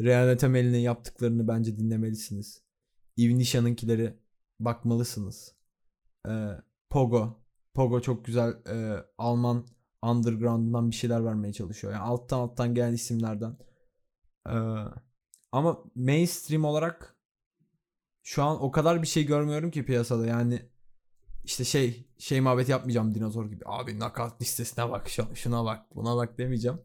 Real 0.00 0.38
Temel'in 0.38 0.78
yaptıklarını 0.78 1.48
bence 1.48 1.78
dinlemelisiniz. 1.78 2.62
Evenisha'nınkileri 3.18 4.18
bakmalısınız. 4.60 5.54
E, 6.28 6.32
Pogo. 6.90 7.42
Pogo 7.74 8.00
çok 8.00 8.24
güzel 8.24 8.50
e, 8.50 9.04
Alman 9.18 9.66
underground'dan 10.02 10.90
bir 10.90 10.96
şeyler 10.96 11.24
vermeye 11.24 11.52
çalışıyor. 11.52 11.92
Yani 11.92 12.02
alttan 12.02 12.38
alttan 12.38 12.74
gelen 12.74 12.92
isimlerden. 12.92 13.56
E, 14.48 14.56
ama 15.52 15.84
mainstream 15.94 16.64
olarak 16.64 17.16
şu 18.22 18.42
an 18.42 18.62
o 18.62 18.70
kadar 18.70 19.02
bir 19.02 19.06
şey 19.06 19.26
görmüyorum 19.26 19.70
ki 19.70 19.84
piyasada. 19.84 20.26
Yani 20.26 20.62
işte 21.48 21.64
şey 21.64 22.04
şey 22.18 22.40
muhabbet 22.40 22.68
yapmayacağım 22.68 23.14
dinozor 23.14 23.50
gibi. 23.50 23.64
Abi 23.66 23.98
nakat 23.98 24.42
listesine 24.42 24.90
bak 24.90 25.08
şu- 25.08 25.36
şuna 25.36 25.64
bak 25.64 25.96
buna 25.96 26.16
bak 26.16 26.38
demeyeceğim. 26.38 26.78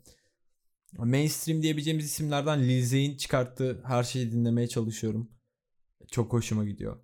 Mainstream 0.97 1.61
diyebileceğimiz 1.61 2.05
isimlerden 2.05 2.63
Lil 2.63 2.85
Zay'in 2.85 3.17
çıkarttığı 3.17 3.83
her 3.85 4.03
şeyi 4.03 4.31
dinlemeye 4.31 4.67
çalışıyorum. 4.67 5.31
Çok 6.11 6.33
hoşuma 6.33 6.65
gidiyor. 6.65 6.99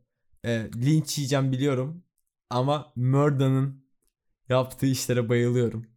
E, 0.46 0.70
linç 0.76 1.18
yiyeceğim 1.18 1.52
biliyorum. 1.52 2.04
Ama 2.50 2.94
Murda'nın 2.96 3.86
yaptığı 4.50 4.86
işlere 4.88 5.30
bayılıyorum. 5.30 5.88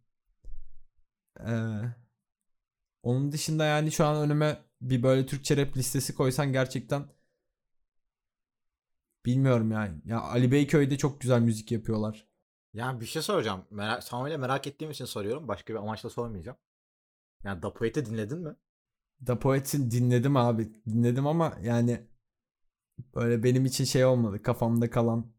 Ee, 1.39 1.93
onun 3.03 3.31
dışında 3.31 3.65
yani 3.65 3.91
şu 3.91 4.05
an 4.05 4.15
önüme 4.17 4.57
bir 4.81 5.03
böyle 5.03 5.25
Türkçe 5.25 5.57
rap 5.57 5.77
listesi 5.77 6.15
koysan 6.15 6.51
gerçekten 6.53 7.05
bilmiyorum 9.25 9.71
yani. 9.71 10.01
Ya 10.05 10.21
Ali 10.21 10.51
Beyköy'de 10.51 10.97
çok 10.97 11.21
güzel 11.21 11.41
müzik 11.41 11.71
yapıyorlar. 11.71 12.27
Yani 12.73 13.01
bir 13.01 13.05
şey 13.05 13.21
soracağım. 13.21 13.65
Merak, 13.71 14.05
tamamıyla 14.05 14.37
merak 14.37 14.67
ettiğim 14.67 14.91
için 14.91 15.05
soruyorum. 15.05 15.47
Başka 15.47 15.73
bir 15.73 15.79
amaçla 15.79 16.09
sormayacağım. 16.09 16.57
Yani 17.43 17.61
Da 17.61 17.73
Poet'i 17.73 18.05
dinledin 18.05 18.39
mi? 18.39 18.55
Da 19.27 19.39
Poet'in 19.39 19.91
dinledim 19.91 20.37
abi. 20.37 20.73
Dinledim 20.85 21.27
ama 21.27 21.57
yani 21.61 22.07
böyle 23.15 23.43
benim 23.43 23.65
için 23.65 23.83
şey 23.85 24.05
olmadı. 24.05 24.41
Kafamda 24.41 24.89
kalan 24.89 25.33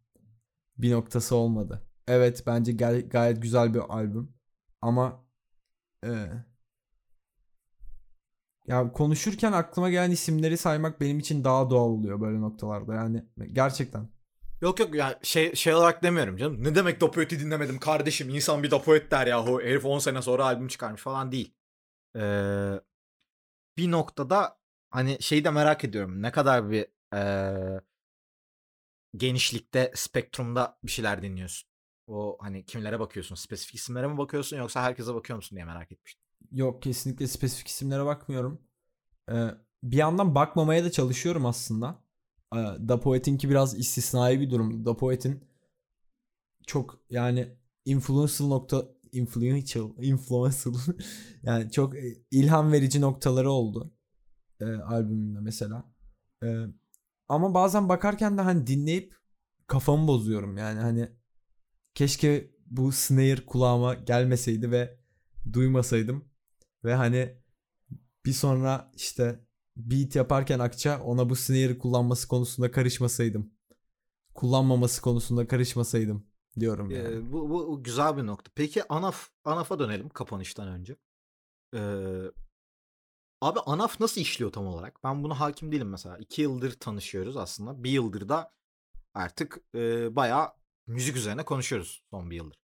bir 0.78 0.93
noktası 0.93 1.37
olmadı. 1.37 1.82
Evet 2.09 2.43
bence 2.47 2.72
gay- 2.72 3.09
gayet 3.09 3.43
güzel 3.43 3.74
bir 3.74 3.78
albüm. 3.80 4.35
Ama 4.80 5.24
e, 6.05 6.28
ya 8.67 8.93
konuşurken 8.93 9.53
aklıma 9.53 9.91
gelen 9.91 10.11
isimleri 10.11 10.57
saymak 10.57 11.01
benim 11.01 11.19
için 11.19 11.45
daha 11.45 11.71
doğal 11.71 11.89
oluyor 11.89 12.21
böyle 12.21 12.41
noktalarda. 12.41 12.95
Yani 12.95 13.25
gerçekten. 13.53 14.09
Yok 14.61 14.81
yok 14.81 14.95
yani 14.95 15.15
şey 15.23 15.55
şey 15.55 15.75
olarak 15.75 16.03
demiyorum 16.03 16.37
canım. 16.37 16.65
Ne 16.65 16.75
demek 16.75 17.01
Da 17.01 17.11
Poet'i 17.11 17.41
dinlemedim 17.41 17.79
kardeşim? 17.79 18.29
İnsan 18.29 18.62
bir 18.62 18.71
Da 18.71 18.83
Poet 18.83 19.11
der 19.11 19.27
yahu. 19.27 19.61
Herif 19.61 19.85
10 19.85 19.99
sene 19.99 20.23
sonra 20.23 20.45
albüm 20.45 20.69
çıkarmış 20.69 21.03
falan 21.03 21.33
değil. 21.33 21.55
Ee, 22.17 22.81
bir 23.77 23.91
noktada 23.91 24.59
hani 24.91 25.23
şeyi 25.23 25.45
de 25.45 25.51
merak 25.51 25.85
ediyorum. 25.85 26.23
Ne 26.23 26.33
kadar 26.33 26.71
bir 26.71 26.87
ee, 27.15 27.81
genişlikte, 29.17 29.93
spektrumda 29.95 30.79
bir 30.85 30.91
şeyler 30.91 31.23
dinliyorsun. 31.23 31.69
O 32.07 32.39
hani 32.41 32.65
kimlere 32.67 33.01
bakıyorsun? 33.01 33.35
Spesifik 33.35 33.75
isimlere 33.75 34.09
mi 34.09 34.19
bakıyorsun 34.19 34.57
yoksa 34.57 34.83
herkese 34.83 35.15
bakıyor 35.15 35.37
musun 35.37 35.57
diye 35.57 35.65
merak 35.65 35.93
etmiştim. 35.93 36.24
Yok 36.53 36.83
kesinlikle 36.83 37.27
spesifik 37.27 37.69
isimlere 37.69 38.05
bakmıyorum. 38.05 38.61
Ee, 39.31 39.49
bir 39.83 39.97
yandan 39.97 40.35
bakmamaya 40.35 40.85
da 40.85 40.91
çalışıyorum 40.91 41.47
aslında. 41.47 42.05
Ee, 42.55 42.57
Da 42.59 43.01
Poet'inki 43.01 43.51
biraz 43.51 43.79
istisnai 43.79 44.41
bir 44.41 44.51
durum. 44.51 44.87
Da 44.87 44.97
Poet'in 44.97 45.45
çok 46.67 47.01
yani 47.11 47.57
influential 47.85 48.49
nokta 48.49 48.85
influential 49.13 49.91
influential 49.99 50.75
yani 51.43 51.71
çok 51.71 51.97
e, 51.97 52.03
ilham 52.31 52.73
verici 52.73 53.01
noktaları 53.01 53.51
oldu 53.51 53.95
e, 54.61 54.65
albümünde 54.65 55.41
mesela. 55.41 55.85
E, 56.45 56.67
ama 57.29 57.55
bazen 57.55 57.89
bakarken 57.89 58.39
de 58.39 58.43
hani 58.43 58.67
dinleyip 58.67 59.15
kafamı 59.67 60.09
bozuyorum 60.09 60.57
yani 60.57 60.81
hani 60.81 61.09
keşke 61.95 62.51
bu 62.67 62.93
snare 62.93 63.47
kulağıma 63.47 63.95
gelmeseydi 63.95 64.71
ve 64.71 64.99
duymasaydım 65.53 66.25
ve 66.85 66.95
hani 66.95 67.39
bir 68.26 68.32
sonra 68.32 68.93
işte 68.95 69.41
beat 69.76 70.16
yaparken 70.16 70.59
Akça 70.59 71.03
ona 71.03 71.30
bu 71.30 71.37
snare'ı 71.37 71.78
kullanması 71.78 72.28
konusunda 72.28 72.70
karışmasaydım. 72.70 73.55
Kullanmaması 74.35 75.03
konusunda 75.03 75.47
karışmasaydım 75.47 76.26
diyorum 76.61 76.91
yani. 76.91 77.14
Ee, 77.14 77.32
bu, 77.32 77.51
bu 77.51 77.82
güzel 77.82 78.16
bir 78.16 78.26
nokta. 78.26 78.51
Peki 78.55 78.89
Anaf 78.89 79.28
Anaf'a 79.45 79.78
dönelim 79.78 80.09
kapanıştan 80.09 80.68
önce. 80.68 80.97
Ee, 81.74 81.80
abi 83.41 83.61
Anaf 83.61 84.01
nasıl 84.01 84.20
işliyor 84.20 84.53
tam 84.53 84.66
olarak? 84.66 85.05
Ben 85.05 85.24
buna 85.24 85.41
hakim 85.41 85.72
değilim 85.72 85.89
mesela. 85.89 86.18
İki 86.18 86.43
yıldır 86.43 86.72
tanışıyoruz 86.72 87.37
aslında. 87.37 87.85
Bir 87.85 87.91
yıldır 87.91 88.28
da 88.28 88.53
artık 89.14 89.59
e, 89.74 90.16
bayağı 90.16 90.53
müzik 90.87 91.16
üzerine 91.16 91.45
konuşuyoruz 91.45 92.03
son 92.11 92.30
bir 92.30 92.37
yıldır. 92.37 92.64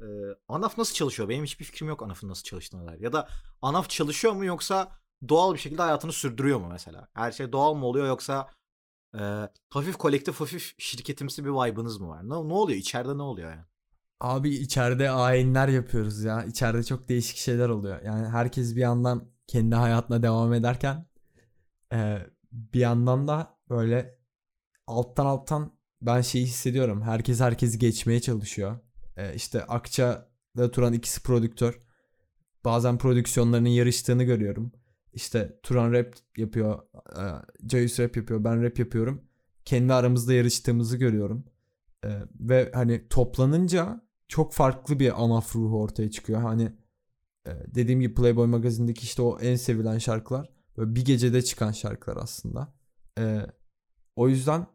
Ee, 0.00 0.04
Anaf 0.48 0.78
nasıl 0.78 0.94
çalışıyor? 0.94 1.28
Benim 1.28 1.44
hiçbir 1.44 1.64
fikrim 1.64 1.88
yok 1.88 2.02
Anaf'ın 2.02 2.28
nasıl 2.28 2.42
çalıştığına 2.42 2.86
dair. 2.86 3.00
Ya 3.00 3.12
da 3.12 3.28
Anaf 3.62 3.90
çalışıyor 3.90 4.34
mu 4.34 4.44
yoksa 4.44 4.92
doğal 5.28 5.54
bir 5.54 5.58
şekilde 5.58 5.82
hayatını 5.82 6.12
sürdürüyor 6.12 6.60
mu 6.60 6.68
mesela? 6.72 7.08
Her 7.14 7.32
şey 7.32 7.52
doğal 7.52 7.74
mı 7.74 7.86
oluyor 7.86 8.06
yoksa 8.06 8.48
e, 9.14 9.48
hafif 9.70 9.96
kolektif 9.96 10.40
hafif 10.40 10.74
şirketimsi 10.78 11.44
bir 11.44 11.50
vibe'ınız 11.50 12.00
mı 12.00 12.08
var? 12.08 12.24
Ne, 12.24 12.28
ne 12.28 12.54
oluyor? 12.54 12.78
İçeride 12.78 13.18
ne 13.18 13.22
oluyor 13.22 13.50
yani? 13.50 13.64
Abi 14.20 14.50
içeride 14.50 15.10
ayinler 15.10 15.68
yapıyoruz 15.68 16.24
ya. 16.24 16.44
İçeride 16.44 16.84
çok 16.84 17.08
değişik 17.08 17.36
şeyler 17.36 17.68
oluyor. 17.68 18.02
Yani 18.02 18.28
herkes 18.28 18.76
bir 18.76 18.80
yandan 18.80 19.24
kendi 19.46 19.74
hayatına 19.74 20.22
devam 20.22 20.52
ederken 20.52 21.06
e, 21.92 22.18
bir 22.52 22.80
yandan 22.80 23.28
da 23.28 23.58
böyle 23.70 24.18
alttan 24.86 25.26
alttan 25.26 25.72
ben 26.02 26.20
şeyi 26.20 26.46
hissediyorum. 26.46 27.02
Herkes 27.02 27.40
herkesi 27.40 27.78
geçmeye 27.78 28.20
çalışıyor. 28.20 28.78
E, 29.20 29.34
işte 29.34 29.64
Akça'da 29.64 30.70
Turan 30.70 30.92
ikisi 30.92 31.22
prodüktör. 31.22 31.80
Bazen 32.64 32.98
prodüksiyonlarının 32.98 33.68
yarıştığını 33.68 34.24
görüyorum. 34.24 34.72
İşte 35.12 35.60
Turan 35.62 35.92
rap 35.92 36.14
yapıyor. 36.36 36.82
E, 36.94 37.22
Cayus 37.66 38.00
rap 38.00 38.16
yapıyor. 38.16 38.44
Ben 38.44 38.62
rap 38.62 38.78
yapıyorum. 38.78 39.24
Kendi 39.64 39.92
aramızda 39.92 40.32
yarıştığımızı 40.32 40.96
görüyorum. 40.96 41.44
E, 42.04 42.08
ve 42.40 42.70
hani 42.74 43.08
toplanınca 43.08 44.00
çok 44.28 44.52
farklı 44.52 45.00
bir 45.00 45.24
anaf 45.24 45.56
ruhu 45.56 45.80
ortaya 45.80 46.10
çıkıyor. 46.10 46.40
Hani 46.40 46.72
e, 47.46 47.50
dediğim 47.74 48.00
gibi 48.00 48.14
Playboy 48.14 48.46
magazindeki 48.46 49.02
işte 49.02 49.22
o 49.22 49.38
en 49.40 49.56
sevilen 49.56 49.98
şarkılar 49.98 50.50
böyle 50.76 50.94
bir 50.94 51.04
gecede 51.04 51.42
çıkan 51.42 51.72
şarkılar 51.72 52.16
aslında. 52.16 52.74
E, 53.18 53.46
o 54.16 54.28
yüzden 54.28 54.66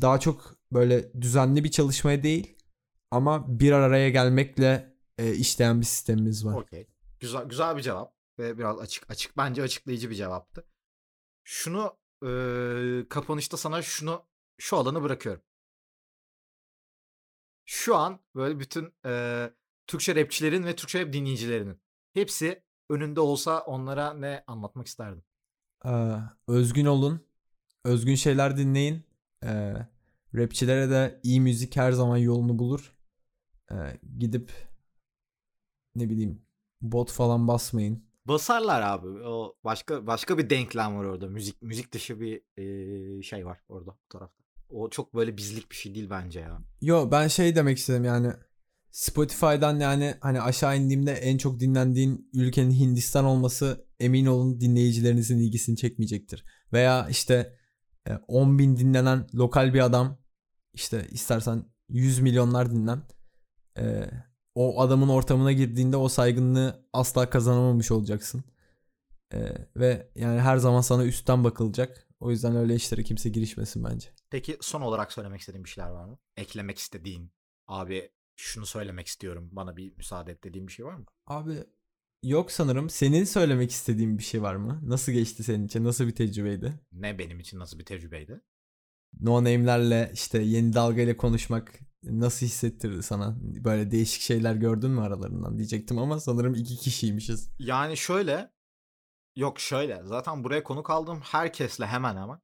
daha 0.00 0.20
çok 0.20 0.56
böyle 0.72 1.12
düzenli 1.22 1.64
bir 1.64 1.70
çalışmaya 1.70 2.22
değil 2.22 2.56
ama 3.14 3.60
bir 3.60 3.72
araya 3.72 4.10
gelmekle 4.10 4.94
e, 5.18 5.34
işleyen 5.34 5.80
bir 5.80 5.86
sistemimiz 5.86 6.46
var. 6.46 6.54
Okey. 6.54 6.86
Güzel 7.20 7.44
güzel 7.44 7.76
bir 7.76 7.82
cevap 7.82 8.14
ve 8.38 8.58
biraz 8.58 8.78
açık 8.78 9.10
açık 9.10 9.36
bence 9.36 9.62
açıklayıcı 9.62 10.10
bir 10.10 10.14
cevaptı. 10.14 10.64
Şunu 11.44 11.96
e, 12.26 12.30
kapanışta 13.08 13.56
sana 13.56 13.82
şunu 13.82 14.22
şu 14.58 14.76
alanı 14.76 15.02
bırakıyorum. 15.02 15.42
Şu 17.64 17.96
an 17.96 18.20
böyle 18.34 18.60
bütün 18.60 18.94
e, 19.06 19.50
Türkçe 19.86 20.14
rapçilerin 20.14 20.64
ve 20.64 20.76
Türkçe 20.76 21.00
rap 21.00 21.12
dinleyicilerinin 21.12 21.80
hepsi 22.14 22.62
önünde 22.90 23.20
olsa 23.20 23.60
onlara 23.60 24.14
ne 24.14 24.44
anlatmak 24.46 24.86
isterdin? 24.86 25.24
Ee, 25.84 26.16
özgün 26.48 26.86
olun. 26.86 27.26
Özgün 27.84 28.14
şeyler 28.14 28.56
dinleyin. 28.56 29.04
Ee, 29.44 29.74
rapçilere 30.34 30.90
de 30.90 31.20
iyi 31.22 31.40
müzik 31.40 31.76
her 31.76 31.92
zaman 31.92 32.16
yolunu 32.16 32.58
bulur. 32.58 32.94
Ee, 33.70 33.74
gidip 34.18 34.52
ne 35.96 36.10
bileyim 36.10 36.42
bot 36.82 37.10
falan 37.10 37.48
basmayın. 37.48 38.04
Basarlar 38.26 38.82
abi. 38.82 39.08
O 39.08 39.56
başka 39.64 40.06
başka 40.06 40.38
bir 40.38 40.50
denklem 40.50 40.96
var 40.96 41.04
orada. 41.04 41.26
Müzik 41.26 41.62
müzik 41.62 41.92
dışı 41.92 42.20
bir 42.20 42.42
e, 43.18 43.22
şey 43.22 43.46
var 43.46 43.60
orada 43.68 43.90
bu 43.90 44.08
tarafta. 44.08 44.44
O 44.70 44.90
çok 44.90 45.14
böyle 45.14 45.36
bizlik 45.36 45.70
bir 45.70 45.76
şey 45.76 45.94
değil 45.94 46.10
bence 46.10 46.40
ya. 46.40 46.58
Yo 46.80 47.10
ben 47.10 47.28
şey 47.28 47.56
demek 47.56 47.78
istedim 47.78 48.04
yani 48.04 48.32
Spotify'dan 48.90 49.80
yani 49.80 50.14
hani 50.20 50.40
aşağı 50.40 50.78
indiğimde 50.78 51.12
en 51.12 51.38
çok 51.38 51.60
dinlendiğin 51.60 52.30
ülkenin 52.34 52.70
Hindistan 52.70 53.24
olması 53.24 53.86
emin 54.00 54.26
olun 54.26 54.60
dinleyicilerinizin 54.60 55.38
ilgisini 55.38 55.76
çekmeyecektir. 55.76 56.44
Veya 56.72 57.08
işte 57.08 57.56
10 58.28 58.58
bin 58.58 58.76
dinlenen 58.76 59.26
lokal 59.34 59.74
bir 59.74 59.80
adam 59.80 60.18
işte 60.72 61.06
istersen 61.10 61.64
100 61.88 62.20
milyonlar 62.20 62.70
dinlen 62.70 63.02
e, 63.78 64.10
o 64.54 64.80
adamın 64.80 65.08
ortamına 65.08 65.52
girdiğinde 65.52 65.96
o 65.96 66.08
saygınlığı 66.08 66.84
asla 66.92 67.30
kazanamamış 67.30 67.90
olacaksın. 67.90 68.44
E, 69.32 69.38
ve 69.76 70.10
yani 70.14 70.40
her 70.40 70.56
zaman 70.56 70.80
sana 70.80 71.04
üstten 71.04 71.44
bakılacak. 71.44 72.08
O 72.20 72.30
yüzden 72.30 72.56
öyle 72.56 72.74
işlere 72.74 73.02
kimse 73.02 73.28
girişmesin 73.28 73.84
bence. 73.84 74.08
Peki 74.30 74.58
son 74.60 74.80
olarak 74.80 75.12
söylemek 75.12 75.40
istediğin 75.40 75.64
bir 75.64 75.70
şeyler 75.70 75.90
var 75.90 76.04
mı? 76.04 76.18
Eklemek 76.36 76.78
istediğin 76.78 77.30
abi 77.66 78.10
şunu 78.36 78.66
söylemek 78.66 79.06
istiyorum 79.06 79.48
bana 79.52 79.76
bir 79.76 79.96
müsaade 79.96 80.32
et 80.32 80.44
dediğin 80.44 80.66
bir 80.66 80.72
şey 80.72 80.86
var 80.86 80.94
mı? 80.94 81.04
Abi 81.26 81.64
yok 82.22 82.52
sanırım. 82.52 82.90
Senin 82.90 83.24
söylemek 83.24 83.70
istediğin 83.70 84.18
bir 84.18 84.24
şey 84.24 84.42
var 84.42 84.56
mı? 84.56 84.80
Nasıl 84.82 85.12
geçti 85.12 85.44
senin 85.44 85.66
için? 85.66 85.84
Nasıl 85.84 86.06
bir 86.06 86.14
tecrübeydi? 86.14 86.80
Ne 86.92 87.18
benim 87.18 87.40
için 87.40 87.58
nasıl 87.58 87.78
bir 87.78 87.84
tecrübeydi? 87.84 88.40
No 89.20 89.36
name'lerle 89.36 90.10
işte 90.14 90.38
yeni 90.38 90.72
dalgayla 90.72 91.16
konuşmak 91.16 91.72
nasıl 92.10 92.46
hissettirdi 92.46 93.02
sana? 93.02 93.36
Böyle 93.40 93.90
değişik 93.90 94.22
şeyler 94.22 94.54
gördün 94.54 94.90
mü 94.90 95.00
aralarından 95.00 95.58
diyecektim 95.58 95.98
ama 95.98 96.20
sanırım 96.20 96.54
iki 96.54 96.76
kişiymişiz. 96.76 97.50
Yani 97.58 97.96
şöyle 97.96 98.52
yok 99.36 99.60
şöyle 99.60 100.02
zaten 100.04 100.44
buraya 100.44 100.62
konuk 100.62 100.90
aldığım 100.90 101.20
herkesle 101.20 101.86
hemen 101.86 102.16
hemen 102.16 102.40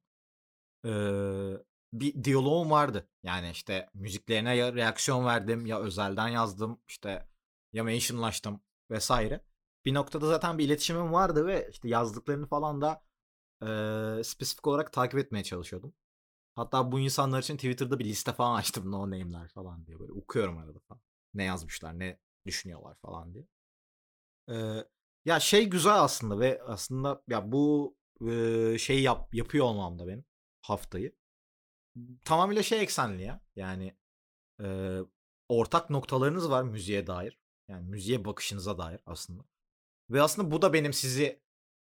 ee, 0.85 1.57
bir 1.93 2.23
diyaloğum 2.23 2.71
vardı. 2.71 3.09
Yani 3.23 3.49
işte 3.51 3.89
müziklerine 3.93 4.55
ya 4.55 4.73
reaksiyon 4.73 5.25
verdim 5.25 5.65
ya 5.65 5.79
özelden 5.79 6.27
yazdım 6.27 6.81
işte 6.87 7.27
ya 7.73 7.83
mentionlaştım 7.83 8.61
vesaire. 8.91 9.45
Bir 9.85 9.93
noktada 9.93 10.27
zaten 10.27 10.57
bir 10.57 10.65
iletişimim 10.65 11.13
vardı 11.13 11.47
ve 11.47 11.69
işte 11.71 11.89
yazdıklarını 11.89 12.47
falan 12.47 12.81
da 12.81 13.03
e, 13.61 14.23
spesifik 14.23 14.67
olarak 14.67 14.93
takip 14.93 15.19
etmeye 15.19 15.43
çalışıyordum. 15.43 15.93
Hatta 16.55 16.91
bu 16.91 16.99
insanlar 16.99 17.41
için 17.41 17.55
Twitter'da 17.55 17.99
bir 17.99 18.05
liste 18.05 18.33
falan 18.33 18.55
açtım 18.59 18.91
no 18.91 19.01
name'ler 19.01 19.47
falan 19.47 19.85
diye 19.85 19.99
böyle 19.99 20.11
okuyorum 20.11 20.57
arada 20.57 20.79
falan. 20.79 21.01
Ne 21.33 21.43
yazmışlar, 21.43 21.99
ne 21.99 22.19
düşünüyorlar 22.45 22.95
falan 23.01 23.33
diye. 23.33 23.47
Ee, 24.49 24.85
ya 25.25 25.39
şey 25.39 25.69
güzel 25.69 26.01
aslında 26.01 26.39
ve 26.39 26.61
aslında 26.63 27.23
ya 27.27 27.51
bu 27.51 27.95
e, 28.29 28.77
şey 28.77 29.01
yap, 29.01 29.35
yapıyor 29.35 29.65
olmam 29.65 29.99
da 29.99 30.07
benim 30.07 30.25
haftayı. 30.61 31.15
Tamamıyla 32.25 32.63
şey 32.63 32.81
eksenli 32.81 33.23
ya. 33.23 33.41
Yani 33.55 33.97
e, 34.63 34.99
ortak 35.49 35.89
noktalarınız 35.89 36.49
var 36.49 36.63
müziğe 36.63 37.07
dair. 37.07 37.39
Yani 37.67 37.89
müziğe 37.89 38.25
bakışınıza 38.25 38.77
dair 38.77 39.01
aslında. 39.05 39.43
Ve 40.09 40.21
aslında 40.21 40.51
bu 40.51 40.61
da 40.61 40.73
benim 40.73 40.93
sizi 40.93 41.41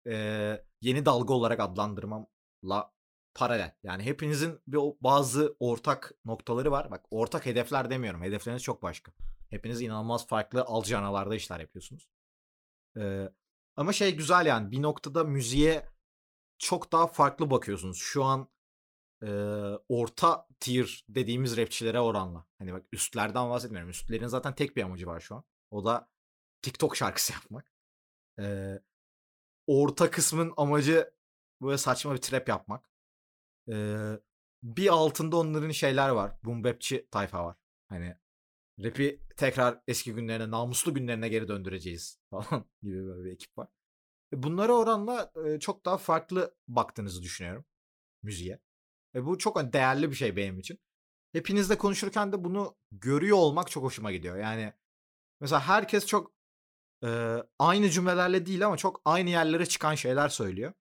e, 0.07 0.65
yeni 0.81 1.05
dalga 1.05 1.33
olarak 1.33 1.59
adlandırmamla 1.59 2.93
paralel. 3.35 3.75
Yani 3.83 4.03
hepinizin 4.03 4.59
bir 4.67 4.79
bazı 5.01 5.55
ortak 5.59 6.13
noktaları 6.25 6.71
var. 6.71 6.91
Bak 6.91 7.05
ortak 7.11 7.45
hedefler 7.45 7.89
demiyorum. 7.89 8.21
Hedefleriniz 8.21 8.63
çok 8.63 8.83
başka. 8.83 9.11
Hepiniz 9.49 9.81
inanılmaz 9.81 10.27
farklı 10.27 10.61
alcanalarda 10.63 11.35
işler 11.35 11.59
yapıyorsunuz. 11.59 12.09
Ee, 12.97 13.29
ama 13.75 13.93
şey 13.93 14.15
güzel 14.15 14.45
yani 14.45 14.71
bir 14.71 14.81
noktada 14.81 15.23
müziğe 15.23 15.89
çok 16.57 16.91
daha 16.91 17.07
farklı 17.07 17.51
bakıyorsunuz. 17.51 17.97
Şu 17.97 18.23
an 18.23 18.49
e, 19.23 19.29
orta 19.89 20.47
tier 20.59 21.05
dediğimiz 21.09 21.57
rapçilere 21.57 21.99
oranla. 21.99 22.45
Hani 22.59 22.73
bak 22.73 22.85
üstlerden 22.91 23.49
bahsetmiyorum. 23.49 23.89
Üstlerin 23.89 24.27
zaten 24.27 24.55
tek 24.55 24.75
bir 24.77 24.83
amacı 24.83 25.07
var 25.07 25.19
şu 25.19 25.35
an. 25.35 25.43
O 25.71 25.85
da 25.85 26.09
TikTok 26.61 26.97
şarkısı 26.97 27.33
yapmak. 27.43 27.71
Ee, 28.39 28.81
orta 29.67 30.11
kısmın 30.11 30.53
amacı 30.57 31.13
böyle 31.61 31.77
saçma 31.77 32.13
bir 32.13 32.21
trap 32.21 32.49
yapmak. 32.49 32.92
Ee, 33.71 34.19
bir 34.63 34.87
altında 34.93 35.37
onların 35.37 35.71
şeyler 35.71 36.09
var. 36.09 36.31
Boom 36.45 36.63
bapçi 36.63 37.07
tayfa 37.11 37.45
var. 37.45 37.55
Hani 37.89 38.15
rap'i 38.83 39.19
tekrar 39.37 39.81
eski 39.87 40.13
günlerine, 40.13 40.51
namuslu 40.51 40.93
günlerine 40.93 41.29
geri 41.29 41.47
döndüreceğiz 41.47 42.19
falan 42.29 42.65
gibi 42.81 43.05
böyle 43.05 43.25
bir 43.25 43.31
ekip 43.31 43.57
var. 43.57 43.67
Bunlara 44.33 44.73
oranla 44.73 45.33
çok 45.59 45.85
daha 45.85 45.97
farklı 45.97 46.55
baktığınızı 46.67 47.23
düşünüyorum 47.23 47.65
müziğe. 48.23 48.59
Ve 49.15 49.25
bu 49.25 49.37
çok 49.37 49.73
değerli 49.73 50.11
bir 50.11 50.15
şey 50.15 50.35
benim 50.35 50.59
için. 50.59 50.79
Hepinizle 51.33 51.77
konuşurken 51.77 52.31
de 52.31 52.43
bunu 52.43 52.75
görüyor 52.91 53.37
olmak 53.37 53.71
çok 53.71 53.83
hoşuma 53.83 54.11
gidiyor. 54.11 54.37
Yani 54.37 54.73
mesela 55.41 55.61
herkes 55.67 56.05
çok 56.05 56.33
e, 57.03 57.37
aynı 57.59 57.89
cümlelerle 57.89 58.45
değil 58.45 58.65
ama 58.65 58.77
çok 58.77 59.01
aynı 59.05 59.29
yerlere 59.29 59.65
çıkan 59.65 59.95
şeyler 59.95 60.29
söylüyor. 60.29 60.73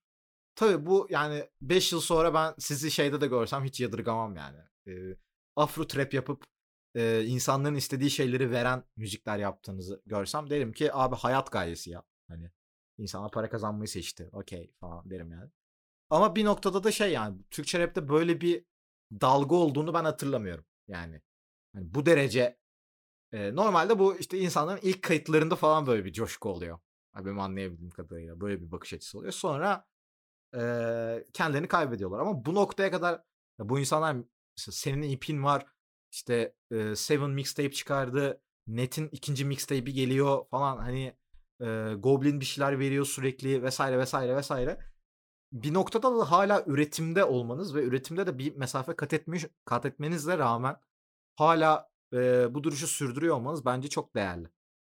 Tabii 0.54 0.86
bu 0.86 1.06
yani 1.10 1.48
5 1.62 1.92
yıl 1.92 2.00
sonra 2.00 2.34
ben 2.34 2.54
sizi 2.58 2.90
şeyde 2.90 3.20
de 3.20 3.26
görsem 3.26 3.64
hiç 3.64 3.80
yadırgamam 3.80 4.36
yani. 4.36 4.58
E, 4.86 5.16
afro 5.56 5.86
trap 5.86 6.14
yapıp 6.14 6.44
e, 6.94 7.24
insanların 7.24 7.74
istediği 7.74 8.10
şeyleri 8.10 8.50
veren 8.50 8.84
müzikler 8.96 9.38
yaptığınızı 9.38 10.02
görsem 10.06 10.50
derim 10.50 10.72
ki 10.72 10.94
abi 10.94 11.16
hayat 11.16 11.52
gayesi 11.52 11.90
ya. 11.90 12.02
Hani 12.28 12.50
insanlar 12.98 13.30
para 13.30 13.50
kazanmayı 13.50 13.88
seçti. 13.88 14.28
Okey 14.32 14.72
falan 14.80 15.10
derim 15.10 15.30
yani. 15.32 15.50
Ama 16.10 16.36
bir 16.36 16.44
noktada 16.44 16.84
da 16.84 16.92
şey 16.92 17.12
yani 17.12 17.38
Türkçe 17.50 17.78
rapte 17.78 18.08
böyle 18.08 18.40
bir 18.40 18.64
dalga 19.20 19.54
olduğunu 19.56 19.94
ben 19.94 20.04
hatırlamıyorum. 20.04 20.64
Yani 20.88 21.22
hani 21.74 21.94
bu 21.94 22.06
derece 22.06 22.58
e, 23.32 23.56
normalde 23.56 23.98
bu 23.98 24.16
işte 24.18 24.38
insanların 24.38 24.80
ilk 24.82 25.02
kayıtlarında 25.02 25.56
falan 25.56 25.86
böyle 25.86 26.04
bir 26.04 26.12
coşku 26.12 26.48
oluyor. 26.48 26.78
Yani 27.16 27.26
benim 27.26 27.40
anlayabildiğim 27.40 27.90
kadarıyla 27.90 28.40
böyle 28.40 28.60
bir 28.62 28.70
bakış 28.72 28.92
açısı 28.94 29.18
oluyor. 29.18 29.32
Sonra 29.32 29.84
e, 30.54 31.24
kendilerini 31.32 31.68
kaybediyorlar. 31.68 32.18
Ama 32.18 32.44
bu 32.44 32.54
noktaya 32.54 32.90
kadar 32.90 33.22
bu 33.58 33.78
insanlar 33.78 34.16
senin 34.56 35.02
ipin 35.02 35.42
var 35.42 35.66
işte 36.12 36.54
e, 36.70 36.96
Seven 36.96 37.30
mixtape 37.30 37.72
çıkardı. 37.72 38.40
Net'in 38.66 39.08
ikinci 39.12 39.44
mixtape'i 39.44 39.92
geliyor 39.94 40.46
falan 40.50 40.76
hani 40.76 41.16
e, 41.60 41.94
Goblin 41.94 42.40
bir 42.40 42.44
şeyler 42.44 42.78
veriyor 42.78 43.04
sürekli 43.04 43.62
vesaire 43.62 43.98
vesaire 43.98 44.36
vesaire. 44.36 44.78
Bir 45.52 45.74
noktada 45.74 46.18
da 46.18 46.30
hala 46.30 46.64
üretimde 46.66 47.24
olmanız 47.24 47.74
ve 47.74 47.82
üretimde 47.84 48.26
de 48.26 48.38
bir 48.38 48.56
mesafe 48.56 48.96
kat 48.96 49.12
etmiş 49.12 49.46
kat 49.64 49.86
etmenizle 49.86 50.38
rağmen 50.38 50.76
hala 51.36 51.90
e, 52.12 52.54
bu 52.54 52.64
duruşu 52.64 52.86
sürdürüyor 52.86 53.36
olmanız 53.36 53.64
bence 53.64 53.88
çok 53.88 54.14
değerli. 54.14 54.48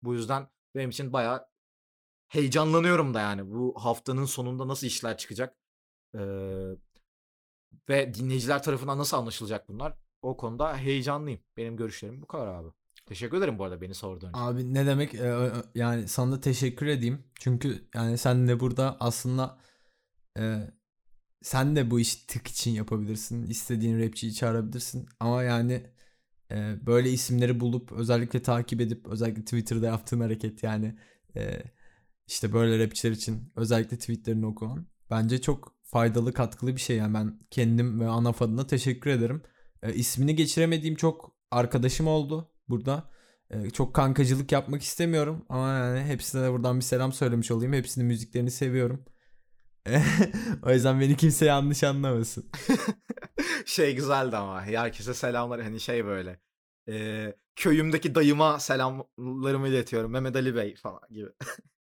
Bu 0.02 0.14
yüzden 0.14 0.48
benim 0.74 0.90
için 0.90 1.12
bayağı 1.12 1.46
heyecanlanıyorum 2.34 3.14
da 3.14 3.20
yani 3.20 3.50
bu 3.50 3.74
haftanın 3.78 4.24
sonunda 4.24 4.68
nasıl 4.68 4.86
işler 4.86 5.16
çıkacak 5.18 5.56
e, 6.14 6.20
ve 7.88 8.14
dinleyiciler 8.14 8.62
tarafından 8.62 8.98
nasıl 8.98 9.16
anlaşılacak 9.16 9.68
bunlar 9.68 9.98
o 10.22 10.36
konuda 10.36 10.76
heyecanlıyım. 10.76 11.40
Benim 11.56 11.76
görüşlerim 11.76 12.22
bu 12.22 12.26
kadar 12.26 12.46
abi. 12.46 12.68
Teşekkür 13.06 13.38
ederim 13.38 13.58
bu 13.58 13.64
arada 13.64 13.80
beni 13.80 13.94
sorduğun 13.94 14.28
için. 14.30 14.38
Abi 14.38 14.74
ne 14.74 14.86
demek 14.86 15.14
Ee, 15.14 15.52
yani 15.74 16.08
sana 16.08 16.32
da 16.32 16.40
teşekkür 16.40 16.86
edeyim. 16.86 17.24
Çünkü 17.40 17.88
yani 17.94 18.18
sen 18.18 18.48
de 18.48 18.60
burada 18.60 18.96
aslında 19.00 19.58
e, 20.38 20.70
sen 21.42 21.76
de 21.76 21.90
bu 21.90 22.00
işi 22.00 22.26
tık 22.26 22.48
için 22.48 22.70
yapabilirsin. 22.70 23.46
İstediğin 23.46 24.00
rapçiyi 24.00 24.34
çağırabilirsin. 24.34 25.08
Ama 25.20 25.42
yani 25.42 25.86
e, 26.50 26.86
böyle 26.86 27.10
isimleri 27.10 27.60
bulup 27.60 27.92
özellikle 27.92 28.42
takip 28.42 28.80
edip 28.80 29.06
özellikle 29.08 29.44
Twitter'da 29.44 29.86
yaptığın 29.86 30.20
hareket 30.20 30.62
yani 30.62 30.98
e, 31.36 31.62
işte 32.26 32.52
böyle 32.52 32.84
rapçiler 32.84 33.12
için 33.12 33.52
özellikle 33.56 33.98
tweetlerini 33.98 34.46
okuman 34.46 34.86
bence 35.10 35.40
çok 35.40 35.74
faydalı 35.82 36.32
katkılı 36.32 36.76
bir 36.76 36.80
şey 36.80 36.96
yani 36.96 37.14
ben 37.14 37.38
kendim 37.50 38.00
ve 38.00 38.08
Anaf 38.08 38.42
adına 38.42 38.66
teşekkür 38.66 39.10
ederim. 39.10 39.42
E, 39.82 39.94
ismini 39.94 40.36
geçiremediğim 40.36 40.96
çok 40.96 41.36
arkadaşım 41.50 42.06
oldu 42.06 42.50
burada. 42.68 43.10
E, 43.50 43.70
çok 43.70 43.94
kankacılık 43.94 44.52
yapmak 44.52 44.82
istemiyorum 44.82 45.44
ama 45.48 45.72
yani 45.72 46.00
hepsine 46.00 46.42
de 46.42 46.52
buradan 46.52 46.76
bir 46.76 46.84
selam 46.84 47.12
söylemiş 47.12 47.50
olayım. 47.50 47.72
Hepsinin 47.72 48.06
müziklerini 48.06 48.50
seviyorum. 48.50 49.04
o 50.62 50.70
yüzden 50.70 51.00
beni 51.00 51.16
kimse 51.16 51.46
yanlış 51.46 51.84
anlamasın. 51.84 52.50
şey 53.66 53.96
güzeldi 53.96 54.36
ama 54.36 54.62
herkese 54.62 55.14
selamlar 55.14 55.62
hani 55.62 55.80
şey 55.80 56.04
böyle 56.04 56.40
e, 56.88 57.26
köyümdeki 57.56 58.14
dayıma 58.14 58.60
selamlarımı 58.60 59.68
iletiyorum 59.68 60.10
Mehmet 60.12 60.36
Ali 60.36 60.54
Bey 60.54 60.76
falan 60.76 61.00
gibi. 61.10 61.30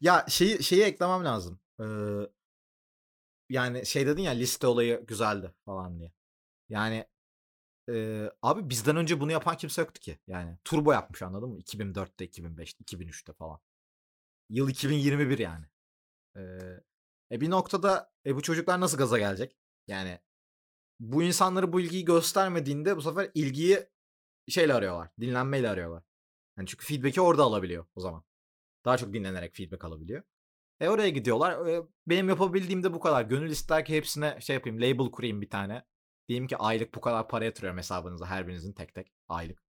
ya 0.00 0.26
şeyi 0.28 0.62
şeyi 0.64 0.82
eklemem 0.82 1.24
lazım. 1.24 1.60
Ee, 1.80 1.84
yani 3.48 3.86
şey 3.86 4.06
dedin 4.06 4.22
ya 4.22 4.32
liste 4.32 4.66
olayı 4.66 5.06
güzeldi 5.06 5.54
falan 5.64 5.98
diye. 5.98 6.12
Yani 6.68 7.06
e, 7.90 8.24
abi 8.42 8.70
bizden 8.70 8.96
önce 8.96 9.20
bunu 9.20 9.32
yapan 9.32 9.56
kimse 9.56 9.82
yoktu 9.82 10.00
ki. 10.00 10.18
Yani 10.26 10.58
turbo 10.64 10.92
yapmış 10.92 11.22
anladın 11.22 11.50
mı? 11.50 11.58
2004'te, 11.60 12.26
2005'te, 12.26 12.84
2003'te 12.84 13.32
falan. 13.32 13.60
Yıl 14.50 14.68
2021 14.70 15.38
yani. 15.38 15.66
Ee, 16.36 16.40
e 17.32 17.40
bir 17.40 17.50
noktada 17.50 18.12
e 18.26 18.36
bu 18.36 18.42
çocuklar 18.42 18.80
nasıl 18.80 18.98
gaza 18.98 19.18
gelecek? 19.18 19.56
Yani 19.86 20.20
bu 21.00 21.22
insanları 21.22 21.72
bu 21.72 21.80
ilgiyi 21.80 22.04
göstermediğinde 22.04 22.96
bu 22.96 23.02
sefer 23.02 23.30
ilgiyi 23.34 23.88
şeyle 24.48 24.74
arıyorlar. 24.74 25.10
Dinlenmeyle 25.20 25.70
arıyorlar. 25.70 26.02
Yani 26.58 26.66
çünkü 26.68 26.86
feedback'i 26.86 27.20
orada 27.20 27.42
alabiliyor 27.42 27.86
o 27.94 28.00
zaman. 28.00 28.24
Daha 28.88 28.96
çok 28.96 29.12
dinlenerek 29.12 29.54
feedback 29.54 29.84
alabiliyor. 29.84 30.22
E 30.80 30.88
oraya 30.88 31.08
gidiyorlar. 31.08 31.66
E, 31.66 31.82
benim 32.06 32.28
yapabildiğim 32.28 32.82
de 32.82 32.92
bu 32.94 33.00
kadar. 33.00 33.22
Gönül 33.22 33.50
ister 33.50 33.84
ki 33.84 33.96
hepsine 33.96 34.40
şey 34.40 34.54
yapayım. 34.54 34.80
Label 34.80 35.10
kurayım 35.10 35.40
bir 35.40 35.50
tane. 35.50 35.84
Diyeyim 36.28 36.46
ki 36.46 36.56
aylık 36.56 36.94
bu 36.94 37.00
kadar 37.00 37.28
para 37.28 37.44
yatırıyorum 37.44 37.78
hesabınıza 37.78 38.26
her 38.26 38.46
birinizin 38.46 38.72
tek 38.72 38.94
tek 38.94 39.12
aylık. 39.28 39.62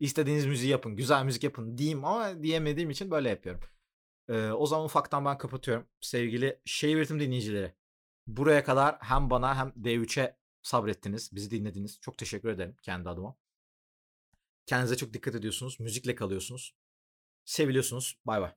İstediğiniz 0.00 0.46
müziği 0.46 0.70
yapın. 0.70 0.96
Güzel 0.96 1.24
müzik 1.24 1.44
yapın 1.44 1.78
diyeyim 1.78 2.04
ama 2.04 2.42
diyemediğim 2.42 2.90
için 2.90 3.10
böyle 3.10 3.28
yapıyorum. 3.28 3.62
Ee, 4.28 4.50
o 4.50 4.66
zaman 4.66 4.84
ufaktan 4.84 5.24
ben 5.24 5.38
kapatıyorum. 5.38 5.86
Sevgili 6.00 6.60
Şehir 6.64 6.96
Üretim 6.96 7.20
dinleyicileri. 7.20 7.74
Buraya 8.26 8.64
kadar 8.64 8.96
hem 9.00 9.30
bana 9.30 9.56
hem 9.56 9.68
D3'e 9.68 10.36
sabrettiniz. 10.62 11.30
Bizi 11.32 11.50
dinlediniz. 11.50 12.00
Çok 12.00 12.18
teşekkür 12.18 12.48
ederim 12.48 12.76
kendi 12.82 13.08
adıma. 13.08 13.36
Kendinize 14.66 14.96
çok 14.96 15.14
dikkat 15.14 15.34
ediyorsunuz. 15.34 15.80
Müzikle 15.80 16.14
kalıyorsunuz. 16.14 16.74
Seviliyorsunuz. 17.46 18.18
Bay 18.26 18.40
bay. 18.42 18.52